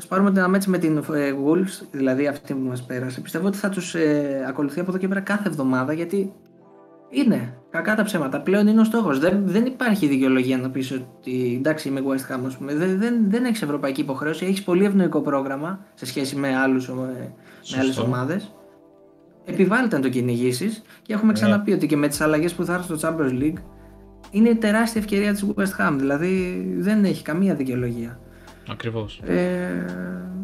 [0.04, 1.02] Α πάρουμε ένα match με την ε,
[1.46, 3.22] Wolves, δηλαδή αυτή που μας πέρασε.
[3.22, 6.34] Πιστεύω ότι θα τους ε, ακολουθεί από εδώ και πέρα κάθε εβδομάδα γιατί
[7.10, 8.42] είναι κακά τα ψέματα.
[8.42, 9.20] Πλέον είναι ο στόχος.
[9.20, 12.76] Δεν, δεν υπάρχει δικαιολογία να πεις ότι εντάξει είμαι West Ham, ας πούμε.
[12.76, 14.46] Δεν, δεν, δεν έχεις ευρωπαϊκή υποχρέωση.
[14.46, 16.92] Έχεις πολύ ευνοϊκό πρόγραμμα σε σχέση με, άλλους, ε,
[17.72, 18.54] με άλλες ομάδες.
[19.46, 21.34] Επιβάλλεται να το κυνηγήσεις και έχουμε ναι.
[21.34, 23.62] ξαναπεί ότι και με τις αλλαγές που θα έρθουν στο Champions League
[24.32, 25.96] είναι τεράστια ευκαιρία της West Ham.
[25.98, 28.20] Δηλαδή δεν έχει καμία δικαιολογία.
[28.72, 29.22] Ακριβώς.
[29.26, 29.86] Ε,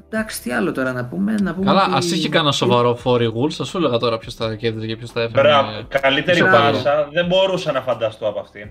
[0.09, 1.36] εντάξει, τι άλλο τώρα να πούμε.
[1.41, 4.55] Να πούμε Καλά, ας είχε κανένα σοβαρό φόρη Wolves, θα σου έλεγα τώρα ποιος θα
[4.55, 5.41] κέρδιζε και ποιος θα έφερε.
[5.41, 5.69] Μπράβο,
[6.01, 8.69] καλύτερη πάσα δεν μπορούσα να φανταστώ από αυτήν.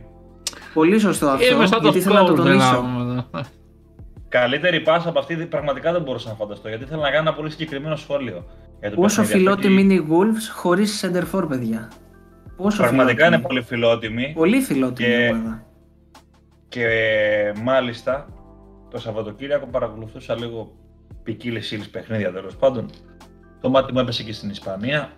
[0.74, 1.54] Πολύ σωστό αυτό.
[1.54, 2.84] Είμαι γιατί θέλω να το τονίσω.
[4.28, 7.50] Καλύτερη πάσα από αυτή πραγματικά δεν μπορούσα να φανταστώ γιατί ήθελα να κάνω ένα πολύ
[7.50, 8.44] συγκεκριμένο σχόλιο.
[8.94, 11.90] Πόσο φιλότιμη είναι η Wolves χωρίς center παιδιά.
[12.56, 14.32] Πόσο πραγματικά είναι πολύ φιλότιμη.
[14.34, 15.34] Πολύ φιλότιμη και...
[16.68, 16.88] Και
[17.62, 18.28] μάλιστα
[18.94, 20.72] το Σαββατοκύριακο παρακολουθούσα λίγο
[21.22, 22.90] ποικίλε ύλε παιχνίδια τέλος πάντων.
[23.60, 25.12] Το μάτι μου έπεσε και στην Ισπανία.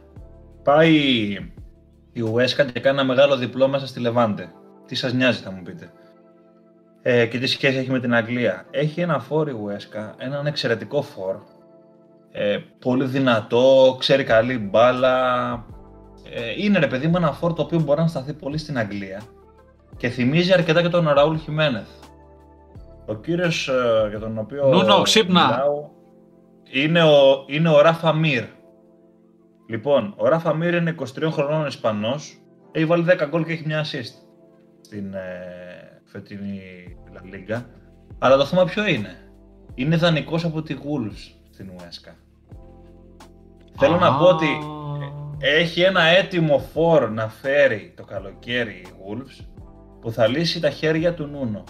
[0.62, 0.94] Πάει
[2.12, 4.52] η Ουέσκα και κάνει ένα μεγάλο διπλό μέσα στη Λεβάντε.
[4.86, 5.92] Τι σας νοιάζει, θα μου πείτε.
[7.02, 8.66] Ε, και τι σχέση έχει με την Αγγλία.
[8.70, 11.36] Έχει ένα φόρ η Ουέσκα, έναν εξαιρετικό φόρ.
[12.30, 15.52] Ε, πολύ δυνατό, ξέρει καλή μπάλα.
[16.30, 19.22] Ε, είναι ρε παιδί μου ένα φόρ το οποίο μπορεί να σταθεί πολύ στην Αγγλία
[19.96, 21.88] και θυμίζει αρκετά και τον Ραούλ Χιμένεθ.
[23.06, 25.46] Ο κύριος ε, για τον οποίο Νούνο, ξύπνα.
[25.46, 25.88] Μιλάω,
[26.70, 28.44] είναι ο, είναι ο Ράφα Μύρ.
[29.68, 32.40] Λοιπόν, ο Ράφα Μύρ είναι 23 χρονών Ισπανός,
[32.72, 34.26] έχει βάλει 10 γκολ και έχει μια assist
[34.80, 36.60] στην ε, φετινή
[37.14, 37.62] La Liga.
[38.18, 39.16] Αλλά το θέμα ποιο είναι;
[39.74, 42.14] Είναι δανεικός από τη Wolves στην Ουέσκα.
[43.78, 44.46] Θέλω να πω ότι
[45.38, 49.44] έχει ένα έτοιμο φόρ να φέρει το καλοκαίρι η Wolves
[50.00, 51.64] που θα λύσει τα χέρια του Νούνο.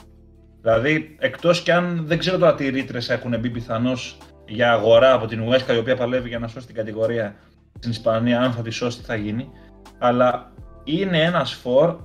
[0.67, 5.27] Δηλαδή, εκτός κι αν δεν ξέρω τώρα τι ρήτρες έχουν μπει πιθανώς για αγορά από
[5.27, 7.35] την Ουέσκα η οποία παλεύει για να σώσει την κατηγορία
[7.79, 9.49] στην Ισπανία, αν θα τη σώσει, τι θα γίνει.
[9.99, 10.53] Αλλά
[10.85, 11.97] είναι ένας φορ.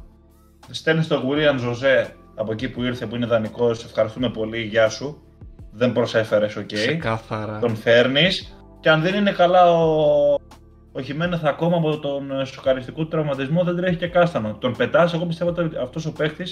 [0.70, 3.84] Στέλνεις τον Γουρίαν Ζωζέ από εκεί που ήρθε, που είναι δανεικός.
[3.84, 5.22] Ευχαριστούμε πολύ, γεια σου.
[5.72, 6.70] Δεν προσέφερες, OK.
[6.72, 7.18] Okay.
[7.60, 8.58] Τον φέρνεις.
[8.80, 10.34] Και αν δεν είναι καλά ο,
[10.92, 14.54] ο Χιμένεθ ακόμα από τον σοκαριστικό τραυματισμό, δεν τρέχει και κάστανο.
[14.60, 15.14] Τον πετάς.
[15.14, 16.44] Εγώ πιστεύω ότι αυτός ο παίχτης,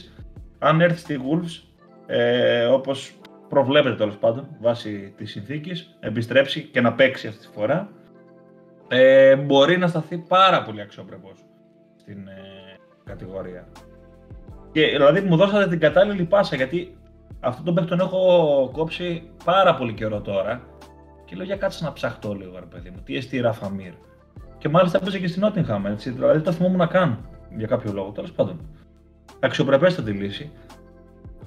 [0.60, 1.68] αν έρθει στη Wolves,
[2.12, 7.89] ε, όπως προβλέπεται τέλος πάντων βάσει της συνθήκης, επιστρέψει και να παίξει αυτή τη φορά,
[8.88, 11.32] ε, μπορεί να σταθεί πάρα πολύ αξιοπρεπώς
[11.95, 13.68] στην ε, κατηγορία.
[14.72, 16.97] Και δηλαδή μου δώσατε την κατάλληλη πάσα γιατί
[17.39, 20.62] αυτό τον παίκτη τον έχω κόψει πάρα πολύ καιρό τώρα
[21.26, 23.93] και λέω για κάτσε να ψαχτώ λίγο ρε παιδί μου, τι εστί Ραφα Μύρ.
[24.57, 27.18] Και μάλιστα έπαιζε και στην Νότιγχαμ, έτσι, δηλαδή το θυμόμουν να κάνω
[27.57, 28.60] για κάποιο λόγο, τέλος πάντων.
[29.39, 30.51] Αξιοπρεπέστατη λύση.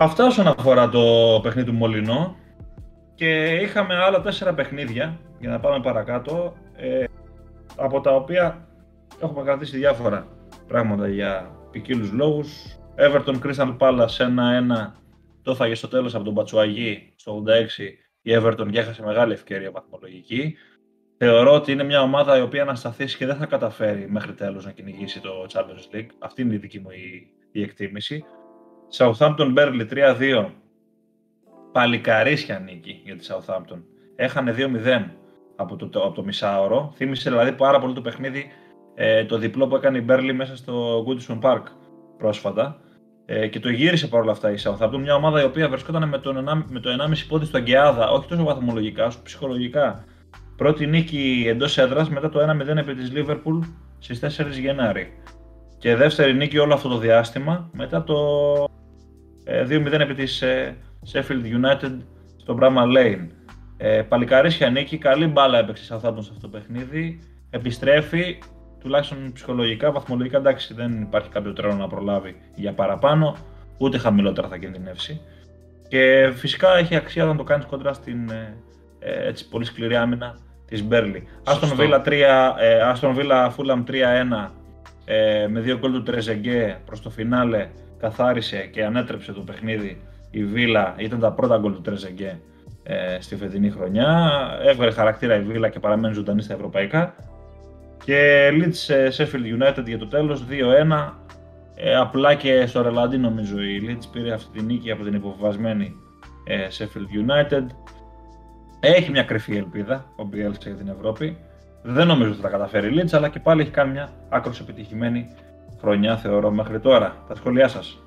[0.03, 1.01] Αυτά όσον αφορά το
[1.43, 2.37] παιχνίδι του Μολυνό
[3.15, 7.05] και είχαμε άλλα τέσσερα παιχνίδια για να πάμε παρακάτω ε,
[7.77, 8.69] από τα οποία
[9.23, 10.27] έχουμε κρατήσει διάφορα
[10.67, 12.77] πράγματα για ποικίλους λόγους.
[12.97, 14.07] Everton Crystal Palace 1-1
[15.43, 17.51] το έφαγε στο τέλος από τον Πατσουαγή στο 86
[18.23, 20.57] η Everton και έχασε μεγάλη ευκαιρία βαθμολογική.
[21.19, 24.65] Θεωρώ ότι είναι μια ομάδα η οποία να σταθήσει και δεν θα καταφέρει μέχρι τέλος
[24.65, 26.09] να κυνηγήσει το Champions League.
[26.19, 28.25] Αυτή είναι η δική μου η, η εκτίμηση.
[28.97, 30.47] Southampton Burnley 3-2.
[31.73, 33.83] Παλικαρίσια νίκη για τη Southampton.
[34.17, 35.05] Έχανε 2-0
[35.57, 36.93] από το, από το μισάωρο.
[36.97, 38.47] Θύμισε δηλαδή πάρα πολύ το παιχνίδι
[38.95, 41.63] ε, το διπλό που έκανε η Burnley μέσα στο Goodison Park
[42.19, 42.81] πρόσφατα.
[43.25, 44.99] Ε, και το γύρισε παρόλα αυτά η Southampton.
[44.99, 48.45] Μια ομάδα η οποία βρισκόταν με, τον, με το 1,5 πόδι στο Αγκαιάδα, όχι τόσο
[48.45, 50.05] βαθμολογικά, όσο ψυχολογικά.
[50.57, 53.59] Πρώτη νίκη εντός έδρας μετά το 1-0 επί της Liverpool
[53.99, 55.13] στις 4 Γενάρη.
[55.79, 58.15] Και δεύτερη νίκη όλο αυτό το διάστημα μετά το
[59.47, 60.77] 2-0 ε, επί της ε,
[61.13, 61.97] Sheffield United
[62.37, 63.27] στο Bramall Lane.
[63.77, 67.19] Ε, παλικαρίσια νίκη, καλή μπάλα έπαιξε σε αυτό το παιχνίδι.
[67.51, 68.39] Επιστρέφει,
[68.81, 73.37] τουλάχιστον ψυχολογικά, βαθμολογικά εντάξει δεν υπάρχει κάποιο τρένο να προλάβει για παραπάνω,
[73.79, 75.21] ούτε χαμηλότερα θα κινδυνεύσει.
[75.89, 78.31] Και φυσικά έχει αξία να το κάνεις κοντρά στην
[78.99, 81.29] ε, έτσι, πολύ σκληρή άμυνα της Μπέρλι.
[81.45, 82.13] Άστον Βίλα, 3,
[82.85, 84.51] Άστον Βίλα Fulham 3-1
[85.05, 87.69] ε, με δύο γκολ του Τρεζεγκέ προς το φινάλε
[88.03, 90.01] καθάρισε και ανέτρεψε το παιχνίδι
[90.31, 92.41] η Βίλα, ήταν τα πρώτα γκολ του Τρεζεγκέ
[92.83, 94.31] ε, στη φετινή χρονιά.
[94.65, 97.15] Έβγαλε χαρακτήρα η Βίλα και παραμένει ζωντανή στα ευρωπαϊκά.
[98.05, 101.13] Και Leeds ε, Sheffield United για το τέλος 2-1.
[101.75, 105.97] Ε, απλά και στο Ρελαντί νομίζω η Leeds πήρε αυτή τη νίκη από την υποβασμένη
[106.45, 107.67] ε, Sheffield United.
[108.81, 111.37] Έχει μια κρυφή ελπίδα ο Bielsa για την Ευρώπη.
[111.83, 114.61] Δεν νομίζω ότι θα τα καταφέρει η Leeds, αλλά και πάλι έχει κάνει μια άκρως
[114.61, 115.29] επιτυχημένη
[115.83, 117.25] χρονιά θεωρώ μέχρι τώρα.
[117.29, 117.99] Τα σχόλιά σας.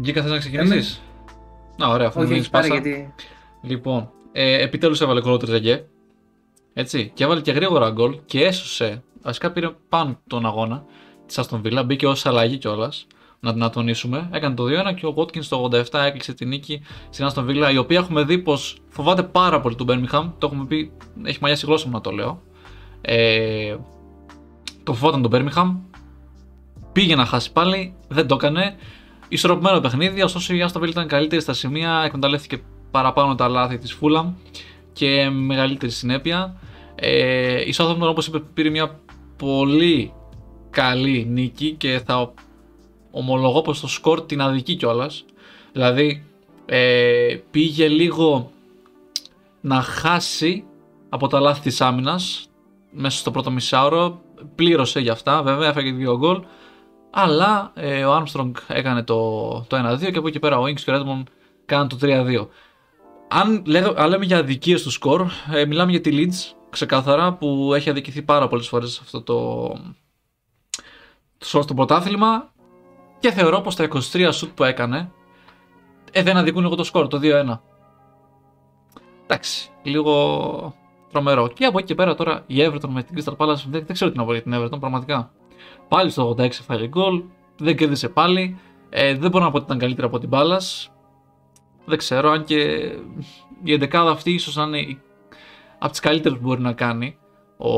[0.00, 1.02] Γκίκα θες να ξεκινήσεις;
[1.76, 2.80] Να, ωραία, αφού μου Όχι, δίνεις έχεις πάρει πάσα.
[2.80, 3.14] γιατί.
[3.62, 5.86] Λοιπόν, ε, επιτέλους έβαλε κόλλο Τρεζεγκέ.
[6.72, 9.02] Έτσι, και έβαλε και γρήγορα γκολ και έσωσε.
[9.22, 10.84] Βασικά πήρε πάνω τον αγώνα
[11.26, 13.06] της Αστον Villa, μπήκε ως αλλαγή κιόλας.
[13.40, 14.28] Να, να τονίσουμε.
[14.32, 17.76] Έκανε το 2-1 και ο Watkins το 87 έκλεισε την νίκη στην Αστον Villa, η
[17.76, 20.30] οποία έχουμε δει πως φοβάται πάρα πολύ του Birmingham.
[20.38, 20.92] Το έχουμε πει,
[21.24, 22.42] έχει μαλλιάσει η γλώσσα μου να το λέω.
[23.00, 23.76] Ε,
[24.82, 25.74] το φοβόταν τον Birmingham.
[26.98, 28.76] Πήγε να χάσει πάλι, δεν το έκανε.
[29.28, 33.98] Ισορροπημένο παιχνίδι, ωστόσο η Aston Villa ήταν καλύτερη στα σημεία, εκμεταλλεύτηκε παραπάνω τα λάθη της
[34.00, 34.24] Fulham
[34.92, 36.56] και μεγαλύτερη συνέπεια.
[36.94, 39.00] Ε, η Southampton όπως είπες πήρε μια
[39.36, 40.12] πολύ
[40.70, 42.32] καλή νίκη και θα
[43.10, 45.24] ομολογώ πως το σκορ την αδικεί κιόλας.
[45.72, 46.24] Δηλαδή
[46.66, 48.50] ε, πήγε λίγο
[49.60, 50.64] να χάσει
[51.08, 52.48] από τα λάθη της άμυνας
[52.90, 54.20] μέσα στο πρώτο μισάωρο.
[54.54, 56.42] Πλήρωσε για αυτά, βέβαια, έφαγε δύο γκολ.
[57.10, 60.90] Αλλά ε, ο Armstrong έκανε το, το 1-2 και από εκεί πέρα ο Inks και
[60.90, 61.22] ο Redmond
[61.66, 62.46] κάναν το 3-2.
[63.28, 67.70] Αν, λέγα, αν λέμε για αδικίες του σκορ, ε, μιλάμε για τη Leeds ξεκάθαρα που
[67.74, 69.68] έχει αδικηθεί πάρα πολλές φορές σε αυτό το,
[71.38, 72.52] το, στο πρωτάθλημα
[73.18, 75.10] και θεωρώ πως τα 23 σουτ που έκανε
[76.12, 77.58] ε, δεν αδικούν λίγο το σκορ, το 2-1.
[79.24, 80.74] Εντάξει, λίγο
[81.12, 81.48] τρομερό.
[81.48, 84.10] Και από εκεί και πέρα τώρα η Everton με την Crystal Palace δεν, δεν ξέρω
[84.10, 85.30] τι να πω για την Everton πραγματικά.
[85.88, 87.22] Πάλι στο 86 φάγε γκολ,
[87.58, 88.58] δεν κέρδισε πάλι.
[88.90, 90.88] Ε, δεν μπορώ να πω ότι ήταν καλύτερα από την Palace.
[91.84, 92.56] Δεν ξέρω, αν και
[93.62, 95.00] η εντεκάδα αυτή ίσως να είναι η-
[95.78, 97.16] από τις καλύτερες που μπορεί να κάνει
[97.56, 97.68] ο,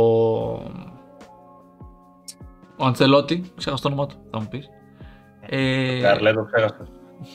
[2.76, 4.68] ο Αντσελότη, ξέχασα το όνομα του, θα μου πεις.
[5.40, 6.86] Ε, Καρλέ, το ξέχασα.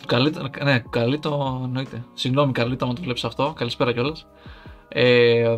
[0.05, 2.03] Καλή, ναι, καλή το εννοείται.
[2.13, 3.53] Συγγνώμη, καλή το άμα το βλέπεις αυτό.
[3.55, 4.27] Καλησπέρα κιόλας.
[4.87, 5.55] Ε,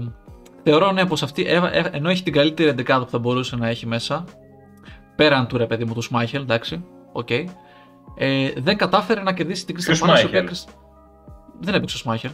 [0.63, 3.68] θεωρώ ναι, πως αυτή, ε, ε, ενώ έχει την καλύτερη εντεκάδα που θα μπορούσε να
[3.68, 4.24] έχει μέσα,
[5.18, 7.30] πέραν του ρε παιδί μου του Σμάιχελ, εντάξει, οκ.
[7.30, 7.45] Ε,
[8.57, 10.22] δεν κατάφερε να κερδίσει την Crystal Ποιος Palace.
[10.22, 10.45] η οποία Schmeichel?
[10.45, 10.70] κρυσ-
[11.59, 12.32] Δεν έπαιξε ο Σμάιχελ.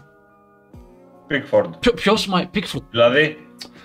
[1.29, 1.69] Pickford.
[1.79, 2.81] Ποιο, ποιος Σμάιχελ, Pickford.
[2.89, 3.37] Δηλαδή,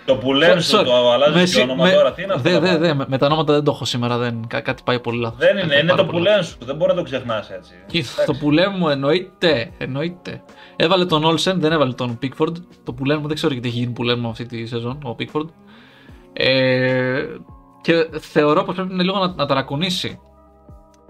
[0.05, 2.33] το που λένε σου Sorry, το με αλλάζει συ- το όνομα με- τώρα, τι είναι
[2.33, 2.49] αυτό.
[2.51, 4.63] Δε, το δε, πράγμα; δε, με, με τα ονόματα δεν το έχω σήμερα, δεν, κά-
[4.63, 5.39] κάτι πάει πολύ λάθος.
[5.39, 6.57] Δεν Κάτι είναι, πάει είναι πάρα το πολύ που λένε σου.
[6.65, 7.73] Δεν μπορεί να το ξεχνάς έτσι.
[7.87, 8.25] Και Εντάξει.
[8.27, 10.43] το που λέμε μου εννοείται, εννοείται.
[10.77, 12.53] Έβαλε τον Όλσεν, δεν έβαλε τον Pickford.
[12.85, 15.17] Το που λέμε μου δεν ξέρω γιατί έχει γίνει που λέμε αυτή τη σεζόν, ο
[15.19, 15.47] Pickford.
[16.33, 17.27] Ε,
[17.81, 20.21] και θεωρώ πως πρέπει λίγο να, να ταρακουνήσει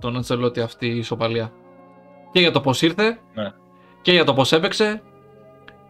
[0.01, 1.53] τον Αντσελότη αυτή η ισοπαλία.
[2.33, 3.53] Και για το πώς ήρθε, Ναι.
[4.03, 5.03] και για το πώς έπαιξε,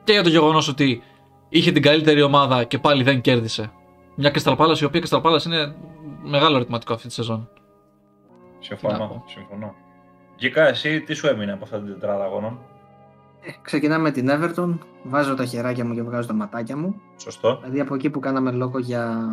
[0.04, 1.02] και για το γεγονός ότι
[1.48, 3.72] είχε την καλύτερη ομάδα και πάλι δεν κέρδισε.
[4.14, 5.74] Μια Crystal Palace, η οποία Crystal Palace είναι
[6.22, 7.48] μεγάλο ερωτηματικό αυτή τη σεζόν.
[8.60, 8.98] Τι να Συμφωνώ.
[9.08, 9.24] πω.
[9.26, 9.74] συμφωνώ.
[10.36, 12.58] Γικά, εσύ τι σου έμεινε από αυτή την τετράδα αγώνων;
[13.40, 14.78] Ε, Ξεκινάμε με την Everton.
[15.02, 17.00] Βάζω τα χεράκια μου και βγάζω τα ματάκια μου.
[17.16, 17.56] Σωστό.
[17.56, 19.26] Δηλαδή από εκεί που κάναμε λόγο για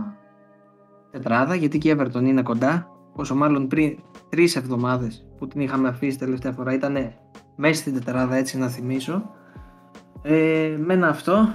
[1.15, 2.89] τετράδα, γιατί και η Everton είναι κοντά.
[3.15, 3.97] Όσο μάλλον πριν
[4.29, 7.13] τρεις εβδομάδες που την είχαμε αφήσει τελευταία φορά ήταν
[7.55, 9.29] μέσα στην τετράδα, έτσι να θυμίσω.
[10.21, 11.49] Ε, με ένα αυτό.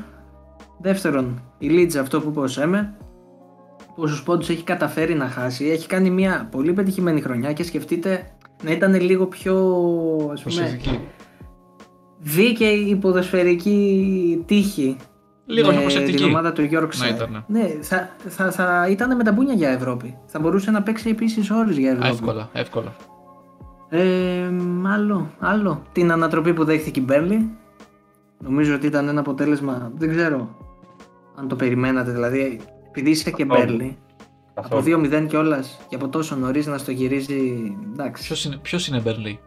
[0.81, 2.95] Δεύτερον, η Leeds αυτό που είπε ο Σέμε.
[3.97, 5.67] Πόσους πόντους έχει καταφέρει να χάσει.
[5.67, 8.31] Έχει κάνει μια πολύ πετυχημένη χρονιά και σκεφτείτε
[8.63, 9.55] να ήταν λίγο πιο
[10.33, 11.01] ας πούμε, Προσεκτική.
[12.19, 14.97] δίκαιη η ποδοσφαιρική τύχη
[15.51, 16.17] Λίγο πιο με προσεκτική.
[16.17, 17.15] την ομάδα του Να Yorkshire.
[17.15, 17.45] ήταν.
[17.47, 20.17] Ναι, θα, θα, θα ήταν με τα μπούνια για Ευρώπη.
[20.27, 22.09] Θα μπορούσε να παίξει επίσης ώρες για Ευρώπη.
[22.09, 22.93] Εύκολα, εύκολα.
[23.89, 24.51] Ε,
[24.95, 25.83] άλλο, άλλο.
[25.93, 27.51] Την ανατροπή που δέχθηκε η Μπέρνλι.
[28.39, 29.93] Νομίζω ότι ήταν ένα αποτέλεσμα.
[29.97, 30.57] Δεν ξέρω
[31.37, 32.11] αν το περιμένατε.
[32.11, 33.67] Δηλαδή, επειδή είσαι και Καθόλου.
[33.67, 33.97] Μπέρνλι,
[34.55, 35.09] από Καθόλου.
[35.13, 37.73] 2-0 κιόλας και από τόσο νωρίς να στο γυρίζει.
[37.93, 38.23] Εντάξει.
[38.27, 39.41] Ποιος είναι, ποιος είναι Μπέρνλι.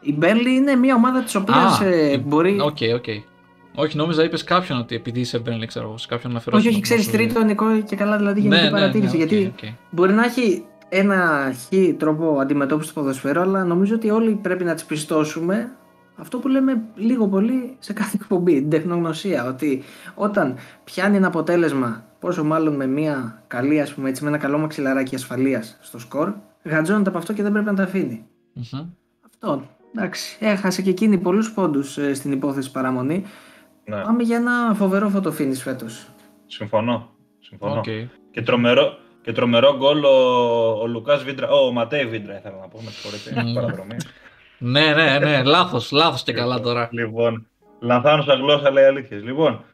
[0.00, 2.60] Η Μπέρνλι είναι μια ομάδα της οποίας η- μπορεί.
[2.60, 3.04] OK, OK.
[3.78, 6.56] Όχι, νόμιζα είπες κάποιον ότι επειδή είσαι Μπέρνλι, ξέρω εγώ, σε κάποιον να φέρω.
[6.56, 9.16] όχι, όχι, ξέρεις τρίτο Νικό και καλά δηλαδή γενική ναι, ναι, παρατήρηση.
[9.16, 9.68] ναι, οκ, γιατί οκ.
[9.90, 14.74] Μπορεί να έχει ένα χ τρόπο αντιμετώπισης του ποδοσφαίρου, αλλά νομίζω ότι όλοι πρέπει να
[14.74, 15.70] της πιστώσουμε
[16.16, 19.46] αυτό που λέμε λίγο πολύ σε κάθε εκπομπή, την τεχνογνωσία.
[19.46, 19.82] Ότι
[20.14, 24.58] όταν πιάνει ένα αποτέλεσμα, πόσο μάλλον με μια καλή, ας πούμε, έτσι, με ένα καλό
[24.58, 28.24] μαξιλαράκι ασφαλείας στο σκορ, γατζώνεται από αυτό και δεν πρέπει να τα αφήνει.
[28.52, 28.86] Μμμ.
[29.26, 29.62] Αυτό.
[29.96, 30.36] Εντάξει.
[30.40, 33.24] Έχασε και εκείνη πολλούς πόντους στην υπόθεση παραμονή.
[33.88, 36.06] Ναι, Πάμε για ένα φοβερό φωτοφίνις φέτος.
[36.46, 37.10] συμφωνώ.
[37.40, 37.74] συμφωνώ.
[37.78, 37.84] Οκ.
[38.30, 40.08] Και τρομερό, και τρομερό γκολ ο,
[40.82, 43.54] ο Λουκάς Βίντρα, ο Ματέι Βίντρα ήθελα να πω, με συγχωρείτε, Μμμ.
[43.54, 43.96] παραδρομή.
[44.58, 46.88] Ναι, ναι, ναι, λάθος, λάθος και καλά τώρα.
[46.92, 47.46] Λοιπόν,
[47.80, 49.22] λανθάνουσα γλώσσα λέει αλήθειες.
[49.22, 49.64] Λοιπόν,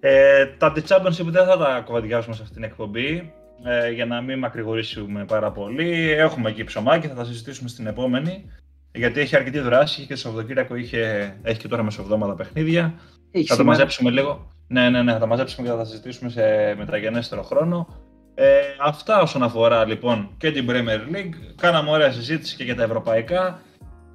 [0.00, 3.32] ε, τα της Championship δεν θα τα κουβεντιάσουμε σε αυτήν την εκπομπή,
[3.64, 6.10] ε, για να μην μακρηγορήσουμε πάρα πολύ.
[6.10, 8.50] Έχουμε εκεί ψωμάκι, θα τα συζητήσουμε στην επόμενη,
[8.98, 12.94] γιατί έχει αρκετή δράση και το Σαββατοκύριακο είχε, έχει και τώρα μεσοβδόματα παιχνίδια.
[13.30, 13.64] Έχει Θα τα σήμερα.
[13.64, 14.52] μαζέψουμε λίγο.
[14.68, 17.88] Ναι, ναι, ναι, θα τα μαζέψουμε και θα τα συζητήσουμε σε μεταγενέστερο χρόνο.
[18.34, 21.34] Ε, αυτά όσον αφορά λοιπόν και την Premier League.
[21.60, 23.62] Κάναμε ωραία συζήτηση και για τα ευρωπαϊκά.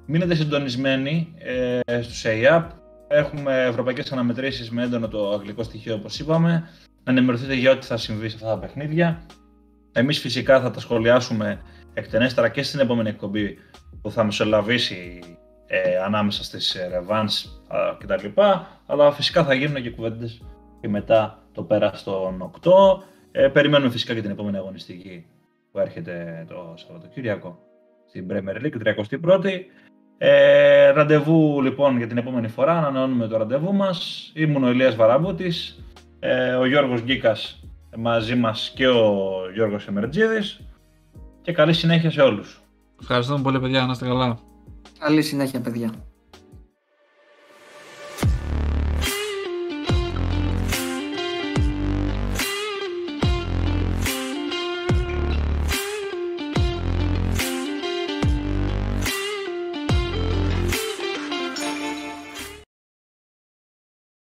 [0.06, 1.34] Μείνετε συντονισμένοι
[1.86, 2.70] ε, στους ΕΙΑΠ.
[3.08, 6.68] Έχουμε ευρωπαϊκές αναμετρήσεις με έντονο το αγγλικό στοιχείο, όπως είπαμε.
[7.04, 9.26] Να ενημερωθείτε για ό,τι θα συμβεί σε αυτά τα παιχνίδια.
[9.92, 11.60] Εμείς φυσικά θα τα σχολιάσουμε
[11.94, 13.58] εκτενέστερα και στην επόμενη εκπομπή
[14.02, 15.18] που θα μεσολαβήσει
[15.66, 17.50] ε, ανάμεσα στις Revans
[17.98, 18.40] κτλ.
[18.86, 20.42] Αλλά φυσικά θα γίνουν και κουβέντες
[20.80, 22.70] και μετά το πέρας των 8.
[23.32, 25.26] Ε, περιμένουμε φυσικά και την επόμενη αγωνιστική
[25.72, 27.58] που έρχεται το Σαββατοκύριακο
[28.08, 29.60] στην Premier League, 31η.
[30.18, 34.30] Ε, ραντεβού λοιπόν για την επόμενη φορά, ανανεώνουμε το ραντεβού μας.
[34.34, 35.84] Ήμουν ο Ηλίας Βαραμπούτης,
[36.20, 37.64] ε, ο Γιώργος Γκίκας
[37.96, 40.60] μαζί μας και ο Γιώργος Εμερτζίδης
[41.44, 42.62] και καλή συνέχεια σε όλους.
[43.00, 44.38] Ευχαριστούμε πολύ παιδιά, να είστε καλά.
[44.98, 45.92] Καλή συνέχεια παιδιά.